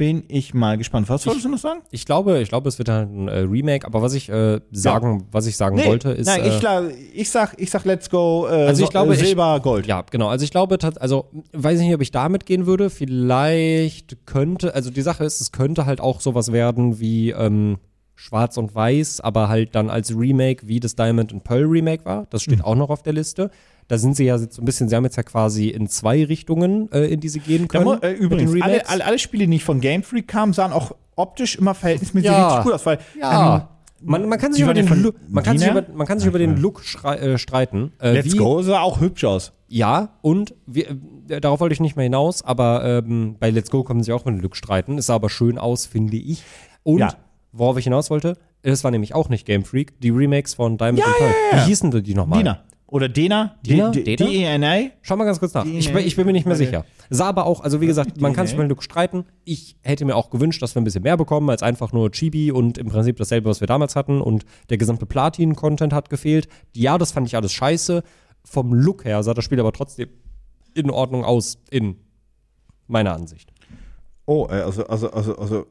Bin 0.00 0.24
ich 0.28 0.54
mal 0.54 0.78
gespannt. 0.78 1.10
Was 1.10 1.26
wolltest 1.26 1.44
du 1.44 1.50
noch 1.50 1.58
sagen? 1.58 1.80
Ich 1.90 2.06
glaube, 2.06 2.40
ich 2.40 2.48
glaube, 2.48 2.70
es 2.70 2.78
wird 2.78 2.88
halt 2.88 3.10
ein 3.10 3.28
äh, 3.28 3.40
Remake, 3.40 3.86
aber 3.86 4.00
was 4.00 4.14
ich 4.14 4.30
äh, 4.30 4.58
sagen, 4.72 5.26
was 5.30 5.46
ich 5.46 5.58
sagen 5.58 5.76
wollte, 5.84 6.12
ist. 6.12 6.26
nein, 6.26 6.40
äh, 6.42 6.48
ich, 6.48 6.62
la- 6.62 6.82
ich, 7.12 7.28
sag, 7.28 7.54
ich 7.58 7.70
sag 7.70 7.84
Let's 7.84 8.08
Go 8.08 8.46
äh, 8.48 8.64
Also 8.66 8.82
ich 8.84 8.88
glaube, 8.88 9.12
äh, 9.12 9.16
ich- 9.16 9.20
Silber, 9.26 9.60
Gold. 9.60 9.86
Ja, 9.86 10.02
genau. 10.10 10.28
Also 10.28 10.42
ich 10.44 10.50
glaube, 10.50 10.78
also 11.00 11.26
weiß 11.52 11.80
ich 11.80 11.84
nicht, 11.84 11.94
ob 11.94 12.00
ich 12.00 12.10
damit 12.12 12.46
gehen 12.46 12.64
würde. 12.64 12.88
Vielleicht 12.88 14.24
könnte, 14.26 14.74
also 14.74 14.90
die 14.90 15.02
Sache 15.02 15.24
ist, 15.24 15.40
es 15.42 15.52
könnte 15.52 15.84
halt 15.84 16.00
auch 16.00 16.22
sowas 16.22 16.50
werden 16.50 16.98
wie 16.98 17.32
ähm, 17.32 17.76
Schwarz 18.14 18.56
und 18.56 18.74
Weiß, 18.74 19.20
aber 19.20 19.50
halt 19.50 19.74
dann 19.74 19.90
als 19.90 20.16
Remake, 20.18 20.66
wie 20.66 20.80
das 20.80 20.94
Diamond 20.96 21.32
and 21.34 21.44
Pearl 21.44 21.64
Remake 21.66 22.06
war. 22.06 22.26
Das 22.30 22.46
Mhm. 22.46 22.52
steht 22.52 22.64
auch 22.64 22.74
noch 22.74 22.88
auf 22.88 23.02
der 23.02 23.12
Liste. 23.12 23.50
Da 23.90 23.98
sind 23.98 24.14
sie 24.16 24.24
ja 24.24 24.36
jetzt 24.36 24.54
so 24.54 24.62
ein 24.62 24.64
bisschen, 24.64 24.88
sie 24.88 24.94
haben 24.94 25.02
jetzt 25.02 25.16
ja 25.16 25.24
quasi 25.24 25.68
in 25.68 25.88
zwei 25.88 26.24
Richtungen, 26.24 26.90
äh, 26.92 27.06
in 27.06 27.18
die 27.18 27.28
sie 27.28 27.40
gehen 27.40 27.66
können. 27.66 27.84
mu- 27.84 27.94
äh, 27.94 28.12
übrigens, 28.12 28.52
alle, 28.62 28.88
alle, 28.88 29.04
alle 29.04 29.18
Spiele, 29.18 29.44
die 29.44 29.48
nicht 29.48 29.64
von 29.64 29.80
Game 29.80 30.04
Freak 30.04 30.28
kamen, 30.28 30.52
sahen 30.52 30.72
auch 30.72 30.92
optisch 31.16 31.56
immer 31.56 31.74
verhältnismäßig 31.74 32.30
Ja. 32.30 32.46
richtig 32.46 32.64
gut 32.64 32.72
aus. 32.74 32.86
Weil, 32.86 32.98
ja. 33.20 33.56
ähm, 33.56 33.62
man, 34.08 34.28
man 34.28 34.38
kann 34.38 34.52
sich 34.52 34.62
über 34.62 34.74
ja 34.76 34.82
den, 34.82 35.02
Look, 35.02 35.16
man 35.28 35.42
kann 35.42 35.58
sich 35.58 35.68
über, 35.68 35.84
man 35.92 36.06
kann 36.06 36.20
sich 36.20 36.28
über 36.28 36.38
den 36.38 36.56
Look 36.56 36.82
äh, 37.04 37.36
streiten. 37.36 37.92
Äh, 38.00 38.12
Let's 38.12 38.32
wie, 38.32 38.36
Go 38.38 38.62
sah 38.62 38.80
auch 38.80 39.00
hübsch 39.00 39.24
aus. 39.24 39.52
Ja, 39.66 40.10
und 40.22 40.54
wir, 40.66 40.90
äh, 41.28 41.40
darauf 41.40 41.58
wollte 41.58 41.72
ich 41.72 41.80
nicht 41.80 41.96
mehr 41.96 42.04
hinaus, 42.04 42.42
aber 42.42 42.84
ähm, 43.04 43.34
bei 43.40 43.50
Let's 43.50 43.70
Go 43.72 43.82
können 43.82 44.04
sie 44.04 44.12
auch 44.12 44.24
mit 44.24 44.36
dem 44.36 44.40
Look 44.40 44.54
streiten. 44.54 44.98
Es 44.98 45.06
sah 45.06 45.16
aber 45.16 45.30
schön 45.30 45.58
aus, 45.58 45.86
finde 45.86 46.16
ich. 46.16 46.44
Und 46.84 46.98
Ja. 47.00 47.14
worauf 47.50 47.76
ich 47.76 47.84
hinaus 47.84 48.08
wollte, 48.08 48.36
das 48.62 48.84
war 48.84 48.92
nämlich 48.92 49.14
auch 49.16 49.28
nicht 49.28 49.46
Game 49.46 49.64
Freak, 49.64 50.00
die 50.00 50.10
Remakes 50.10 50.54
von 50.54 50.78
Diamond 50.78 51.04
and 51.04 51.16
Pearl. 51.18 51.30
ja, 51.52 51.56
ja. 51.58 51.64
Wie 51.64 51.68
hießen 51.70 51.90
die 52.04 52.14
nochmal? 52.14 52.38
Dina. 52.38 52.60
Oder 52.90 53.08
Dena. 53.08 53.56
Dina? 53.64 53.90
D- 53.90 54.02
D- 54.02 54.16
Dena? 54.16 54.30
D-E-N-A. 54.30 54.90
Schau 55.02 55.16
mal 55.16 55.24
ganz 55.24 55.38
kurz 55.38 55.54
nach. 55.54 55.64
Ich, 55.64 55.94
ich 55.94 56.16
bin 56.16 56.26
mir 56.26 56.32
nicht 56.32 56.44
mehr 56.46 56.56
Okay. 56.56 56.64
sicher. 56.66 56.84
Sah 57.08 57.26
aber 57.28 57.46
auch, 57.46 57.60
also 57.60 57.80
wie 57.80 57.86
gesagt, 57.86 58.20
man 58.20 58.32
kann 58.32 58.46
sich 58.46 58.54
über 58.54 58.64
den 58.64 58.68
Look 58.68 58.82
streiten. 58.82 59.24
Ich 59.44 59.76
hätte 59.82 60.04
mir 60.04 60.16
auch 60.16 60.30
gewünscht, 60.30 60.60
dass 60.62 60.74
wir 60.74 60.82
ein 60.82 60.84
bisschen 60.84 61.02
mehr 61.04 61.16
bekommen 61.16 61.48
als 61.50 61.62
einfach 61.62 61.92
nur 61.92 62.10
Chibi 62.10 62.50
und 62.50 62.78
im 62.78 62.88
Prinzip 62.88 63.16
dasselbe, 63.16 63.48
was 63.48 63.60
wir 63.60 63.66
damals 63.68 63.94
hatten. 63.96 64.20
Und 64.20 64.44
der 64.70 64.76
gesamte 64.78 65.06
Platin-Content 65.06 65.92
hat 65.92 66.10
gefehlt. 66.10 66.48
Ja, 66.74 66.98
das 66.98 67.12
fand 67.12 67.26
ich 67.28 67.36
alles 67.36 67.52
scheiße. 67.52 68.02
Vom 68.44 68.72
Look 68.74 69.04
her 69.04 69.22
sah 69.22 69.34
das 69.34 69.44
Spiel 69.44 69.60
aber 69.60 69.72
trotzdem 69.72 70.08
in 70.74 70.90
Ordnung 70.90 71.24
aus, 71.24 71.58
in 71.70 71.96
meiner 72.88 73.12
Ansicht. 73.14 73.52
Oh, 74.26 74.46
äh, 74.50 74.54
also, 74.62 74.86
also, 74.86 75.10
also, 75.12 75.36
also, 75.38 75.66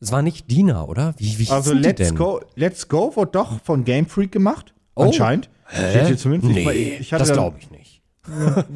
Es 0.00 0.12
war 0.12 0.22
nicht 0.22 0.50
Dina, 0.50 0.84
oder? 0.84 1.14
Wie, 1.18 1.38
wie 1.38 1.48
also 1.50 1.72
Let's 1.72 1.96
denn? 2.08 2.14
Go, 2.16 2.40
Let's 2.54 2.88
Go 2.88 3.14
wurde 3.16 3.32
doch 3.32 3.60
von 3.62 3.84
Game 3.84 4.06
Freak 4.06 4.32
gemacht. 4.32 4.74
Oh. 5.00 5.06
Anscheinend. 5.06 5.50
Steht 5.68 6.06
hier 6.06 6.16
zumindest. 6.16 6.56
Ich- 6.56 6.66
Nee, 6.66 6.96
ich 7.00 7.12
hatte 7.12 7.20
das 7.20 7.28
da- 7.28 7.34
glaube 7.34 7.56
ich 7.60 7.70
nicht. 7.70 8.02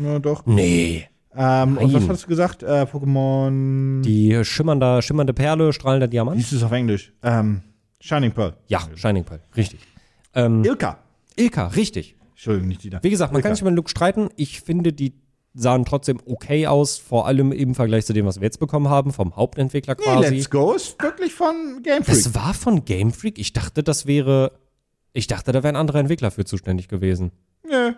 Ja, 0.02 0.18
doch. 0.18 0.46
Nee. 0.46 1.06
Ähm, 1.36 1.78
und 1.78 1.92
was 1.92 2.08
hast 2.08 2.22
du 2.24 2.28
gesagt? 2.28 2.62
Äh, 2.62 2.82
Pokémon. 2.84 4.02
Die 4.02 4.44
schimmernde, 4.44 5.02
schimmernde 5.02 5.32
Perle, 5.32 5.72
strahlender 5.72 6.06
Wie 6.06 6.10
Diamant? 6.12 6.36
hieß 6.36 6.52
es 6.52 6.62
auf 6.62 6.70
Englisch? 6.70 7.12
Ähm, 7.24 7.62
Shining 8.00 8.30
Pearl. 8.32 8.54
Ja, 8.68 8.80
Shining 8.94 9.24
Pearl, 9.24 9.40
richtig. 9.56 9.80
Ähm, 10.34 10.62
Ilka. 10.64 10.98
Ilka, 11.36 11.66
richtig. 11.68 12.14
Entschuldigung, 12.30 12.68
nicht 12.68 12.84
Dina. 12.84 13.02
Wie 13.02 13.10
gesagt, 13.10 13.32
man 13.32 13.42
kann 13.42 13.48
Ilka. 13.50 13.54
sich 13.56 13.62
über 13.62 13.70
den 13.72 13.76
Look 13.76 13.90
streiten. 13.90 14.28
Ich 14.36 14.60
finde, 14.60 14.92
die 14.92 15.14
sahen 15.54 15.84
trotzdem 15.84 16.18
okay 16.26 16.66
aus, 16.68 16.98
vor 16.98 17.26
allem 17.26 17.50
im 17.50 17.74
Vergleich 17.74 18.06
zu 18.06 18.12
dem, 18.12 18.26
was 18.26 18.36
wir 18.40 18.44
jetzt 18.44 18.60
bekommen 18.60 18.88
haben, 18.88 19.12
vom 19.12 19.34
Hauptentwickler 19.34 19.96
Nee, 19.98 20.04
quasi. 20.04 20.34
Let's 20.36 20.50
Go 20.50 20.72
ist 20.74 21.00
wirklich 21.02 21.32
von 21.34 21.80
Game 21.82 22.04
Freak. 22.04 22.06
das 22.24 22.34
war 22.34 22.54
von 22.54 22.84
Game 22.84 23.12
Freak. 23.12 23.38
Ich 23.40 23.52
dachte, 23.52 23.82
das 23.82 24.06
wäre. 24.06 24.52
Ich 25.14 25.26
dachte, 25.28 25.52
da 25.52 25.62
wäre 25.62 25.72
ein 25.72 25.76
anderer 25.76 26.00
Entwickler 26.00 26.30
für 26.30 26.44
zuständig 26.44 26.88
gewesen. 26.88 27.30
Nö. 27.66 27.92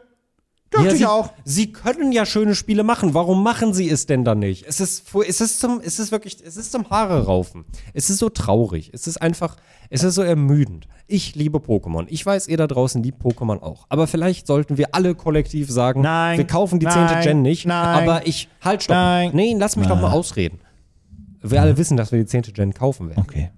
Dachte 0.71 0.87
Ja, 0.87 0.93
ich 0.93 0.99
sie, 0.99 1.07
auch. 1.07 1.33
Sie 1.45 1.73
können 1.73 2.13
ja 2.13 2.27
schöne 2.27 2.55
Spiele 2.55 2.83
machen. 2.83 3.15
Warum 3.15 3.43
machen 3.43 3.73
sie 3.73 3.89
es 3.89 4.05
denn 4.07 4.25
dann 4.25 4.41
nicht? 4.41 4.67
Es 4.69 4.81
ist, 4.81 5.05
es 5.27 5.41
ist 5.41 5.61
zum, 5.61 5.81
es 5.83 5.99
ist 5.99 6.13
wirklich, 6.13 6.39
es 6.45 6.57
ist 6.57 6.73
zum 6.73 6.91
Haare 6.91 7.25
raufen. 7.25 7.65
Es 7.95 8.11
ist 8.11 8.19
so 8.19 8.29
traurig. 8.29 8.91
Es 8.93 9.07
ist 9.07 9.17
einfach, 9.23 9.57
es 9.91 10.03
ist 10.03 10.15
so 10.17 10.23
ermüdend. 10.23 10.89
Ich 11.07 11.35
liebe 11.37 11.59
Pokémon. 11.59 12.05
Ich 12.11 12.27
weiß, 12.27 12.49
ihr 12.49 12.57
da 12.57 12.67
draußen 12.67 13.03
liebt 13.03 13.23
Pokémon 13.23 13.61
auch. 13.63 13.87
Aber 13.89 14.09
vielleicht 14.09 14.47
sollten 14.49 14.77
wir 14.77 14.95
alle 14.95 15.15
kollektiv 15.15 15.71
sagen, 15.71 16.01
Nein, 16.03 16.37
wir 16.37 16.47
kaufen 16.47 16.81
die 16.81 16.87
nein, 16.87 17.23
10. 17.23 17.31
Gen 17.33 17.43
nicht. 17.43 17.65
nein, 17.65 18.03
aber 18.09 18.27
ich, 18.27 18.49
halt, 18.61 18.83
stopp. 18.83 18.95
nein. 18.97 19.31
Nee, 19.33 19.55
lass 19.57 19.77
mich 19.77 19.87
doch 19.87 20.01
mal 20.01 20.11
ausreden. 20.11 20.59
Wir 21.43 21.63
alle 21.63 21.79
wissen, 21.79 21.97
dass 21.97 22.11
wir 22.11 22.19
die 22.19 22.27
10. 22.27 22.43
Gen 22.53 22.75
kaufen 22.75 23.09
werden, 23.09 23.21
Okay. 23.23 23.51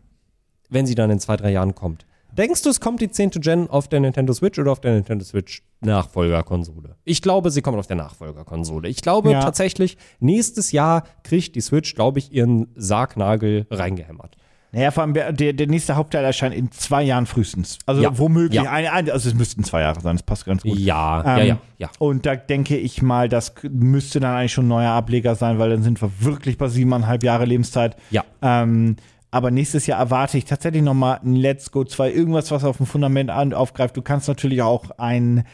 wenn 0.69 0.87
sie 0.87 0.95
dann 0.95 1.11
in 1.11 1.19
zwei, 1.21 1.37
drei 1.37 1.51
Jahren 1.51 1.75
kommt. 1.75 2.05
Denkst 2.39 2.63
du, 2.63 2.71
es 2.71 2.81
kommt 2.81 3.01
die 3.01 3.11
10. 3.11 3.31
Gen 3.41 3.69
auf 3.69 3.89
der 3.89 3.99
Nintendo 3.99 4.33
Switch 4.33 4.59
oder 4.61 4.71
auf 4.71 4.81
der 4.81 4.93
Nintendo 4.95 5.25
Switch 5.25 5.63
Nachfolgerkonsole? 5.81 6.95
Ich 7.05 7.21
glaube, 7.21 7.51
sie 7.51 7.63
kommt 7.63 7.79
auf 7.79 7.89
der 7.89 7.97
Nachfolgerkonsole. 7.97 8.89
Ich 8.89 9.03
glaube 9.03 9.33
Ja. 9.33 9.41
tatsächlich, 9.41 9.99
nächstes 10.21 10.71
Jahr 10.71 11.03
kriegt 11.25 11.57
die 11.57 11.61
Switch, 11.61 11.97
glaube 11.97 12.21
ich, 12.21 12.33
ihren 12.33 12.69
Sargnagel 12.77 13.67
reingehämmert. 13.71 14.37
Naja, 14.71 14.91
vor 14.91 15.03
allem 15.03 15.15
der, 15.15 15.33
der 15.33 15.67
nächste 15.67 15.97
Hauptteil 15.97 16.25
erscheint 16.25 16.55
in 16.55 16.71
zwei 16.71 17.03
Jahren 17.03 17.25
frühestens. 17.27 17.79
Also 17.87 18.03
Ja. 18.03 18.17
womöglich, 18.19 18.63
Ja. 18.63 18.71
eine, 18.71 18.93
eine, 18.93 19.13
also 19.13 19.31
es 19.31 19.35
müssten 19.35 19.65
zwei 19.65 19.81
Jahre 19.81 20.01
sein, 20.01 20.15
das 20.17 20.23
passt 20.23 20.45
ganz 20.45 20.63
gut. 20.63 20.79
Ja, 20.79 21.23
ja, 21.25 21.39
Ähm, 21.39 21.47
ja, 21.49 21.59
ja. 21.79 21.91
Und 21.99 22.25
da 22.27 22.37
denke 22.37 22.77
ich 22.77 23.01
mal, 23.03 23.29
das 23.31 23.55
müsste 23.69 24.21
dann 24.21 24.37
eigentlich 24.37 24.53
schon 24.53 24.67
ein 24.67 24.69
neuer 24.69 24.91
Ableger 24.93 25.35
sein, 25.35 25.59
weil 25.59 25.71
dann 25.71 25.83
sind 25.83 26.01
wir 26.03 26.11
wirklich 26.21 26.59
bei 26.59 26.69
siebeneinhalb 26.69 27.25
Jahre 27.25 27.47
Lebenszeit. 27.47 27.97
Ja. 28.11 28.25
Ähm, 28.43 28.97
aber 29.31 29.51
nächstes 29.51 29.87
Jahr 29.87 30.01
erwarte 30.01 30.39
ich 30.39 30.45
tatsächlich 30.45 30.83
noch 30.83 30.95
mal 30.95 31.21
ein 31.23 31.35
Let's 31.35 31.71
Go 31.71 31.85
2, 31.85 32.13
irgendwas, 32.13 32.51
was 32.51 32.65
auf 32.65 32.79
dem 32.79 32.87
Fundament 32.87 33.31
an, 33.31 33.53
aufgreift. 33.53 33.97
Du 33.97 34.03
kannst 34.03 34.29
natürlich 34.29 34.63
auch 34.63 34.91
einen 34.99 35.45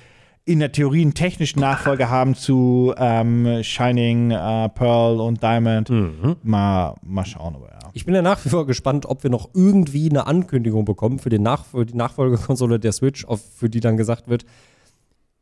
in 0.47 0.59
der 0.61 0.73
Theorie 0.73 1.03
einen 1.03 1.15
technischen 1.15 1.61
Nachfolger 1.61 2.11
haben 2.11 2.35
zu 2.35 2.93
ähm, 2.99 3.63
Shining, 3.63 4.31
äh, 4.31 4.69
Pearl 4.69 5.19
und 5.21 5.43
Diamond. 5.43 5.89
Mhm. 5.89 6.37
Mal, 6.43 6.97
mal 7.03 7.25
schauen, 7.25 7.55
aber 7.55 7.69
ja. 7.69 7.79
Ich 7.95 8.05
bin 8.05 8.15
ja 8.15 8.23
nach 8.23 8.45
wie 8.45 8.51
vor 8.51 8.67
gespannt, 8.67 9.07
ob 9.07 9.23
wir 9.23 9.31
noch 9.31 9.51
irgendwie 9.55 10.11
eine 10.11 10.27
Ankündigung 10.27 10.85
bekommen 10.85 11.19
für, 11.19 11.31
den 11.31 11.43
Nach 11.43 11.65
für 11.65 11.87
die 11.87 11.97
Nachfolgekonsole 11.97 12.79
der 12.79 12.93
Switch, 12.93 13.25
auf, 13.25 13.41
für 13.57 13.71
die 13.71 13.81
dann 13.81 13.97
gesagt 13.97 14.29
wird, 14.29 14.45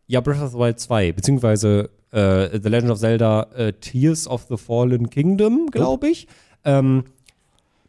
ja, 0.06 0.20
Breath 0.20 0.42
of 0.42 0.52
the 0.52 0.58
Wild 0.58 0.78
2, 0.78 1.12
beziehungsweise 1.12 1.90
äh, 2.12 2.60
The 2.60 2.68
Legend 2.68 2.92
of 2.92 2.98
Zelda 2.98 3.46
äh, 3.56 3.72
Tears 3.72 4.28
of 4.28 4.46
the 4.48 4.56
Fallen 4.56 5.10
Kingdom, 5.10 5.68
glaube 5.70 6.10
ich. 6.10 6.28
Ähm, 6.64 7.04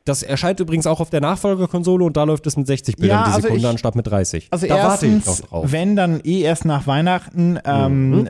das 0.06 0.22
erscheint 0.24 0.60
übrigens 0.60 0.86
auch 0.88 1.00
auf 1.00 1.10
der 1.10 1.22
Nachfolgerkonsole 1.22 2.04
und 2.04 2.18
da 2.18 2.24
läuft 2.24 2.46
es 2.48 2.58
mit 2.58 2.68
60 2.68 2.98
Bildern 2.98 3.20
Ja, 3.20 3.24
die 3.26 3.30
also 3.32 3.42
Sekunde 3.44 3.62
ich- 3.64 3.70
anstatt 3.70 3.96
mit 3.96 4.08
30. 4.08 4.48
Also 4.52 4.68
da 4.68 4.76
warte 4.76 5.06
ich 5.06 5.14
erstens, 5.14 5.42
noch 5.42 5.48
drauf. 5.50 5.72
wenn 5.72 5.96
dann 5.96 6.20
eh 6.24 6.42
erst 6.42 6.66
nach 6.66 6.88
Weihnachten, 6.88 7.58
ähm, 7.66 8.10
Mhm. 8.10 8.30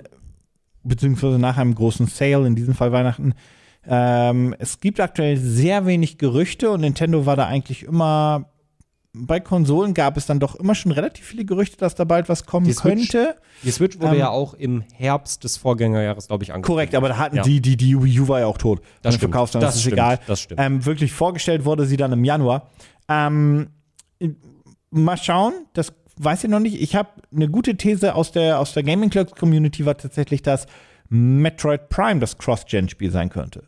beziehungsweise 0.84 1.40
nach 1.40 1.58
einem 1.58 1.76
großen 1.76 2.08
Sale, 2.08 2.46
in 2.46 2.56
diesem 2.56 2.76
Fall 2.76 2.92
Weihnachten. 2.92 3.34
Ähm, 3.88 4.56
es 4.60 4.80
gibt 4.80 5.00
aktuell 5.00 5.38
sehr 5.38 5.86
wenig 5.86 6.18
Gerüchte 6.18 6.70
und 6.72 6.82
Nintendo 6.82 7.26
war 7.26 7.36
da 7.36 7.48
eigentlich 7.48 7.84
immer, 7.84 8.46
bei 9.16 9.40
Konsolen 9.40 9.94
gab 9.94 10.18
es 10.18 10.26
dann 10.26 10.40
doch 10.40 10.56
immer 10.56 10.74
schon 10.74 10.92
relativ 10.92 11.26
viele 11.26 11.46
Gerüchte, 11.46 11.78
dass 11.78 11.94
da 11.94 12.04
bald 12.04 12.30
was 12.30 12.46
kommen 12.46 12.66
Die 12.66 12.74
Switch- 12.74 13.12
könnte. 13.12 13.36
Die 13.64 13.70
Switch 13.72 14.00
wurde 14.00 14.14
ähm, 14.16 14.20
ja 14.20 14.30
auch 14.30 14.56
im 14.56 14.84
Herbst 14.94 15.44
des 15.44 15.58
Vorgängerjahres, 15.58 16.28
glaube 16.28 16.44
ich, 16.44 16.52
angekündigt. 16.52 16.92
Korrekt, 16.92 16.96
aber 16.96 17.10
da 17.10 17.18
hatten 17.18 17.36
Ja. 17.38 17.44
die, 17.44 17.62
die, 17.62 17.78
die 17.78 18.02
Wii 18.02 18.22
U 18.22 18.28
war 18.28 18.40
ja 18.40 18.48
auch 18.48 18.58
tot. 18.58 18.82
Das 19.04 19.14
stimmt. 19.16 19.32
Verkaufszahlen, 19.32 19.66
Das 19.66 19.76
ist 19.76 19.82
stimmt. 19.82 19.94
egal. 19.94 20.20
Das 20.26 20.40
stimmt. 20.42 20.60
Ähm, 20.60 20.84
wirklich 20.86 21.12
vorgestellt 21.12 21.64
wurde 21.66 21.86
sie 21.86 21.96
dann 21.98 22.12
im 22.12 22.24
Januar. 22.24 22.72
Ähm, 23.08 23.68
mal 24.90 25.18
schauen, 25.18 25.54
das 25.74 25.94
weiß 26.18 26.44
ich 26.46 26.50
noch 26.50 26.60
nicht. 26.60 26.82
Ich 26.82 26.96
habe 26.96 27.10
eine 27.36 27.50
gute 27.50 27.76
These 27.78 28.16
aus 28.16 28.32
der, 28.32 28.60
aus 28.60 28.74
der 28.74 28.84
Gaming 28.84 29.10
Clerks 29.12 29.34
Community 29.34 29.86
war 29.86 29.98
tatsächlich, 29.98 30.42
dass 30.42 30.66
Metroid 31.10 31.90
Prime 31.90 32.20
das 32.20 32.38
Cross-Gen-Spiel 32.38 33.12
sein 33.12 33.30
könnte. 33.30 33.64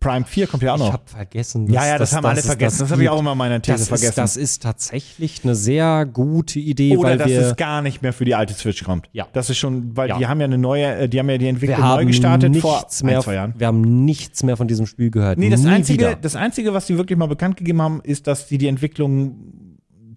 Prime 0.00 0.24
4 0.24 0.46
kommt 0.46 0.62
ja 0.62 0.72
auch 0.72 0.76
Ich 0.78 0.82
noch. 0.82 0.92
habe 0.94 1.02
vergessen. 1.06 1.66
Ja, 1.70 1.86
ja, 1.86 1.98
das, 1.98 2.10
dass- 2.10 2.16
haben 2.16 2.24
alle 2.24 2.36
dass 2.36 2.44
es 2.44 2.50
vergessen. 2.50 2.78
Das, 2.80 2.90
habe 2.90 3.02
ich 3.02 3.08
auch 3.10 3.18
immer 3.20 3.32
in 3.32 3.38
meiner 3.38 3.60
These 3.60 3.78
das 3.78 3.88
vergessen. 3.88 4.08
Ist, 4.08 4.16
das 4.18 4.36
ist 4.38 4.62
tatsächlich 4.62 5.40
eine 5.44 5.54
sehr 5.54 6.06
gute 6.06 6.58
Idee, 6.58 6.96
Oder 6.96 7.10
weil 7.10 7.18
dass 7.18 7.28
wir, 7.28 7.40
es 7.42 7.56
gar 7.56 7.82
nicht 7.82 8.00
mehr 8.00 8.12
für 8.14 8.24
die 8.24 8.34
alte 8.34 8.54
Switch 8.54 8.82
kommt. 8.82 9.08
Ja. 9.12 9.26
Das 9.34 9.50
ist 9.50 9.58
schon, 9.58 9.94
weil 9.96 10.08
Ja. 10.08 10.18
die 10.18 10.26
haben 10.26 10.40
ja 10.40 10.46
eine 10.46 10.56
neue, 10.58 10.86
äh, 10.86 11.08
die 11.08 11.18
haben 11.18 11.28
ja 11.28 11.36
die 11.36 11.48
Entwicklung 11.48 11.80
neu 11.80 12.06
gestartet 12.06 12.50
nichts 12.50 12.62
vor 12.62 12.84
mehr, 13.06 13.18
ein, 13.18 13.22
zwei 13.22 13.34
Jahren. 13.34 13.54
Wir 13.58 13.66
haben 13.66 14.04
nichts 14.06 14.42
mehr 14.42 14.56
von 14.56 14.66
diesem 14.68 14.86
Spiel 14.86 15.10
gehört. 15.10 15.38
Nee, 15.38 15.50
das 15.50 15.60
Nie 15.62 15.68
einzige, 15.70 16.06
wieder. 16.06 16.16
das 16.16 16.34
einzige, 16.34 16.72
was 16.72 16.86
sie 16.86 16.96
wirklich 16.96 17.18
mal 17.18 17.28
bekannt 17.28 17.58
gegeben 17.58 17.82
haben, 17.82 18.00
ist, 18.02 18.26
dass 18.26 18.48
sie 18.48 18.56
die 18.56 18.68
Entwicklung 18.68 19.36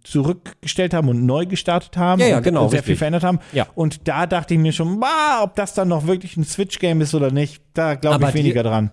zurückgestellt 0.03 0.93
haben 0.93 1.07
und 1.09 1.25
neu 1.25 1.45
gestartet 1.45 1.95
haben 1.97 2.19
Ja, 2.21 2.27
ja, 2.27 2.37
und 2.37 2.43
genau, 2.43 2.67
sehr 2.67 2.79
richtig. 2.79 2.85
viel 2.85 2.95
verändert 2.97 3.23
haben. 3.23 3.39
Ja. 3.53 3.67
Und 3.75 4.07
da 4.07 4.25
dachte 4.27 4.53
ich 4.53 4.59
mir 4.59 4.71
schon, 4.73 4.99
bah, 4.99 5.41
ob 5.43 5.55
das 5.55 5.73
dann 5.73 5.87
noch 5.87 6.07
wirklich 6.07 6.35
ein 6.37 6.43
Switch-Game 6.43 7.01
ist 7.01 7.13
oder 7.15 7.31
nicht, 7.31 7.61
da 7.73 7.95
glaube 7.95 8.25
ich 8.27 8.33
weniger 8.33 8.63
die- 8.63 8.69
dran. 8.69 8.91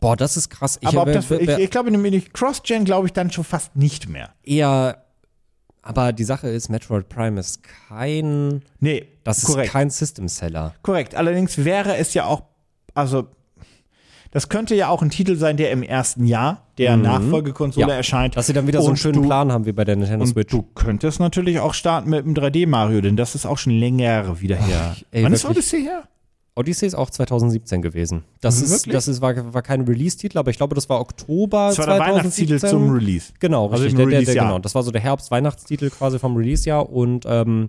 Boah, 0.00 0.16
das 0.16 0.36
ist 0.36 0.48
krass. 0.48 0.78
Ich 0.80 0.88
Aber 0.88 1.04
das, 1.12 1.30
ich, 1.30 1.48
ich 1.48 1.70
glaube, 1.70 1.90
nämlich 1.90 2.32
Cross-Gen 2.32 2.84
glaube 2.84 3.06
ich 3.06 3.12
dann 3.12 3.30
schon 3.30 3.44
fast 3.44 3.76
nicht 3.76 4.08
mehr. 4.08 4.30
eher. 4.42 5.04
Aber 5.82 6.12
die 6.12 6.24
Sache 6.24 6.48
ist, 6.48 6.68
Metroid 6.68 7.08
Prime 7.08 7.38
ist 7.40 7.60
kein. 7.88 8.62
Nee, 8.80 9.06
Das 9.24 9.38
ist 9.38 9.46
korrekt. 9.46 9.72
kein 9.72 9.88
System-Seller. 9.90 10.74
Korrekt. 10.82 11.14
Allerdings 11.14 11.64
wäre 11.64 11.96
es 11.96 12.12
ja 12.14 12.24
auch, 12.26 12.42
also 12.94 13.28
das 14.30 14.48
könnte 14.48 14.74
ja 14.74 14.88
auch 14.88 15.02
ein 15.02 15.10
Titel 15.10 15.36
sein, 15.36 15.56
der 15.56 15.70
im 15.72 15.82
ersten 15.82 16.24
Jahr 16.26 16.66
der 16.78 16.96
Nachfolgekonsole 16.96 17.86
Mhm. 17.86 17.90
Ja. 17.90 17.96
erscheint. 17.96 18.36
Dass 18.36 18.46
sie 18.46 18.52
dann 18.52 18.66
wieder 18.66 18.80
so 18.80 18.86
einen 18.88 18.90
Und 18.92 18.96
schönen 18.98 19.22
du- 19.22 19.26
Plan 19.26 19.50
haben 19.52 19.64
wie 19.66 19.72
bei 19.72 19.84
der 19.84 19.96
Nintendo 19.96 20.22
Und 20.24 20.28
Switch. 20.30 20.50
du 20.52 20.62
könntest 20.74 21.18
natürlich 21.18 21.58
auch 21.60 21.74
starten 21.74 22.10
mit 22.10 22.24
dem 22.24 22.34
3D-Mario, 22.34 23.00
denn 23.00 23.16
das 23.16 23.34
ist 23.34 23.44
auch 23.46 23.58
schon 23.58 23.72
länger 23.72 24.40
wieder 24.40 24.56
her. 24.56 24.96
ey, 25.10 25.24
Wann 25.24 25.32
ist 25.32 25.44
wirklich. 25.44 25.58
Odyssey 25.66 25.82
her? 25.82 26.04
Odyssey 26.60 26.86
ist 26.86 26.94
auch 26.94 27.10
2017 27.10 27.82
gewesen. 27.82 28.24
Das 28.40 28.58
Mhm, 28.58 28.64
ist, 28.64 28.70
wirklich? 28.70 28.92
das 28.92 29.08
ist, 29.08 29.20
war, 29.20 29.52
war 29.54 29.62
kein 29.62 29.82
Release-Titel, 29.82 30.38
aber 30.38 30.50
ich 30.50 30.56
glaube, 30.56 30.74
das 30.74 30.88
war 30.88 31.00
Oktober 31.00 31.68
Das 31.68 31.78
war 31.78 31.86
der 31.86 31.96
2017. 31.96 32.48
Weihnachtstitel 32.48 32.58
zum 32.68 32.90
Release. 32.92 33.32
Genau, 33.40 33.68
Also 33.68 33.84
richtig. 33.84 33.96
der, 33.96 34.06
der, 34.06 34.22
der, 34.22 34.34
genau. 34.34 34.58
Das 34.58 34.74
war 34.74 34.82
so 34.82 34.90
der 34.90 35.00
Herbst-Weihnachtstitel 35.00 35.90
quasi 35.90 36.18
vom 36.18 36.36
Release-Jahr. 36.36 36.88
Und 36.90 37.24
ähm, 37.26 37.68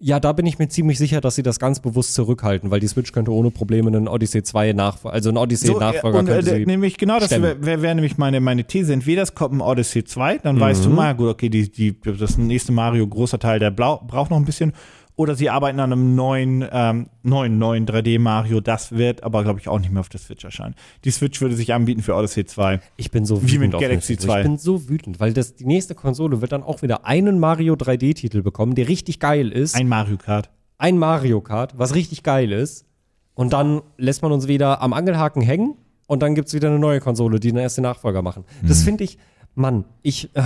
ja, 0.00 0.20
da 0.20 0.32
bin 0.32 0.46
ich 0.46 0.60
mir 0.60 0.68
ziemlich 0.68 0.96
sicher, 0.96 1.20
dass 1.20 1.34
sie 1.34 1.42
das 1.42 1.58
ganz 1.58 1.80
bewusst 1.80 2.14
zurückhalten, 2.14 2.70
weil 2.70 2.78
die 2.78 2.86
Switch 2.86 3.10
könnte 3.10 3.32
ohne 3.32 3.50
Probleme 3.50 3.88
einen 3.88 4.06
Odyssey 4.06 4.44
2 4.44 4.72
Nachfolger, 4.72 5.12
also 5.12 5.30
einen 5.30 5.38
Odyssey-Nachfolger 5.38 6.16
äh, 6.18 6.20
und, 6.20 6.28
äh, 6.28 6.32
könnte 6.34 6.54
sie. 6.54 6.66
nämlich 6.66 6.98
genau, 6.98 7.18
das 7.18 7.32
wäre 7.32 7.82
wär 7.82 7.94
nämlich 7.96 8.16
meine, 8.16 8.40
meine 8.40 8.62
These. 8.64 8.92
Entweder 8.92 9.22
es 9.22 9.34
kommt 9.34 9.54
ein 9.54 9.60
Odyssey 9.60 10.04
2, 10.04 10.38
dann 10.38 10.60
weißt 10.60 10.82
Mhm. 10.84 10.90
du 10.90 10.94
mal, 10.94 11.14
gut, 11.16 11.28
okay, 11.30 11.48
die, 11.48 11.68
die, 11.68 11.96
das 12.00 12.38
nächste 12.38 12.70
Mario, 12.70 13.08
großer 13.08 13.40
Teil, 13.40 13.58
der 13.58 13.72
blau, 13.72 14.00
braucht 14.06 14.30
noch 14.30 14.36
ein 14.36 14.44
bisschen. 14.44 14.72
Oder 15.18 15.34
sie 15.34 15.50
arbeiten 15.50 15.80
an 15.80 15.92
einem 15.92 16.14
neuen, 16.14 16.64
ähm, 16.70 17.08
neuen, 17.24 17.58
neuen 17.58 17.86
3D-Mario. 17.86 18.60
Das 18.60 18.92
wird 18.92 19.24
aber, 19.24 19.42
glaube 19.42 19.58
ich, 19.58 19.66
auch 19.66 19.80
nicht 19.80 19.90
mehr 19.90 19.98
auf 19.98 20.08
der 20.08 20.20
Switch 20.20 20.44
erscheinen. 20.44 20.76
Die 21.04 21.10
Switch 21.10 21.40
würde 21.40 21.56
sich 21.56 21.74
anbieten 21.74 22.02
für 22.02 22.14
Odyssey 22.14 22.46
2. 22.46 22.78
Ich 22.96 23.10
bin 23.10 23.24
so 23.26 23.42
Wie 23.42 23.46
wütend 23.46 23.60
mit 23.60 23.74
auf 23.74 23.80
Galaxy 23.80 24.12
Nintendo. 24.12 24.32
2. 24.32 24.38
Ich 24.40 24.46
bin 24.46 24.58
so 24.58 24.88
wütend, 24.88 25.18
weil 25.18 25.32
das, 25.32 25.56
die 25.56 25.66
nächste 25.66 25.96
Konsole 25.96 26.40
wird 26.40 26.52
dann 26.52 26.62
auch 26.62 26.82
wieder 26.82 27.04
einen 27.04 27.40
Mario 27.40 27.74
3D-Titel 27.74 28.42
bekommen, 28.42 28.76
der 28.76 28.86
richtig 28.86 29.18
geil 29.18 29.48
ist. 29.50 29.74
Ein 29.74 29.88
Mario 29.88 30.18
Kart. 30.18 30.50
ein 30.78 30.98
Mario 30.98 31.40
Kart, 31.40 31.76
was 31.76 31.96
richtig 31.96 32.22
geil 32.22 32.52
ist. 32.52 32.86
Und 33.34 33.52
dann 33.52 33.82
lässt 33.96 34.22
man 34.22 34.30
uns 34.30 34.46
wieder 34.46 34.80
am 34.82 34.92
Angelhaken 34.92 35.42
hängen 35.42 35.74
und 36.06 36.22
dann 36.22 36.36
gibt 36.36 36.46
es 36.46 36.54
wieder 36.54 36.68
eine 36.68 36.78
neue 36.78 37.00
Konsole, 37.00 37.40
die 37.40 37.48
den 37.48 37.58
ersten 37.58 37.82
Nachfolger 37.82 38.22
machen. 38.22 38.44
Das 38.62 38.84
finde 38.84 39.02
ich, 39.02 39.18
Mann, 39.56 39.84
ich, 40.02 40.30
äh, 40.36 40.42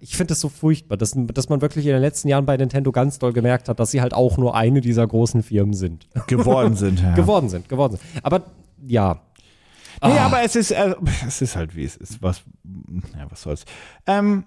ich 0.00 0.16
finde 0.16 0.28
das 0.28 0.40
so 0.40 0.48
furchtbar, 0.48 0.96
dass, 0.96 1.14
dass 1.34 1.48
man 1.48 1.60
wirklich 1.60 1.84
in 1.86 1.92
den 1.92 2.00
letzten 2.00 2.28
Jahren 2.28 2.46
bei 2.46 2.56
Nintendo 2.56 2.92
ganz 2.92 3.18
doll 3.18 3.32
gemerkt 3.32 3.68
hat, 3.68 3.78
dass 3.78 3.90
sie 3.90 4.00
halt 4.00 4.14
auch 4.14 4.38
nur 4.38 4.54
eine 4.56 4.80
dieser 4.80 5.06
großen 5.06 5.42
Firmen 5.42 5.74
sind. 5.74 6.06
Geworden 6.26 6.76
sind. 6.76 7.00
Ja. 7.02 7.14
geworden 7.14 7.48
sind, 7.50 7.68
geworden 7.68 7.98
sind. 7.98 8.24
Aber 8.24 8.42
ja, 8.86 9.20
Nee, 10.02 10.12
Ah. 10.18 10.26
aber 10.26 10.42
es 10.42 10.56
ist, 10.56 10.70
äh, 10.70 10.94
es 11.26 11.42
ist 11.42 11.56
halt 11.56 11.76
wie 11.76 11.84
es 11.84 11.94
ist. 11.96 12.22
Was, 12.22 12.42
ja, 13.18 13.26
was 13.30 13.42
soll's. 13.42 13.64
Ähm, 14.06 14.44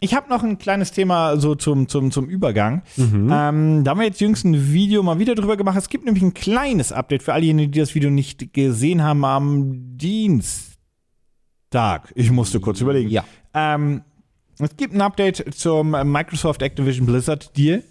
ich 0.00 0.14
habe 0.14 0.28
noch 0.28 0.42
ein 0.42 0.58
kleines 0.58 0.90
Thema 0.90 1.36
so 1.36 1.54
zum, 1.54 1.86
zum, 1.88 2.10
zum 2.10 2.28
Übergang. 2.28 2.82
Mhm. 2.96 3.30
Ähm, 3.32 3.84
da 3.84 3.92
haben 3.92 4.00
wir 4.00 4.06
jetzt 4.06 4.20
jüngst 4.20 4.44
ein 4.44 4.72
Video 4.72 5.04
mal 5.04 5.20
wieder 5.20 5.36
drüber 5.36 5.56
gemacht. 5.56 5.78
Es 5.78 5.88
gibt 5.88 6.04
nämlich 6.06 6.24
ein 6.24 6.34
kleines 6.34 6.90
Update 6.90 7.22
für 7.22 7.32
all 7.34 7.40
diejenigen, 7.40 7.70
die 7.70 7.78
das 7.78 7.94
Video 7.94 8.10
nicht 8.10 8.52
gesehen 8.52 9.02
haben 9.04 9.24
am 9.24 9.96
Dienstag. 9.96 10.76
Ich 12.16 12.30
musste 12.32 12.58
kurz 12.58 12.80
überlegen. 12.80 13.08
ja. 13.10 13.24
Ähm, 13.54 14.02
es 14.58 14.76
gibt 14.76 14.94
ein 14.94 15.00
Update 15.00 15.54
zum 15.54 15.90
Microsoft 15.90 16.62
Activision 16.62 17.06
Blizzard 17.06 17.56
Deal. 17.56 17.82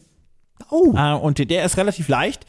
Oh. 0.70 0.94
Äh, 0.96 1.14
und 1.14 1.50
der 1.50 1.66
ist 1.66 1.78
relativ 1.78 2.08
leicht. 2.08 2.46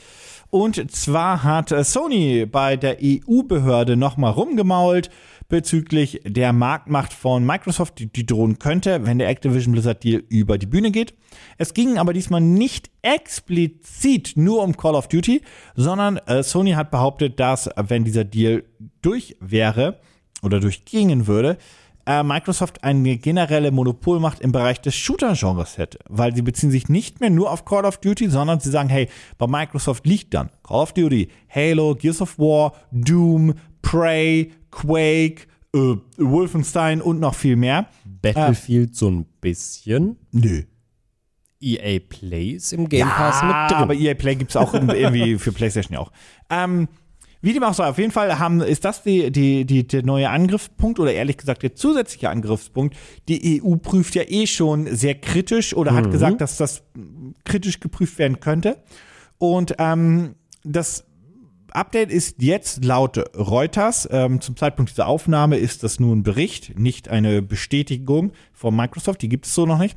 Und 0.50 0.90
zwar 0.90 1.42
hat 1.42 1.72
äh, 1.72 1.84
Sony 1.84 2.46
bei 2.46 2.76
der 2.76 2.98
EU-Behörde 3.02 3.96
nochmal 3.96 4.32
rumgemault 4.32 5.10
bezüglich 5.48 6.20
der 6.24 6.52
Marktmacht 6.52 7.12
von 7.12 7.44
Microsoft, 7.44 7.98
die, 7.98 8.06
die 8.06 8.26
drohen 8.26 8.58
könnte, 8.58 9.06
wenn 9.06 9.18
der 9.18 9.28
Activision 9.28 9.72
Blizzard 9.72 10.02
Deal 10.02 10.22
über 10.28 10.58
die 10.58 10.66
Bühne 10.66 10.90
geht. 10.90 11.14
Es 11.58 11.74
ging 11.74 11.98
aber 11.98 12.12
diesmal 12.12 12.40
nicht 12.40 12.90
explizit 13.02 14.32
nur 14.36 14.62
um 14.62 14.76
Call 14.76 14.94
of 14.94 15.08
Duty, 15.08 15.42
sondern 15.74 16.16
äh, 16.26 16.42
Sony 16.42 16.72
hat 16.72 16.90
behauptet, 16.90 17.38
dass 17.38 17.70
wenn 17.76 18.04
dieser 18.04 18.24
Deal 18.24 18.64
durch 19.02 19.36
wäre 19.40 20.00
oder 20.42 20.60
durchgingen 20.60 21.26
würde, 21.26 21.58
äh, 22.06 22.22
Microsoft 22.22 22.82
eine 22.84 23.18
generelle 23.18 23.70
Monopolmacht 23.70 24.40
im 24.40 24.52
Bereich 24.52 24.80
des 24.80 24.94
Shooter-Genres 24.94 25.76
hätte. 25.76 25.98
Weil 26.08 26.34
sie 26.34 26.42
beziehen 26.42 26.70
sich 26.70 26.88
nicht 26.88 27.20
mehr 27.20 27.30
nur 27.30 27.50
auf 27.50 27.64
Call 27.64 27.84
of 27.84 27.98
Duty, 27.98 28.30
sondern 28.30 28.60
sie 28.60 28.70
sagen, 28.70 28.88
hey, 28.88 29.08
bei 29.38 29.46
Microsoft 29.46 30.06
liegt 30.06 30.34
dann 30.34 30.50
Call 30.62 30.82
of 30.82 30.92
Duty, 30.92 31.28
Halo, 31.48 31.94
Gears 31.94 32.22
of 32.22 32.38
War, 32.38 32.72
Doom, 32.92 33.54
Prey, 33.82 34.52
Quake, 34.70 35.46
äh, 35.74 35.96
Wolfenstein 36.16 37.02
und 37.02 37.20
noch 37.20 37.34
viel 37.34 37.56
mehr. 37.56 37.88
Battlefield 38.04 38.94
so 38.94 39.10
ein 39.10 39.26
bisschen. 39.40 40.16
Nö. 40.32 40.62
EA 41.60 42.00
Play 42.06 42.50
ist 42.50 42.72
im 42.72 42.88
Game 42.88 43.08
Pass 43.08 43.42
mit 43.42 43.50
drin. 43.50 43.82
aber 43.82 43.94
EA 43.94 44.14
Play 44.14 44.36
gibt 44.36 44.50
es 44.50 44.56
auch 44.56 44.74
irgendwie 44.74 45.38
für 45.38 45.52
PlayStation 45.52 45.94
ja 45.94 46.00
auch. 46.00 46.12
Ähm, 46.50 46.88
wie 47.42 47.52
dem 47.52 47.62
auch 47.62 47.74
sei, 47.74 47.86
auf 47.88 47.98
jeden 47.98 48.12
Fall 48.12 48.38
haben, 48.38 48.60
ist 48.60 48.84
das 48.84 49.02
die, 49.02 49.30
die, 49.30 49.64
die, 49.64 49.86
der 49.86 50.02
neue 50.02 50.30
Angriffspunkt 50.30 50.98
oder 50.98 51.12
ehrlich 51.12 51.36
gesagt 51.36 51.62
der 51.62 51.74
zusätzliche 51.74 52.30
Angriffspunkt. 52.30 52.96
Die 53.28 53.62
EU 53.62 53.76
prüft 53.76 54.14
ja 54.14 54.22
eh 54.26 54.46
schon 54.46 54.86
sehr 54.94 55.14
kritisch 55.14 55.74
oder 55.74 55.92
Mhm. 55.92 55.96
hat 55.96 56.10
gesagt, 56.10 56.40
dass 56.40 56.56
das 56.56 56.82
kritisch 57.44 57.80
geprüft 57.80 58.18
werden 58.18 58.40
könnte. 58.40 58.78
Und 59.38 59.74
ähm, 59.78 60.34
das 60.64 61.04
Update 61.70 62.10
ist 62.10 62.42
jetzt 62.42 62.84
laut 62.84 63.18
Reuters, 63.36 64.08
ähm, 64.10 64.40
zum 64.40 64.56
Zeitpunkt 64.56 64.92
dieser 64.92 65.06
Aufnahme 65.06 65.58
ist 65.58 65.82
das 65.82 66.00
nur 66.00 66.16
ein 66.16 66.22
Bericht, 66.22 66.78
nicht 66.78 67.08
eine 67.10 67.42
Bestätigung 67.42 68.32
von 68.54 68.74
Microsoft, 68.74 69.20
die 69.20 69.28
gibt 69.28 69.44
es 69.44 69.54
so 69.54 69.66
noch 69.66 69.78
nicht, 69.78 69.96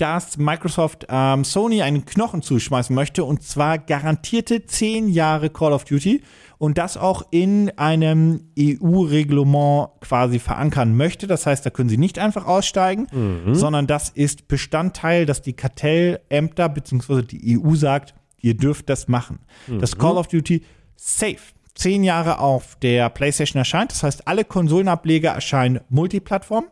dass 0.00 0.38
Microsoft 0.38 1.06
ähm, 1.10 1.44
Sony 1.44 1.82
einen 1.82 2.06
Knochen 2.06 2.40
zuschmeißen 2.40 2.94
möchte 2.94 3.22
und 3.22 3.42
zwar 3.42 3.78
garantierte 3.78 4.64
10 4.64 5.08
Jahre 5.08 5.50
Call 5.50 5.72
of 5.72 5.84
Duty 5.84 6.22
und 6.56 6.78
das 6.78 6.96
auch 6.96 7.26
in 7.30 7.70
einem 7.78 8.50
EU-Reglement 8.58 9.90
quasi 10.00 10.38
verankern 10.38 10.96
möchte. 10.96 11.26
Das 11.26 11.44
heißt, 11.44 11.66
da 11.66 11.70
können 11.70 11.90
sie 11.90 11.98
nicht 11.98 12.18
einfach 12.18 12.46
aussteigen, 12.46 13.06
sondern 13.54 13.86
das 13.86 14.08
ist 14.10 14.48
Bestandteil, 14.48 15.26
dass 15.26 15.42
die 15.42 15.52
Kartellämter 15.52 16.68
bzw. 16.68 17.22
die 17.22 17.58
EU 17.58 17.74
sagt, 17.74 18.14
ihr 18.40 18.56
dürft 18.56 18.88
das 18.88 19.08
machen. 19.08 19.40
Das 19.80 19.98
Call 19.98 20.16
of 20.16 20.28
Duty 20.28 20.62
safe 20.96 21.38
zehn 21.80 22.04
Jahre 22.04 22.40
auf 22.40 22.76
der 22.82 23.08
PlayStation 23.08 23.58
erscheint. 23.58 23.90
Das 23.90 24.02
heißt, 24.02 24.28
alle 24.28 24.44
Konsolenableger 24.44 25.30
erscheinen 25.30 25.80
Multiplattform. 25.88 26.66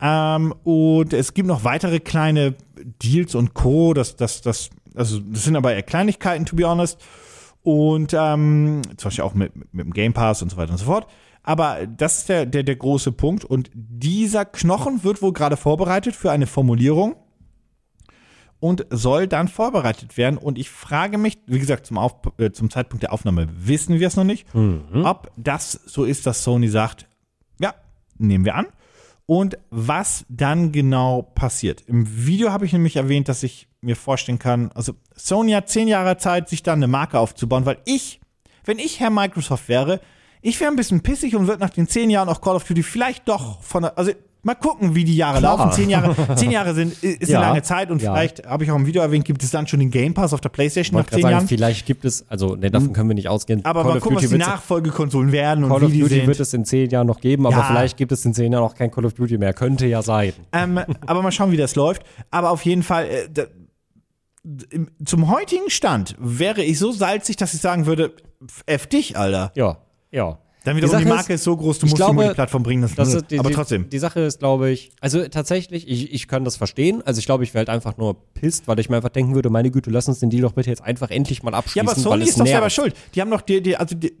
Ähm, 0.00 0.54
und 0.64 1.12
es 1.12 1.34
gibt 1.34 1.46
noch 1.46 1.64
weitere 1.64 2.00
kleine 2.00 2.54
Deals 3.02 3.34
und 3.34 3.52
Co. 3.52 3.92
Das, 3.92 4.16
das, 4.16 4.40
das, 4.40 4.70
also 4.94 5.18
das 5.18 5.44
sind 5.44 5.54
aber 5.54 5.74
eher 5.74 5.82
Kleinigkeiten, 5.82 6.46
to 6.46 6.56
be 6.56 6.66
honest. 6.66 6.98
Und 7.62 8.14
ähm, 8.18 8.80
zum 8.96 9.08
Beispiel 9.08 9.24
auch 9.24 9.34
mit, 9.34 9.52
mit 9.72 9.84
dem 9.84 9.92
Game 9.92 10.14
Pass 10.14 10.40
und 10.40 10.50
so 10.50 10.56
weiter 10.56 10.72
und 10.72 10.78
so 10.78 10.86
fort. 10.86 11.06
Aber 11.42 11.86
das 11.86 12.18
ist 12.18 12.28
der, 12.30 12.46
der, 12.46 12.62
der 12.62 12.76
große 12.76 13.12
Punkt. 13.12 13.44
Und 13.44 13.70
dieser 13.74 14.46
Knochen 14.46 15.04
wird 15.04 15.20
wohl 15.20 15.34
gerade 15.34 15.58
vorbereitet 15.58 16.16
für 16.16 16.30
eine 16.30 16.46
Formulierung 16.46 17.16
und 18.62 18.86
soll 18.90 19.26
dann 19.26 19.48
vorbereitet 19.48 20.16
werden. 20.16 20.38
Und 20.38 20.56
ich 20.56 20.70
frage 20.70 21.18
mich, 21.18 21.36
wie 21.46 21.58
gesagt, 21.58 21.84
zum, 21.84 21.98
Auf 21.98 22.14
äh, 22.38 22.52
zum 22.52 22.70
Zeitpunkt 22.70 23.02
der 23.02 23.12
Aufnahme 23.12 23.48
wissen 23.52 23.98
wir 23.98 24.06
es 24.06 24.14
noch 24.14 24.22
nicht, 24.22 24.46
ob 25.04 25.32
das 25.36 25.72
so 25.72 26.04
ist, 26.04 26.26
dass 26.26 26.44
Sony 26.44 26.68
sagt, 26.68 27.08
ja, 27.58 27.74
nehmen 28.18 28.44
wir 28.44 28.54
an. 28.54 28.66
Und 29.26 29.58
was 29.70 30.24
dann 30.28 30.70
genau 30.70 31.22
passiert. 31.22 31.80
Im 31.88 32.06
Video 32.24 32.52
habe 32.52 32.64
ich 32.64 32.72
nämlich 32.72 32.94
erwähnt, 32.94 33.28
dass 33.28 33.42
ich 33.42 33.66
mir 33.80 33.96
vorstellen 33.96 34.38
kann, 34.38 34.70
also 34.76 34.92
Sony 35.16 35.52
hat 35.52 35.68
zehn 35.68 35.88
Jahre 35.88 36.16
Zeit, 36.18 36.48
sich 36.48 36.62
dann 36.62 36.78
eine 36.78 36.86
Marke 36.86 37.18
aufzubauen, 37.18 37.66
weil 37.66 37.78
ich, 37.84 38.20
wenn 38.64 38.78
ich 38.78 39.00
Herr 39.00 39.10
Microsoft 39.10 39.68
wäre, 39.68 40.00
ich 40.40 40.60
wäre 40.60 40.70
ein 40.70 40.76
bisschen 40.76 41.02
pissig 41.02 41.34
und 41.34 41.48
würde 41.48 41.60
nach 41.60 41.70
den 41.70 41.88
zehn 41.88 42.10
Jahren 42.10 42.28
auch 42.28 42.40
Call 42.40 42.54
of 42.54 42.62
Duty 42.62 42.84
vielleicht 42.84 43.28
doch 43.28 43.60
von 43.60 43.82
der, 43.82 43.98
also 43.98 44.12
mal 44.42 44.54
gucken, 44.54 44.94
wie 44.94 45.04
die 45.04 45.16
Jahre 45.16 45.38
Klar. 45.38 45.56
laufen. 45.56 45.72
Zehn 45.72 45.88
Jahre, 45.90 46.14
zehn 46.36 46.50
Jahre 46.52 46.74
sind, 46.74 47.02
ist 47.02 47.28
Ja. 47.30 47.38
eine 47.40 47.48
lange 47.48 47.62
Zeit 47.62 47.90
und 47.90 48.02
Ja. 48.02 48.12
vielleicht, 48.12 48.46
habe 48.46 48.64
ich 48.64 48.70
auch 48.70 48.76
im 48.76 48.86
Video 48.86 49.00
erwähnt, 49.02 49.24
gibt 49.24 49.42
es 49.42 49.50
dann 49.50 49.66
schon 49.66 49.80
den 49.80 49.90
Game 49.90 50.14
Pass 50.14 50.32
auf 50.32 50.40
der 50.40 50.48
Playstation 50.48 50.98
nach 51.00 51.06
zehn 51.08 51.22
sagen, 51.22 51.32
Jahren. 51.32 51.48
vielleicht 51.48 51.86
gibt 51.86 52.04
es, 52.04 52.24
also 52.28 52.56
ne, 52.56 52.70
davon 52.70 52.92
können 52.92 53.08
wir 53.08 53.14
nicht 53.14 53.28
ausgehen. 53.28 53.64
Aber 53.64 53.82
Call 53.82 53.90
mal 53.92 53.96
of 53.98 54.02
gucken, 54.02 54.16
was 54.16 54.22
Duty 54.24 54.34
die 54.34 54.40
Nachfolgekonsolen 54.40 55.32
werden 55.32 55.64
und 55.64 55.70
Call 55.70 55.80
wie 55.82 55.84
of 55.86 55.92
die 55.92 56.00
Duty 56.00 56.14
sind. 56.16 56.26
wird 56.26 56.40
es 56.40 56.52
in 56.54 56.64
zehn 56.64 56.90
Jahren 56.90 57.06
noch 57.06 57.20
geben, 57.20 57.46
aber 57.46 57.56
Ja. 57.56 57.62
vielleicht 57.64 57.96
gibt 57.96 58.12
es 58.12 58.24
in 58.24 58.34
zehn 58.34 58.52
Jahren 58.52 58.64
auch 58.64 58.74
kein 58.74 58.90
Call 58.90 59.04
of 59.06 59.14
Duty 59.14 59.38
mehr. 59.38 59.52
Könnte 59.54 59.86
ja 59.86 60.02
sein. 60.02 60.32
Ähm, 60.52 60.78
aber 61.06 61.22
mal 61.22 61.30
schauen, 61.32 61.52
wie 61.52 61.56
das 61.56 61.74
läuft. 61.76 62.02
Aber 62.30 62.50
auf 62.50 62.64
jeden 62.64 62.82
Fall, 62.82 63.04
äh, 63.06 63.28
da, 63.32 63.44
im- 64.70 64.88
zum 65.04 65.30
heutigen 65.30 65.70
Stand 65.70 66.16
wäre 66.18 66.62
ich 66.64 66.78
so 66.78 66.90
salzig, 66.90 67.36
dass 67.36 67.54
ich 67.54 67.60
sagen 67.60 67.86
würde, 67.86 68.12
F 68.66 68.88
dich, 68.88 69.16
Alter. 69.16 69.52
Ja, 69.54 69.78
ja. 70.10 70.38
Dann 70.64 70.76
wiederum 70.76 70.96
die, 70.98 71.02
Sache 71.04 71.14
Marke 71.14 71.32
ist, 71.34 71.44
so 71.44 71.56
groß, 71.56 71.78
du 71.80 71.86
musst 71.86 71.96
glaube, 71.96 72.12
die 72.12 72.16
Multiplattform 72.24 72.62
bringen. 72.62 72.82
Das, 72.82 72.94
Das 72.94 73.12
ist 73.14 73.30
die, 73.30 73.38
aber 73.38 73.48
die, 73.48 73.54
trotzdem. 73.54 73.88
Die 73.90 73.98
Sache 73.98 74.20
ist, 74.20 74.38
glaube 74.38 74.70
ich, 74.70 74.92
also 75.00 75.26
tatsächlich, 75.28 75.88
ich, 75.88 76.12
ich 76.12 76.28
kann 76.28 76.44
das 76.44 76.56
verstehen. 76.56 77.02
Also 77.04 77.18
ich 77.18 77.26
glaube, 77.26 77.44
ich 77.44 77.52
wäre 77.54 77.60
halt 77.60 77.68
einfach 77.70 77.96
nur 77.96 78.16
pisst, 78.34 78.68
weil 78.68 78.78
ich 78.78 78.88
mir 78.88 78.96
einfach 78.96 79.08
denken 79.08 79.34
würde, 79.34 79.50
meine 79.50 79.70
Güte, 79.70 79.90
lass 79.90 80.06
uns 80.08 80.20
den 80.20 80.30
Deal 80.30 80.42
doch 80.42 80.52
bitte 80.52 80.70
jetzt 80.70 80.82
einfach 80.82 81.10
endlich 81.10 81.42
mal 81.42 81.52
Ja, 81.52 81.58
abschließen, 81.58 81.88
aber 81.88 81.96
weil 81.96 82.02
Sony 82.02 82.24
ist 82.24 82.38
doch 82.40 82.46
selber 82.46 82.60
nervt. 82.60 82.74
schuld. 82.76 82.94
Die 83.14 83.20
haben 83.20 83.30
doch 83.30 83.40
die, 83.40 83.60
die 83.62 83.76
also 83.76 83.94
die, 83.96 84.12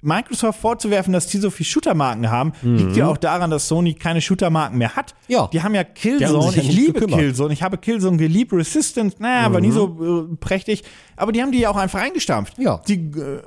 Microsoft 0.00 0.60
vorzuwerfen, 0.60 1.12
dass 1.12 1.26
die 1.26 1.38
so 1.38 1.50
viel 1.50 1.66
Shooter-Marken 1.66 2.30
haben, 2.30 2.52
liegt 2.62 2.96
ja 2.96 3.08
auch 3.08 3.16
daran, 3.16 3.50
dass 3.50 3.66
Sony 3.66 3.94
keine 3.94 4.20
Shooter-Marken 4.20 4.78
mehr 4.78 4.94
hat. 4.94 5.12
Mhm. 5.26 5.32
Ja. 5.34 5.48
Die 5.52 5.60
haben 5.60 5.74
ja 5.74 5.82
Die 5.82 5.92
Killzone. 5.92 6.46
haben 6.46 6.54
ja 6.54 6.62
ich 6.62 6.72
liebe 6.72 6.92
gekümmert. 6.92 7.18
Killzone. 7.18 7.52
Ich 7.52 7.62
habe 7.64 7.78
Killzone 7.78 8.16
geliebt. 8.16 8.52
Resistance, 8.52 9.16
naja, 9.18 9.52
war 9.52 9.60
nie 9.60 9.68
Mhm. 9.68 9.72
so 9.72 10.28
äh, 10.32 10.36
prächtig. 10.36 10.84
Aber 11.16 11.32
die 11.32 11.42
haben 11.42 11.50
die 11.50 11.58
ja 11.58 11.70
auch 11.70 11.76
einfach 11.76 12.00
eingestampft. 12.00 12.56
Ja. 12.58 12.80
Die 12.86 12.94
äh, 12.94 13.42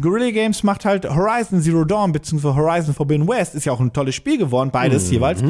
Guerrilla 0.00 0.30
Games 0.30 0.62
macht 0.62 0.84
halt 0.84 1.08
Horizon 1.08 1.60
Zero 1.62 1.84
Dawn 1.84 2.12
bzw. 2.12 2.48
Horizon 2.48 2.94
Forbidden 2.94 3.26
West. 3.26 3.54
Ist 3.54 3.64
ja 3.64 3.72
auch 3.72 3.80
ein 3.80 3.92
tolles 3.92 4.14
Spiel 4.14 4.38
geworden, 4.38 4.70
beides 4.70 5.10
jeweils. 5.10 5.42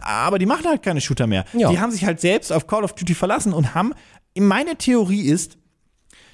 Aber 0.00 0.38
die 0.38 0.46
machen 0.46 0.64
halt 0.66 0.82
keine 0.82 1.00
Shooter 1.00 1.26
mehr. 1.26 1.44
Mhm. 1.52 1.60
Ja. 1.60 1.70
Die 1.70 1.80
haben 1.80 1.92
sich 1.92 2.04
halt 2.04 2.20
selbst 2.20 2.52
auf 2.52 2.66
Call 2.66 2.84
of 2.84 2.94
Duty 2.94 3.14
verlassen 3.14 3.52
und 3.52 3.74
haben, 3.74 3.92
meine 4.36 4.76
Theorie 4.76 5.22
ist, 5.22 5.58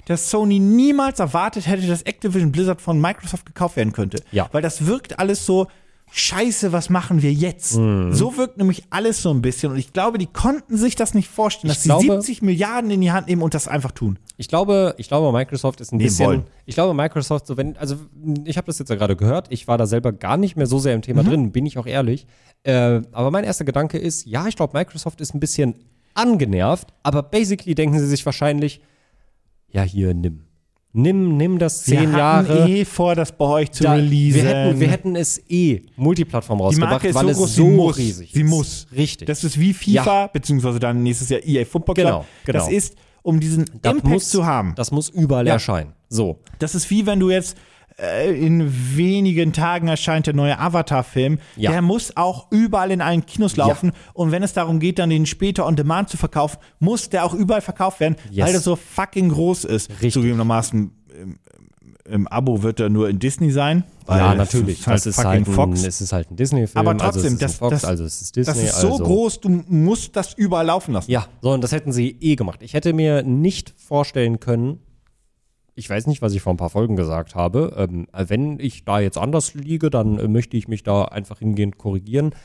dass 0.05 0.31
Sony 0.31 0.57
niemals 0.57 1.19
erwartet 1.19 1.67
hätte, 1.67 1.85
dass 1.85 2.01
Activision 2.01 2.51
Blizzard 2.51 2.81
von 2.81 2.99
Microsoft 2.99 3.45
gekauft 3.45 3.75
werden 3.75 3.93
könnte. 3.93 4.23
Ja. 4.31 4.49
Weil 4.51 4.63
das 4.63 4.87
wirkt 4.87 5.19
alles 5.19 5.45
so, 5.45 5.67
scheiße, 6.11 6.71
was 6.71 6.89
machen 6.89 7.21
wir 7.21 7.31
jetzt? 7.31 7.77
Mhm. 7.77 8.13
So 8.13 8.37
wirkt 8.37 8.57
nämlich 8.57 8.83
alles 8.89 9.21
so 9.21 9.31
ein 9.31 9.41
bisschen. 9.41 9.71
Und 9.71 9.77
ich 9.77 9.93
glaube, 9.93 10.17
die 10.17 10.25
konnten 10.27 10.77
sich 10.77 10.95
das 10.95 11.13
nicht 11.13 11.27
vorstellen, 11.29 11.71
Ich 11.71 11.77
dass 11.77 11.83
sie 11.83 11.89
glaube- 11.89 12.21
70 12.21 12.41
Milliarden 12.41 12.89
in 12.91 13.01
die 13.01 13.11
Hand 13.11 13.27
nehmen 13.27 13.41
und 13.41 13.53
das 13.53 13.67
einfach 13.67 13.91
tun. 13.91 14.17
Ich 14.37 14.47
glaube, 14.47 14.95
ich 14.97 15.07
glaube, 15.07 15.31
Microsoft 15.37 15.81
ist 15.81 15.91
ein 15.91 15.97
bisschen. 15.97 16.25
wollen. 16.27 16.43
Ich 16.65 16.75
glaube, 16.75 16.93
Microsoft, 16.93 17.45
so 17.47 17.57
wenn, 17.57 17.75
also 17.77 17.95
ich 18.45 18.57
habe 18.57 18.65
das 18.67 18.79
jetzt 18.79 18.89
ja 18.89 18.95
gerade 18.95 19.15
gehört, 19.15 19.47
ich 19.49 19.67
war 19.67 19.77
da 19.77 19.85
selber 19.85 20.11
gar 20.11 20.37
nicht 20.37 20.55
mehr 20.55 20.67
so 20.67 20.79
sehr 20.79 20.93
im 20.95 21.01
Thema 21.01 21.23
drin, 21.23 21.51
bin 21.51 21.65
ich 21.65 21.77
auch 21.77 21.85
ehrlich. 21.87 22.25
Äh, 22.63 23.01
aber 23.11 23.31
mein 23.31 23.43
erster 23.43 23.65
Gedanke 23.65 23.97
ist, 23.97 24.25
ja, 24.25 24.47
ich 24.47 24.55
glaube, 24.55 24.77
Microsoft 24.77 25.21
ist 25.21 25.33
ein 25.33 25.39
bisschen 25.39 25.75
angenervt, 26.13 26.87
aber 27.03 27.23
basically 27.23 27.75
denken 27.75 27.97
sie 27.99 28.07
sich 28.07 28.25
wahrscheinlich, 28.25 28.81
ja, 29.71 29.83
hier, 29.83 30.13
nimm. 30.13 30.41
Nimm, 30.91 31.37
nimm 31.37 31.59
das 31.59 31.83
zehn 31.83 32.11
wir 32.11 32.17
Jahre. 32.17 32.67
eh 32.67 32.83
vor, 32.83 33.13
das 33.13 33.31
bei 33.31 33.45
euch 33.45 33.71
zu 33.71 33.83
Da- 33.83 33.93
releasen. 33.93 34.41
wir, 34.43 34.49
hätten, 34.49 34.79
wir 34.79 34.87
hätten 34.89 35.15
es 35.15 35.39
eh 35.47 35.81
Multiplattform 35.95 36.57
die 36.57 36.63
rausgebracht, 36.63 37.03
weil 37.13 37.25
so 37.25 37.29
es 37.29 37.37
groß, 37.37 37.55
so 37.55 37.63
sie 37.63 37.69
muss. 37.75 37.97
riesig 37.99 38.31
sie 38.33 38.41
ist. 38.41 38.49
muss. 38.49 38.87
Richtig. 38.95 39.27
Das 39.27 39.43
ist 39.43 39.59
wie 39.59 39.73
FIFA, 39.73 40.27
beziehungsweise 40.27 40.79
dann 40.79 41.03
nächstes 41.03 41.29
Jahr 41.29 41.41
EA 41.45 41.63
Football 41.65 41.93
Club. 41.95 42.07
Genau, 42.07 42.25
genau. 42.45 42.59
Das 42.59 42.69
ist, 42.71 42.95
um 43.21 43.39
diesen 43.39 43.65
Das 43.83 43.93
Impact 43.93 44.07
muss, 44.11 44.29
zu 44.29 44.45
haben. 44.47 44.73
Das 44.75 44.91
muss 44.91 45.09
überall 45.09 45.45
Ja. 45.45 45.53
erscheinen. 45.53 45.93
So. 46.09 46.39
Das 46.57 46.73
ist 46.73 46.89
wie 46.89 47.05
wenn 47.05 47.19
du 47.19 47.29
jetzt 47.29 47.55
äh, 48.01 48.31
in 48.31 48.71
wenigen 48.95 49.53
Tagen 49.53 49.87
erscheint 49.87 50.27
der 50.27 50.33
neue 50.33 50.57
Avatar-Film. 50.59 51.39
Ja. 51.55 51.71
Der 51.71 51.81
muss 51.81 52.15
auch 52.15 52.47
überall 52.51 52.91
in 52.91 53.01
allen 53.01 53.25
Kinos 53.25 53.55
laufen. 53.57 53.91
Und 54.13 54.31
wenn 54.31 54.43
es 54.43 54.53
darum 54.53 54.79
geht, 54.79 54.99
dann 54.99 55.09
den 55.09 55.25
später 55.25 55.65
on 55.65 55.75
demand 55.75 56.09
zu 56.09 56.17
verkaufen, 56.17 56.57
muss 56.79 57.09
der 57.09 57.25
auch 57.25 57.33
überall 57.33 57.61
verkauft 57.61 57.99
werden, 57.99 58.15
Yes. 58.31 58.45
weil 58.45 58.51
der 58.53 58.61
so 58.61 58.75
fucking 58.75 59.29
groß 59.29 59.65
ist. 59.65 59.89
Richtig. 59.91 60.13
Zugegebenermaßen 60.13 60.91
im, 61.21 61.39
im 62.05 62.27
Abo 62.27 62.63
wird 62.63 62.79
er 62.79 62.89
nur 62.89 63.09
in 63.09 63.19
Disney 63.19 63.51
sein. 63.51 63.83
ja, 64.07 64.33
natürlich. 64.33 64.79
Ist 64.79 64.87
halt 64.87 64.95
das 64.97 65.05
ist 65.05 65.17
halt 65.17 65.27
ein, 65.27 65.45
Fox. 65.45 65.83
Es 65.83 66.01
ist 66.01 66.11
halt 66.11 66.31
ein 66.31 66.35
Disney-Film. 66.35 66.87
Aber 66.87 66.97
trotzdem, 66.97 67.23
also 67.23 67.27
es 67.27 67.33
ist 67.33 67.41
das, 67.41 67.55
Fox, 67.55 67.71
das, 67.71 67.85
also 67.85 68.03
es 68.03 68.21
ist 68.21 68.35
Disney. 68.35 68.53
das 68.53 68.63
ist 68.63 68.81
so 68.81 68.91
also. 68.93 69.03
groß, 69.03 69.41
du 69.41 69.49
musst 69.67 70.15
das 70.15 70.33
überall 70.33 70.65
laufen 70.65 70.93
lassen. 70.93 71.11
Ja, 71.11 71.27
so, 71.41 71.51
und 71.51 71.63
das 71.63 71.71
hätten 71.71 71.91
sie 71.91 72.17
eh 72.19 72.35
gemacht. 72.35 72.61
Ich 72.63 72.73
hätte 72.73 72.93
mir 72.93 73.23
nicht 73.23 73.73
vorstellen 73.77 74.39
können, 74.39 74.79
ich 75.79 75.89
weiß 75.89 76.07
nicht, 76.07 76.21
was 76.21 76.33
ich 76.33 76.41
vor 76.41 76.53
ein 76.53 76.57
paar 76.57 76.69
Folgen 76.69 76.97
gesagt 76.97 77.35
habe. 77.35 77.73
Ähm, 77.77 78.07
wenn 78.13 78.59
ich 78.59 78.83
da 78.83 78.99
jetzt 78.99 79.17
anders 79.17 79.53
liege, 79.53 79.89
dann 79.89 80.19
äh, 80.19 80.27
möchte 80.27 80.57
ich 80.57 80.67
mich 80.67 80.83
da 80.83 81.05
einfach 81.05 81.39
hingehend 81.39 81.77
korrigieren. 81.77 82.35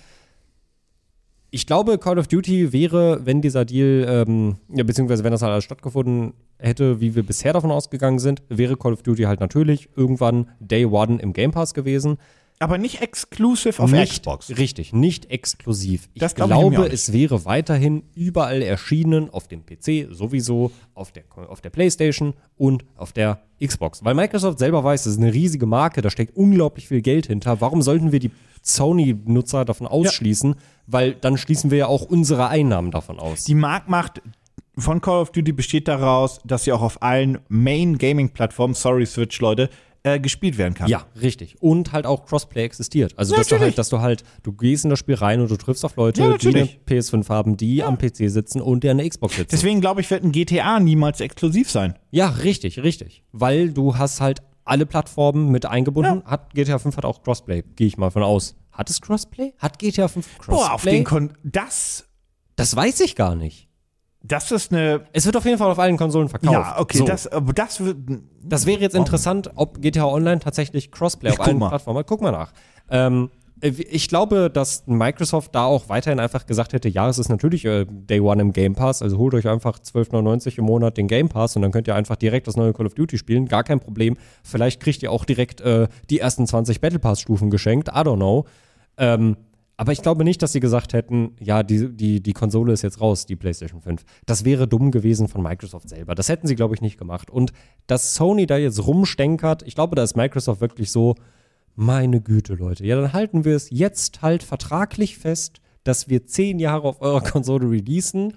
Ich 1.50 1.66
glaube, 1.66 1.98
Call 1.98 2.18
of 2.18 2.28
Duty 2.28 2.72
wäre, 2.72 3.26
wenn 3.26 3.42
dieser 3.42 3.64
Deal, 3.64 4.06
ähm, 4.08 4.56
ja, 4.72 4.84
beziehungsweise 4.84 5.24
wenn 5.24 5.32
das 5.32 5.42
halt 5.42 5.52
alles 5.52 5.64
stattgefunden 5.64 6.34
hätte, 6.58 7.00
wie 7.00 7.14
wir 7.14 7.24
bisher 7.24 7.52
davon 7.52 7.70
ausgegangen 7.70 8.20
sind, 8.20 8.42
wäre 8.48 8.76
Call 8.76 8.92
of 8.92 9.02
Duty 9.02 9.24
halt 9.24 9.40
natürlich 9.40 9.88
irgendwann 9.96 10.48
Day 10.60 10.84
One 10.86 11.20
im 11.20 11.32
Game 11.32 11.50
Pass 11.50 11.74
gewesen. 11.74 12.18
Aber 12.64 12.78
nicht 12.78 13.02
exclusive 13.02 13.82
auf 13.82 13.92
nicht, 13.92 14.12
Xbox. 14.22 14.48
Richtig, 14.56 14.94
nicht 14.94 15.30
exklusiv. 15.30 16.08
Ich 16.14 16.20
Das 16.20 16.34
glaub 16.34 16.48
ich 16.48 16.56
glaube, 16.56 16.80
nicht. 16.84 16.92
es 16.94 17.12
wäre 17.12 17.44
weiterhin 17.44 18.04
überall 18.14 18.62
erschienen, 18.62 19.28
auf 19.28 19.48
dem 19.48 19.66
PC 19.66 20.08
sowieso, 20.10 20.72
auf 20.94 21.12
der, 21.12 21.24
auf 21.48 21.60
der 21.60 21.68
PlayStation 21.68 22.32
und 22.56 22.86
auf 22.96 23.12
der 23.12 23.42
Xbox. 23.62 24.02
Weil 24.02 24.14
Microsoft 24.14 24.58
selber 24.58 24.82
weiß, 24.82 25.04
das 25.04 25.12
ist 25.12 25.18
eine 25.18 25.34
riesige 25.34 25.66
Marke, 25.66 26.00
da 26.00 26.08
steckt 26.08 26.34
unglaublich 26.36 26.88
viel 26.88 27.02
Geld 27.02 27.26
hinter. 27.26 27.60
Warum 27.60 27.82
sollten 27.82 28.12
wir 28.12 28.18
die 28.18 28.30
Sony-Nutzer 28.62 29.66
davon 29.66 29.86
ausschließen? 29.86 30.54
Weil 30.86 31.14
dann 31.14 31.36
schließen 31.36 31.70
wir 31.70 31.76
ja 31.76 31.86
auch 31.86 32.02
unsere 32.02 32.48
Einnahmen 32.48 32.90
davon 32.90 33.18
aus. 33.18 33.44
Die 33.44 33.54
Marktmacht 33.54 34.22
von 34.78 35.02
Call 35.02 35.20
of 35.20 35.32
Duty 35.32 35.52
besteht 35.52 35.86
daraus, 35.86 36.40
dass 36.44 36.64
sie 36.64 36.72
auch 36.72 36.82
auf 36.82 37.02
allen 37.02 37.38
Main-Gaming-Plattformen, 37.48 38.74
sorry 38.74 39.04
Switch, 39.04 39.38
Leute, 39.40 39.68
äh, 40.04 40.20
gespielt 40.20 40.58
werden 40.58 40.74
kann. 40.74 40.88
Ja, 40.88 41.06
richtig. 41.20 41.56
Und 41.60 41.92
halt 41.92 42.06
auch 42.06 42.26
Crossplay 42.26 42.62
existiert. 42.64 43.14
Also, 43.16 43.34
Ja, 43.34 43.40
dass 43.40 43.48
du 43.48 43.58
halt, 43.58 43.78
dass 43.78 43.88
du 43.88 44.00
halt, 44.00 44.22
du 44.42 44.52
gehst 44.52 44.84
in 44.84 44.90
das 44.90 44.98
Spiel 44.98 45.14
rein 45.16 45.40
und 45.40 45.50
du 45.50 45.56
triffst 45.56 45.84
auf 45.84 45.96
Leute, 45.96 46.20
Ja, 46.22 46.36
die 46.36 46.48
eine 46.48 46.58
natürlich. 46.60 46.80
PS5 46.86 47.28
haben, 47.28 47.56
die 47.56 47.82
am 47.82 47.98
PC 47.98 48.30
sitzen 48.30 48.60
und 48.60 48.84
die 48.84 48.90
an 48.90 48.98
der 48.98 49.08
Xbox 49.08 49.36
sitzen. 49.36 49.48
Deswegen 49.50 49.80
glaube 49.80 50.00
ich, 50.02 50.10
wird 50.10 50.22
ein 50.22 50.30
GTA 50.32 50.78
niemals 50.78 51.20
exklusiv 51.20 51.70
sein. 51.70 51.94
Ja, 52.10 52.28
richtig, 52.28 52.82
richtig. 52.82 53.24
Weil 53.32 53.70
du 53.72 53.96
hast 53.96 54.20
halt 54.20 54.42
alle 54.64 54.86
Plattformen 54.86 55.50
mit 55.50 55.66
eingebunden. 55.66 56.22
Hat 56.24 56.54
GTA 56.54 56.78
5 56.78 56.96
hat 56.98 57.04
auch 57.04 57.22
Crossplay, 57.22 57.62
gehe 57.76 57.86
ich 57.86 57.96
mal 57.98 58.10
von 58.10 58.22
aus. 58.22 58.56
Hat 58.72 58.88
es 58.90 59.00
Crossplay? 59.00 59.54
Hat 59.58 59.78
GTA 59.78 60.08
5 60.08 60.38
Crossplay? 60.38 60.54
Boah, 60.54 60.72
auf 60.74 60.82
den 60.84 61.04
Kon 61.04 61.32
das 61.42 62.06
das 62.56 62.76
weiß 62.76 63.00
ich 63.00 63.16
gar 63.16 63.34
nicht. 63.34 63.68
Das 64.26 64.50
ist 64.50 64.72
eine. 64.72 65.02
Es 65.12 65.26
wird 65.26 65.36
auf 65.36 65.44
jeden 65.44 65.58
Fall 65.58 65.70
auf 65.70 65.78
allen 65.78 65.98
Konsolen 65.98 66.30
verkauft. 66.30 66.52
Ja, 66.52 66.76
okay, 66.78 66.98
So. 66.98 67.04
das, 67.04 67.28
das. 67.54 67.82
Das 68.42 68.66
wäre 68.66 68.80
jetzt 68.80 68.94
interessant, 68.96 69.50
ob 69.54 69.80
GTA 69.82 70.06
Online 70.06 70.40
tatsächlich 70.40 70.90
Crossplay 70.90 71.30
Ich 71.30 71.38
auf 71.38 71.46
allen 71.46 71.58
mal. 71.58 71.68
Plattformen 71.68 71.98
hat. 71.98 72.06
Guck 72.06 72.22
mal 72.22 72.32
nach. 72.32 72.52
Ähm, 72.90 73.30
ich 73.60 74.08
glaube, 74.08 74.50
dass 74.50 74.86
Microsoft 74.86 75.54
da 75.54 75.64
auch 75.64 75.88
weiterhin 75.88 76.20
einfach 76.20 76.44
gesagt 76.44 76.72
hätte, 76.74 76.88
ja, 76.88 77.08
es 77.08 77.18
ist 77.18 77.28
natürlich 77.28 77.64
äh, 77.64 77.86
Day 77.88 78.20
One 78.20 78.42
im 78.42 78.52
Game 78.52 78.74
Pass, 78.74 79.00
also 79.00 79.16
holt 79.16 79.32
euch 79.32 79.48
einfach 79.48 79.78
12,99 79.78 80.58
im 80.58 80.64
Monat 80.64 80.98
den 80.98 81.08
Game 81.08 81.28
Pass 81.30 81.56
und 81.56 81.62
dann 81.62 81.70
könnt 81.70 81.86
ihr 81.86 81.94
einfach 81.94 82.16
direkt 82.16 82.46
das 82.46 82.56
neue 82.56 82.72
Call 82.74 82.84
of 82.86 82.94
Duty 82.94 83.16
spielen, 83.16 83.46
gar 83.46 83.64
kein 83.64 83.80
Problem. 83.80 84.16
Vielleicht 84.42 84.80
kriegt 84.80 85.02
ihr 85.02 85.10
auch 85.10 85.24
direkt 85.24 85.60
äh, 85.62 85.88
die 86.10 86.18
ersten 86.18 86.46
20 86.46 86.80
Battle 86.82 86.98
Pass 86.98 87.20
Stufen 87.20 87.48
geschenkt, 87.48 87.88
I 87.88 87.92
don't 88.00 88.16
know. 88.16 88.44
Ähm, 88.98 89.36
aber 89.76 89.92
ich 89.92 90.02
glaube 90.02 90.24
nicht, 90.24 90.40
dass 90.42 90.52
sie 90.52 90.60
gesagt 90.60 90.92
hätten, 90.92 91.34
ja, 91.40 91.62
die, 91.62 91.94
die, 91.94 92.22
die 92.22 92.32
Konsole 92.32 92.72
ist 92.72 92.82
jetzt 92.82 93.00
raus, 93.00 93.26
die 93.26 93.36
PlayStation 93.36 93.80
5. 93.80 94.04
Das 94.24 94.44
wäre 94.44 94.68
dumm 94.68 94.90
gewesen 94.90 95.26
von 95.26 95.42
Microsoft 95.42 95.88
selber. 95.88 96.14
Das 96.14 96.28
hätten 96.28 96.46
sie, 96.46 96.54
glaube 96.54 96.74
ich, 96.74 96.80
nicht 96.80 96.98
gemacht. 96.98 97.30
Und 97.30 97.52
dass 97.86 98.14
Sony 98.14 98.46
da 98.46 98.56
jetzt 98.56 98.86
rumstenkert, 98.86 99.62
ich 99.66 99.74
glaube, 99.74 99.96
da 99.96 100.02
ist 100.04 100.16
Microsoft 100.16 100.60
wirklich 100.60 100.92
so, 100.92 101.16
meine 101.74 102.20
Güte, 102.20 102.54
Leute. 102.54 102.86
Ja, 102.86 103.00
dann 103.00 103.12
halten 103.12 103.44
wir 103.44 103.56
es 103.56 103.68
jetzt 103.70 104.22
halt 104.22 104.44
vertraglich 104.44 105.18
fest, 105.18 105.60
dass 105.82 106.08
wir 106.08 106.26
zehn 106.26 106.58
Jahre 106.58 106.88
auf 106.88 107.00
eurer 107.00 107.20
Konsole 107.32 107.68
releasen, 107.68 108.34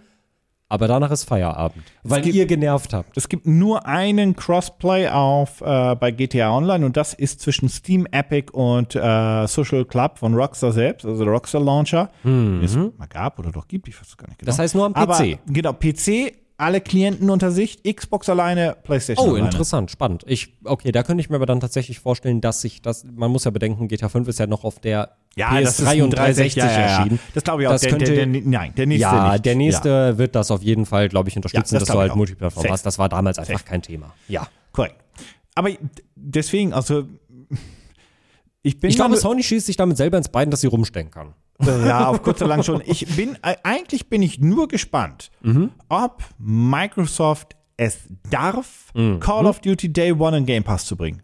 aber 0.69 0.87
danach 0.87 1.11
ist 1.11 1.23
Feierabend. 1.23 1.83
Weil 2.03 2.21
gibt- 2.21 2.35
ihr 2.35 2.45
genervt 2.45 2.93
habt. 2.93 3.15
Es 3.17 3.29
gibt 3.29 3.45
nur 3.47 3.85
einen 3.85 4.35
Crossplay 4.35 5.07
auf 5.09 5.61
äh, 5.61 5.95
bei 5.95 6.11
GTA 6.11 6.51
Online 6.55 6.85
und 6.85 6.97
das 6.97 7.13
ist 7.13 7.39
zwischen 7.41 7.69
Steam, 7.69 8.05
Epic 8.11 8.51
und 8.51 8.95
äh, 8.95 9.47
Social 9.47 9.85
Club 9.85 10.17
von 10.19 10.33
Rockstar 10.33 10.71
selbst, 10.71 11.05
also 11.05 11.23
der 11.23 11.33
Rockstar 11.33 11.61
Launcher. 11.61 12.09
Den 12.23 12.61
Es 12.63 12.75
mal 12.75 13.07
gab 13.09 13.39
oder 13.39 13.51
doch 13.51 13.67
gibt, 13.67 13.87
ich 13.87 13.99
weiß 13.99 14.07
es 14.07 14.17
gar 14.17 14.27
nicht 14.27 14.39
genau. 14.39 14.47
Mhm. 14.47 14.51
Das 14.51 14.59
heißt 14.59 14.75
nur 14.75 14.85
am 14.85 14.93
PC. 14.93 14.97
Aber, 14.99 15.23
genau, 15.47 15.73
PC, 15.73 16.33
alle 16.59 16.81
Klienten 16.81 17.29
unter 17.29 17.51
sich, 17.51 17.83
Xbox 17.83 18.27
alleine, 18.29 18.75
PlayStation 18.83 19.27
Oh, 19.27 19.31
alleine. 19.33 19.45
interessant, 19.45 19.91
spannend. 19.91 20.23
Ich, 20.25 20.55
okay, 20.63 20.91
da 20.91 21.03
könnte 21.03 21.21
ich 21.21 21.29
mir 21.29 21.35
aber 21.35 21.45
dann 21.45 21.59
tatsächlich 21.59 21.99
vorstellen, 21.99 22.41
dass 22.41 22.61
sich 22.61 22.81
das, 22.81 23.05
man 23.15 23.31
muss 23.31 23.43
ja 23.43 23.51
bedenken, 23.51 23.87
GTA 23.87 24.09
5 24.09 24.27
ist 24.27 24.39
ja 24.39 24.47
noch 24.47 24.63
auf 24.63 24.79
der 24.79 25.11
Ja, 25.37 25.51
PS3 25.51 25.61
das 25.63 25.79
ist 25.79 25.87
ein 25.87 26.01
und 26.01 26.09
360 26.11 26.55
ja, 26.63 26.65
ja, 26.65 26.71
ja. 26.71 26.79
erschienen. 26.97 27.19
Das 27.33 27.43
glaube 27.43 27.61
ich 27.61 27.67
auch. 27.67 27.71
Das 27.73 27.81
der, 27.81 27.89
könnte, 27.91 28.05
der, 28.13 28.25
der, 28.25 28.41
nein, 28.43 28.73
der 28.75 28.85
nächste 28.87 29.01
ja, 29.03 29.31
nicht. 29.33 29.45
der 29.45 29.55
nächste 29.55 30.17
wird 30.17 30.35
das 30.35 30.49
auf 30.51 30.63
jeden 30.63 30.85
Fall, 30.85 31.09
glaube 31.09 31.29
ich, 31.29 31.35
unterstützen, 31.35 31.75
Ja, 31.75 31.79
das 31.79 31.87
dass 31.87 31.95
du 31.95 31.99
halt. 32.01 32.15
Multiplattform 32.15 32.65
hast. 32.69 32.85
Das 32.85 32.97
war 32.99 33.07
damals 33.07 33.37
einfach 33.39 33.53
Safe. 33.53 33.63
kein 33.63 33.81
Thema. 33.81 34.13
Ja. 34.27 34.47
Korrekt. 34.71 34.95
Aber 35.55 35.69
deswegen, 36.15 36.73
also 36.73 37.05
ich 38.63 38.79
bin 38.79 38.89
Ich 38.89 38.95
glaube, 38.95 39.15
Sony 39.17 39.43
schießt 39.43 39.65
sich 39.65 39.77
damit 39.77 39.97
selber 39.97 40.17
ins 40.17 40.29
Bein, 40.29 40.51
dass 40.51 40.61
sie 40.61 40.67
rumstenkern. 40.67 41.33
Ja, 41.59 42.07
auf 42.09 42.21
kurz 42.21 42.39
oder 42.41 42.49
lang 42.49 42.63
schon. 42.63 42.81
Ich 42.85 43.07
bin, 43.15 43.35
äh, 43.41 43.55
eigentlich 43.63 44.09
bin 44.09 44.21
ich 44.21 44.39
nur 44.39 44.67
gespannt, 44.67 45.31
Mhm. 45.41 45.71
ob 45.89 46.23
Microsoft 46.37 47.55
es 47.77 47.99
darf, 48.29 48.91
Mhm. 48.93 49.19
Call 49.19 49.45
of 49.47 49.59
Duty 49.61 49.91
Day 49.91 50.11
One 50.11 50.37
in 50.37 50.45
Game 50.45 50.63
Pass 50.63 50.85
zu 50.85 50.95
bringen. 50.95 51.23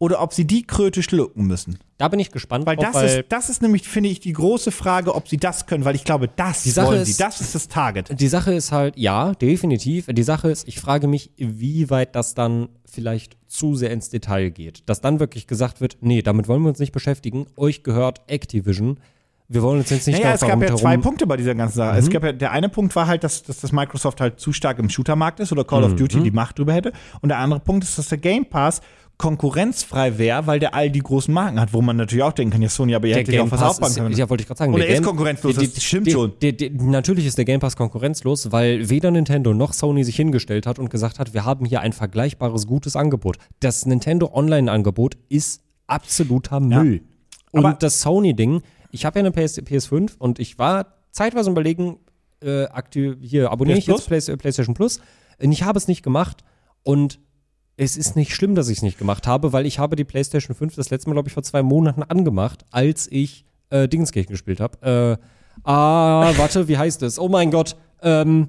Oder 0.00 0.22
ob 0.22 0.32
sie 0.32 0.44
die 0.46 0.62
Kröte 0.64 1.02
schlucken 1.02 1.44
müssen. 1.48 1.78
Da 1.96 2.06
bin 2.06 2.20
ich 2.20 2.30
gespannt, 2.30 2.66
Weil 2.66 2.76
das, 2.76 2.94
weil 2.94 3.06
ist, 3.20 3.24
das 3.30 3.50
ist 3.50 3.62
nämlich, 3.62 3.88
finde 3.88 4.08
ich, 4.10 4.20
die 4.20 4.32
große 4.32 4.70
Frage, 4.70 5.12
ob 5.16 5.26
sie 5.26 5.38
das 5.38 5.66
können, 5.66 5.84
weil 5.84 5.96
ich 5.96 6.04
glaube, 6.04 6.28
das 6.28 6.62
Die 6.62 6.70
Sache 6.70 6.86
wollen 6.88 7.02
ist- 7.02 7.16
sie. 7.16 7.22
Das 7.22 7.40
ist 7.40 7.54
das 7.56 7.66
Target. 7.66 8.08
die 8.20 8.28
Sache 8.28 8.54
ist 8.54 8.70
halt, 8.70 8.96
ja, 8.96 9.32
definitiv. 9.34 10.06
Die 10.08 10.22
Sache 10.22 10.50
ist, 10.50 10.68
ich 10.68 10.78
frage 10.78 11.08
mich, 11.08 11.32
wie 11.36 11.90
weit 11.90 12.14
das 12.14 12.34
dann 12.34 12.68
vielleicht 12.84 13.36
zu 13.48 13.74
sehr 13.74 13.90
ins 13.90 14.08
Detail 14.08 14.50
geht. 14.50 14.82
Dass 14.88 15.00
dann 15.00 15.18
wirklich 15.18 15.48
gesagt 15.48 15.80
wird, 15.80 15.96
nee, 16.00 16.22
damit 16.22 16.46
wollen 16.46 16.62
wir 16.62 16.68
uns 16.68 16.78
nicht 16.78 16.92
beschäftigen. 16.92 17.46
Euch 17.56 17.82
gehört 17.82 18.20
Activision. 18.28 19.00
Wir 19.48 19.62
wollen 19.62 19.80
uns 19.80 19.90
jetzt 19.90 20.06
nicht 20.06 20.20
Naja, 20.22 20.34
es 20.34 20.42
gab 20.42 20.60
ja 20.62 20.76
zwei 20.76 20.96
Punkte 20.98 21.26
bei 21.26 21.36
dieser 21.38 21.54
ganzen 21.56 21.78
Sache. 21.78 21.94
Mhm. 21.94 21.98
Es 21.98 22.10
gab 22.10 22.22
ja, 22.22 22.32
der 22.32 22.52
eine 22.52 22.68
Punkt 22.68 22.94
war 22.94 23.06
halt, 23.08 23.24
dass, 23.24 23.42
dass 23.42 23.60
das 23.60 23.72
Microsoft 23.72 24.20
halt 24.20 24.38
zu 24.38 24.52
stark 24.52 24.78
im 24.78 24.90
Shootermarkt 24.90 25.40
ist 25.40 25.50
oder 25.50 25.64
Call 25.64 25.80
Mhm. 25.80 25.86
of 25.86 25.96
Duty 25.96 26.20
die 26.22 26.30
Macht 26.30 26.58
drüber 26.58 26.74
hätte. 26.74 26.92
Und 27.22 27.30
der 27.30 27.38
andere 27.38 27.58
Punkt 27.58 27.82
ist, 27.82 27.98
dass 27.98 28.08
der 28.08 28.18
Game 28.18 28.44
Pass 28.44 28.80
konkurrenzfrei 29.18 30.16
wäre, 30.16 30.46
weil 30.46 30.60
der 30.60 30.74
all 30.74 30.90
die 30.90 31.00
großen 31.00 31.32
Marken 31.34 31.60
hat, 31.60 31.72
wo 31.72 31.82
man 31.82 31.96
natürlich 31.96 32.22
auch 32.22 32.32
denken 32.32 32.52
kann, 32.52 32.62
ja 32.62 32.68
Sony, 32.68 32.94
aber 32.94 33.08
ihr 33.08 33.16
hättet 33.16 33.34
ja 33.34 33.42
auch 33.42 33.50
was 33.50 33.60
Pass 33.60 33.70
aufbauen 33.70 33.90
ist, 33.90 33.96
können. 33.96 34.16
ja, 34.16 34.30
wollte 34.30 34.42
ich 34.42 34.46
gerade 34.46 34.58
sagen. 34.58 34.72
Und 34.72 34.80
der 34.80 34.88
er 34.88 34.94
ist 34.96 35.02
konkurrenzlos, 35.02 35.56
die- 35.56 35.72
das 35.72 35.82
stimmt 35.82 36.06
die, 36.06 36.12
schon. 36.12 36.32
Natürlich 36.90 37.26
ist 37.26 37.36
der 37.36 37.44
Game 37.44 37.60
Pass 37.60 37.76
konkurrenzlos, 37.76 38.52
weil 38.52 38.88
weder 38.88 39.10
Nintendo 39.10 39.52
noch 39.54 39.72
Sony 39.72 40.04
sich 40.04 40.16
hingestellt 40.16 40.66
hat 40.66 40.78
und 40.78 40.88
gesagt 40.88 41.18
hat, 41.18 41.34
wir 41.34 41.44
haben 41.44 41.64
hier 41.66 41.80
ein 41.80 41.92
vergleichbares 41.92 42.66
gutes 42.66 42.94
Angebot. 42.96 43.36
Das 43.60 43.86
Nintendo 43.86 44.30
Online-Angebot 44.32 45.16
ist 45.28 45.62
absoluter 45.88 46.60
Müll. 46.60 47.02
Und 47.50 47.64
Aber- 47.66 47.76
das 47.78 48.00
Sony-Ding, 48.00 48.62
ich 48.92 49.04
habe 49.04 49.18
ja 49.18 49.24
eine 49.26 49.32
PS, 49.32 49.58
PS5 49.62 50.12
und 50.18 50.38
ich 50.38 50.58
war 50.58 50.94
zeitweise 51.10 51.50
überlegen, 51.50 51.98
äh, 52.40 52.64
aktiv, 52.66 53.16
hier 53.20 53.50
abonniere 53.50 53.78
ich 53.78 53.86
jetzt 53.88 54.06
Play, 54.06 54.20
PlayStation 54.36 54.74
Plus. 54.74 55.00
Und 55.42 55.50
ich 55.50 55.64
habe 55.64 55.76
es 55.76 55.88
nicht 55.88 56.02
gemacht 56.04 56.44
und 56.84 57.18
es 57.78 57.96
ist 57.96 58.16
nicht 58.16 58.34
schlimm, 58.34 58.56
dass 58.56 58.68
ich 58.68 58.78
es 58.78 58.82
nicht 58.82 58.98
gemacht 58.98 59.26
habe, 59.26 59.52
weil 59.52 59.64
ich 59.64 59.78
habe 59.78 59.94
die 59.94 60.04
PlayStation 60.04 60.54
5 60.54 60.74
das 60.74 60.90
letzte 60.90 61.08
Mal, 61.08 61.14
glaube 61.14 61.28
ich, 61.28 61.34
vor 61.34 61.44
zwei 61.44 61.62
Monaten 61.62 62.02
angemacht, 62.02 62.64
als 62.72 63.06
ich 63.10 63.46
äh, 63.70 63.88
Dingenskirchen 63.88 64.32
gespielt 64.32 64.60
habe. 64.60 65.18
Äh, 65.62 65.62
ah, 65.62 66.32
warte, 66.36 66.66
wie 66.66 66.76
heißt 66.76 67.02
es? 67.04 67.18
Oh 67.20 67.28
mein 67.28 67.52
Gott. 67.52 67.76
Ähm, 68.02 68.48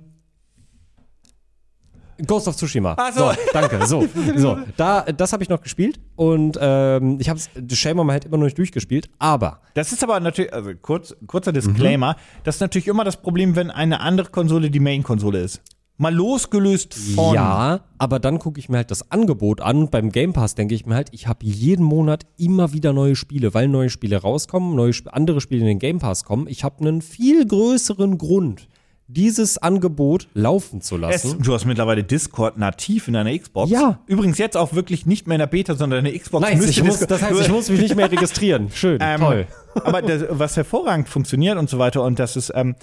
Ghost 2.26 2.48
of 2.48 2.56
Tsushima. 2.56 2.96
Ach 2.98 3.14
so. 3.14 3.32
danke. 3.54 3.86
So, 3.86 4.06
so. 4.36 4.58
Da, 4.76 5.04
das 5.04 5.32
habe 5.32 5.44
ich 5.44 5.50
noch 5.50 5.62
gespielt 5.62 6.00
und 6.16 6.58
ähm, 6.60 7.18
ich 7.20 7.30
habe 7.30 7.40
es 7.40 7.80
Shame 7.80 8.12
halt 8.12 8.26
immer 8.26 8.38
noch 8.38 8.46
nicht 8.46 8.58
durchgespielt, 8.58 9.10
aber 9.20 9.62
Das 9.76 9.94
ist 9.94 10.04
aber 10.04 10.20
natürlich, 10.20 10.52
also 10.54 10.72
kurz, 10.82 11.16
kurzer 11.28 11.52
Mhm. 11.52 11.56
Disclaimer, 11.56 12.16
das 12.44 12.56
ist 12.56 12.62
natürlich 12.62 12.88
immer 12.88 13.04
das 13.04 13.18
Problem, 13.18 13.56
wenn 13.56 13.70
eine 13.70 14.02
andere 14.02 14.32
Konsole 14.32 14.70
die 14.72 14.80
Main-Konsole 14.80 15.40
ist. 15.40 15.62
Mal 16.02 16.16
losgelöst 16.16 16.94
von. 16.94 17.36
Ja, 17.36 17.82
aber 17.98 18.20
dann 18.20 18.40
gucke 18.40 18.58
ich 18.58 18.70
mir 18.70 18.78
halt 18.78 18.90
das 18.90 19.12
Angebot 19.12 19.60
an. 19.60 19.90
Beim 19.90 20.12
Game 20.14 20.32
Pass 20.32 20.56
denke 20.56 20.74
ich 20.74 20.86
mir 20.86 20.96
halt, 20.96 21.10
ich 21.12 21.28
habe 21.28 21.46
jeden 21.46 21.84
Monat 21.84 22.26
immer 22.38 22.72
wieder 22.72 22.94
neue 22.94 23.18
Spiele, 23.18 23.54
weil 23.54 23.68
neue 23.68 23.90
Spiele 23.90 24.16
rauskommen, 24.16 24.76
neue 24.76 24.94
andere 25.12 25.42
Spiele 25.42 25.60
in 25.62 25.68
den 25.68 25.80
Game 25.80 26.00
Pass 26.00 26.24
kommen. 26.24 26.48
Ich 26.48 26.64
habe 26.64 26.80
einen 26.80 27.02
viel 27.02 27.46
größeren 27.46 28.18
Grund, 28.18 28.70
dieses 29.08 29.58
Angebot 29.58 30.30
laufen 30.34 30.80
zu 30.82 30.96
Es, 30.96 31.02
lassen. 31.02 31.42
du 31.44 31.54
hast 31.54 31.66
mittlerweile 31.66 32.04
Discord 32.06 32.58
nativ 32.58 33.10
in 33.10 33.16
deiner 33.16 33.38
Xbox. 33.38 33.70
Ja. 33.70 34.00
Übrigens 34.08 34.38
jetzt 34.38 34.56
auch 34.56 34.72
wirklich 34.72 35.06
nicht 35.06 35.28
mehr 35.28 35.36
in 35.36 35.40
der 35.40 35.48
Beta, 35.48 35.76
sondern 35.76 36.06
deine 36.06 36.18
Xbox 36.18 36.50
Nice, 36.50 36.66
ich 36.70 36.82
muss, 36.82 37.00
das 37.00 37.22
heißt, 37.22 37.42
ich 37.42 37.50
muss 37.50 37.70
mich 37.70 37.82
nicht 37.82 37.96
mehr 37.98 38.10
registrieren. 38.10 38.70
Schön, 38.74 39.00
Ähm, 39.04 39.20
toll. 39.20 39.48
Aber 39.84 40.02
das, 40.02 40.24
was 40.30 40.56
hervorragend 40.56 41.10
funktioniert 41.10 41.58
und 41.58 41.70
so 41.70 41.78
weiter 41.78 42.04
und 42.04 42.20
das 42.20 42.38
ist, 42.38 42.54
ähm, 42.56 42.76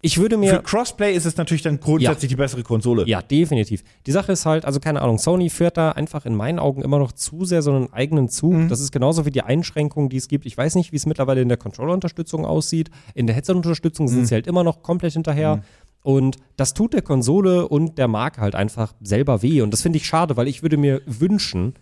Ich 0.00 0.18
würde 0.18 0.36
für 0.36 0.40
mir 0.40 0.58
Crossplay 0.60 1.12
ist 1.14 1.24
es 1.24 1.36
natürlich 1.36 1.62
dann 1.62 1.80
grundsätzlich 1.80 2.28
die 2.28 2.36
bessere 2.36 2.62
Konsole. 2.62 3.04
Ja, 3.08 3.20
definitiv. 3.20 3.82
Die 4.06 4.12
Sache 4.12 4.32
ist 4.32 4.46
halt, 4.46 4.64
also 4.64 4.78
keine 4.78 5.02
Ahnung, 5.02 5.18
Sony 5.18 5.50
führt 5.50 5.76
da 5.76 5.90
einfach 5.92 6.24
in 6.24 6.36
meinen 6.36 6.58
Augen 6.60 6.82
immer 6.82 6.98
noch 6.98 7.10
zu 7.12 7.44
sehr 7.44 7.62
so 7.62 7.72
einen 7.72 7.92
eigenen 7.92 8.28
Zug. 8.28 8.52
Mhm. 8.52 8.68
Das 8.68 8.80
ist 8.80 8.92
genauso 8.92 9.26
wie 9.26 9.30
die 9.32 9.42
Einschränkungen, 9.42 10.08
die 10.08 10.16
es 10.16 10.28
gibt. 10.28 10.46
Ich 10.46 10.56
weiß 10.56 10.76
nicht, 10.76 10.92
wie 10.92 10.96
es 10.96 11.06
mittlerweile 11.06 11.42
in 11.42 11.48
der 11.48 11.58
Controller-Unterstützung 11.58 12.44
aussieht. 12.46 12.90
In 13.14 13.26
der 13.26 13.34
Headset-Unterstützung 13.34 14.06
Mhm. 14.06 14.10
sind 14.10 14.26
sie 14.26 14.34
halt 14.34 14.46
immer 14.46 14.62
noch 14.62 14.82
komplett 14.82 15.14
hinterher. 15.14 15.62
Und 16.04 16.36
das 16.56 16.74
tut 16.74 16.94
der 16.94 17.02
Konsole 17.02 17.66
und 17.68 17.98
der 17.98 18.06
Marke 18.06 18.40
halt 18.40 18.54
einfach 18.54 18.94
selber 19.00 19.42
weh. 19.42 19.62
Und 19.62 19.72
das 19.72 19.82
finde 19.82 19.96
ich 19.98 20.06
schade, 20.06 20.36
weil 20.36 20.46
ich 20.46 20.62
würde 20.62 20.76
mir 20.76 21.02
wünschen, 21.06 21.74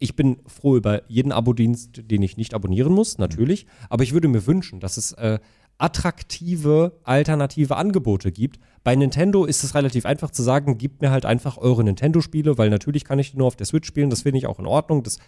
ich 0.00 0.16
bin 0.16 0.38
froh 0.48 0.76
über 0.76 1.02
jeden 1.08 1.30
Abo-Dienst, 1.30 2.02
den 2.10 2.22
ich 2.22 2.36
nicht 2.36 2.54
abonnieren 2.54 2.92
muss, 2.92 3.18
natürlich. 3.18 3.66
Aber 3.88 4.02
ich 4.02 4.12
würde 4.12 4.26
mir 4.26 4.44
wünschen, 4.48 4.80
dass 4.80 4.96
es 4.96 5.12
äh, 5.12 5.38
attraktive, 5.82 6.92
alternative 7.02 7.76
Angebote 7.76 8.30
gibt. 8.30 8.60
Bei 8.84 8.94
Nintendo 8.94 9.44
ist 9.44 9.64
es 9.64 9.74
relativ 9.74 10.06
einfach 10.06 10.30
zu 10.30 10.42
sagen, 10.44 10.78
gebt 10.78 11.02
mir 11.02 11.10
halt 11.10 11.26
einfach 11.26 11.58
eure 11.58 11.82
Nintendo-Spiele, 11.82 12.56
weil 12.56 12.70
natürlich 12.70 13.04
kann 13.04 13.18
ich 13.18 13.32
die 13.32 13.38
nur 13.38 13.48
auf 13.48 13.56
der 13.56 13.66
Switch 13.66 13.88
spielen, 13.88 14.08
das 14.08 14.22
finde 14.22 14.38
ich 14.38 14.46
auch 14.46 14.60
in 14.60 14.66
Ordnung. 14.66 15.02
Das, 15.02 15.18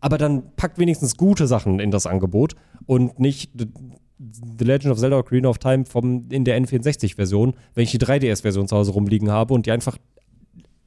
aber 0.00 0.18
dann 0.18 0.54
packt 0.56 0.78
wenigstens 0.78 1.16
gute 1.16 1.46
Sachen 1.46 1.78
in 1.78 1.92
das 1.92 2.06
Angebot 2.06 2.56
und 2.86 3.20
nicht 3.20 3.52
The, 3.56 4.64
Legend 4.64 4.92
of 4.92 4.98
Zelda 4.98 5.16
Ocarina 5.16 5.48
of 5.48 5.58
Time 5.58 5.86
vom, 5.86 6.26
in 6.28 6.44
der 6.44 6.60
N64-Version, 6.60 7.54
wenn 7.74 7.84
ich 7.84 7.92
die 7.92 7.98
3DS-Version 7.98 8.66
zu 8.66 8.76
Hause 8.76 8.90
rumliegen 8.90 9.30
habe 9.30 9.54
und 9.54 9.66
die 9.66 9.70
einfach, 9.70 9.96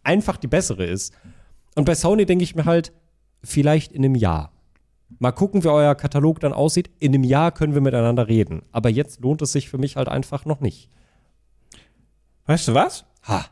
einfach 0.03 0.37
die 0.37 0.47
bessere 0.47 0.85
ist. 0.85 1.13
Und 1.75 1.85
bei 1.85 1.95
Sony 1.95 2.25
denke 2.25 2.43
ich 2.43 2.55
mir 2.55 2.65
halt, 2.65 2.91
vielleicht 3.41 3.91
in 3.93 4.03
einem 4.03 4.15
Jahr. 4.15 4.51
Mal 5.19 5.31
gucken, 5.31 5.63
wie 5.63 5.69
euer 5.69 5.95
Katalog 5.95 6.39
dann 6.39 6.53
aussieht. 6.53 6.89
In 6.99 7.13
einem 7.13 7.23
Jahr 7.23 7.51
können 7.51 7.73
wir 7.73 7.81
miteinander 7.81 8.27
reden. 8.27 8.63
Aber 8.71 8.89
jetzt 8.89 9.21
lohnt 9.21 9.41
es 9.41 9.51
sich 9.51 9.69
für 9.69 9.77
mich 9.77 9.95
halt 9.95 10.07
einfach 10.07 10.45
noch 10.45 10.59
nicht. 10.59 10.89
Weißt 12.45 12.67
du 12.67 12.73
was? 12.73 13.05
Ha. 13.27 13.45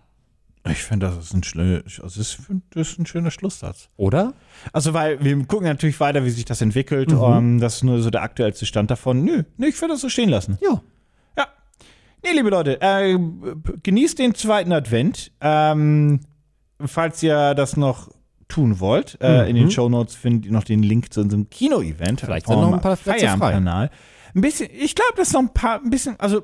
Ich 0.69 0.83
finde, 0.83 1.07
das 1.07 1.17
ist 1.17 1.33
ein, 1.33 1.43
schnell, 1.43 1.83
ist, 1.87 1.99
das 2.03 2.17
ist 2.17 2.99
ein 2.99 3.05
schöner 3.07 3.31
Schlusssatz. 3.31 3.89
Oder? 3.97 4.33
Also, 4.73 4.93
weil 4.93 5.23
wir 5.23 5.35
gucken 5.45 5.65
natürlich 5.65 5.99
weiter, 5.99 6.23
wie 6.23 6.29
sich 6.29 6.45
das 6.45 6.61
entwickelt. 6.61 7.11
Mhm. 7.11 7.23
Ähm, 7.23 7.59
das 7.59 7.77
ist 7.77 7.83
nur 7.83 7.99
so 8.01 8.11
der 8.11 8.21
aktuellste 8.21 8.67
Stand 8.67 8.91
davon. 8.91 9.23
Nö, 9.23 9.43
nö 9.57 9.67
ich 9.67 9.81
würde 9.81 9.95
das 9.95 10.01
so 10.01 10.09
stehen 10.09 10.29
lassen. 10.29 10.59
Ja. 10.61 10.81
Ja. 11.35 11.47
Nee, 12.23 12.33
liebe 12.33 12.49
Leute, 12.49 12.79
äh, 12.79 13.17
genießt 13.81 14.19
den 14.19 14.35
zweiten 14.35 14.71
Advent. 14.71 15.31
Ähm, 15.41 16.19
falls 16.85 17.23
ihr 17.23 17.55
das 17.55 17.75
noch 17.75 18.09
tun 18.51 18.79
wollt, 18.79 19.17
äh, 19.21 19.49
in 19.49 19.55
den 19.55 19.71
Shownotes 19.71 20.15
findet 20.15 20.45
ihr 20.45 20.51
noch 20.51 20.63
den 20.63 20.83
Link 20.83 21.13
zu 21.13 21.21
unserem 21.21 21.49
Kino-Event. 21.49 22.21
Mhm. 22.21 22.25
Vielleicht 22.25 22.47
sind 22.47 22.55
noch 22.61 22.73
ein 22.73 22.81
paar 22.81 22.95
Plätze 22.95 23.25
frei. 23.37 23.53
Ein 24.33 24.41
bisschen, 24.41 24.69
ich 24.71 24.95
glaube, 24.95 25.13
das 25.17 25.27
ist 25.29 25.33
noch 25.33 25.41
ein 25.41 25.53
paar, 25.53 25.81
ein 25.83 25.89
bisschen, 25.89 26.19
also, 26.19 26.41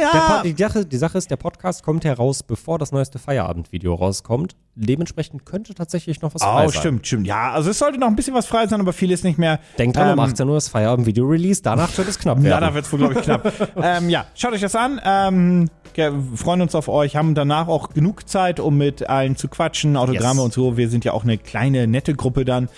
ja. 0.00 0.42
Der 0.42 0.52
die, 0.52 0.62
Sache, 0.62 0.84
die 0.86 0.96
Sache 0.96 1.18
ist, 1.18 1.30
der 1.30 1.36
Podcast 1.36 1.82
kommt 1.82 2.04
heraus, 2.04 2.42
bevor 2.42 2.78
das 2.78 2.92
neueste 2.92 3.18
Feierabendvideo 3.18 3.94
rauskommt. 3.94 4.56
Dementsprechend 4.76 5.46
könnte 5.46 5.74
tatsächlich 5.74 6.20
noch 6.22 6.34
was 6.34 6.42
frei 6.42 6.64
Oh, 6.66 6.68
sein. 6.68 6.80
stimmt, 6.80 7.06
stimmt. 7.06 7.26
Ja, 7.26 7.52
also 7.52 7.70
es 7.70 7.78
sollte 7.78 7.98
noch 7.98 8.08
ein 8.08 8.16
bisschen 8.16 8.34
was 8.34 8.46
frei 8.46 8.66
sein, 8.66 8.80
aber 8.80 8.92
viel 8.92 9.10
ist 9.10 9.22
nicht 9.24 9.38
mehr. 9.38 9.60
Denkt 9.78 9.96
dran, 9.96 10.06
um 10.08 10.12
Ähm, 10.14 10.20
18 10.30 10.48
Uhr 10.48 10.56
ist 10.56 10.68
Feierabendvideo-Release, 10.68 11.62
danach 11.62 11.96
wird 11.96 12.08
es 12.08 12.18
knapp 12.18 12.38
Ja, 12.42 12.44
werden. 12.44 12.60
da 12.62 12.74
wird 12.74 12.84
es 12.86 12.92
wohl, 12.92 12.98
glaube 12.98 13.14
ich, 13.14 13.22
knapp. 13.22 13.52
ähm, 13.82 14.08
ja, 14.10 14.26
schaut 14.34 14.52
euch 14.52 14.60
das 14.60 14.74
an. 14.74 15.00
Ähm, 15.04 15.70
ja, 15.96 16.10
freuen 16.34 16.60
uns 16.60 16.74
auf 16.74 16.88
euch. 16.88 17.14
Haben 17.14 17.34
danach 17.36 17.68
auch 17.68 17.90
genug 17.90 18.28
Zeit, 18.28 18.58
um 18.58 18.76
mit 18.76 19.08
allen 19.08 19.36
zu 19.36 19.46
quatschen, 19.48 19.96
Autogramme 19.96 20.40
Yes. 20.40 20.44
und 20.44 20.52
so. 20.52 20.76
Wir 20.76 20.88
sind 20.88 21.04
ja 21.04 21.12
auch 21.12 21.22
eine 21.22 21.38
kleine, 21.38 21.86
nette 21.86 22.14
Gruppe 22.14 22.44
dann. 22.44 22.68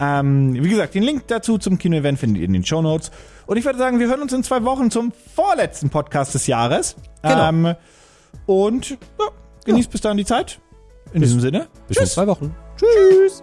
Ähm, 0.00 0.54
wie 0.54 0.68
gesagt, 0.68 0.94
den 0.96 1.04
Link 1.04 1.28
dazu 1.28 1.56
zum 1.56 1.78
Kino-Event 1.78 2.18
findet 2.18 2.40
ihr 2.40 2.46
in 2.46 2.52
den 2.52 2.64
Shownotes. 2.64 3.12
Und 3.46 3.56
ich 3.56 3.64
würde 3.64 3.78
sagen, 3.78 3.98
wir 3.98 4.08
hören 4.08 4.22
uns 4.22 4.32
in 4.32 4.42
zwei 4.42 4.64
Wochen 4.64 4.90
zum 4.90 5.12
vorletzten 5.34 5.90
Podcast 5.90 6.34
des 6.34 6.46
Jahres. 6.46 6.96
Genau. 7.22 7.48
Ähm, 7.48 7.74
und 8.46 8.90
ja, 8.90 8.96
genießt 9.64 9.90
bis 9.90 10.00
dahin 10.00 10.18
die 10.18 10.24
Zeit. 10.24 10.60
In 11.12 11.22
diesem 11.22 11.40
Sinne. 11.40 11.68
Bis 11.86 11.98
in 11.98 12.06
zwei 12.06 12.26
Wochen. 12.26 12.54
Tschüss. 12.76 13.42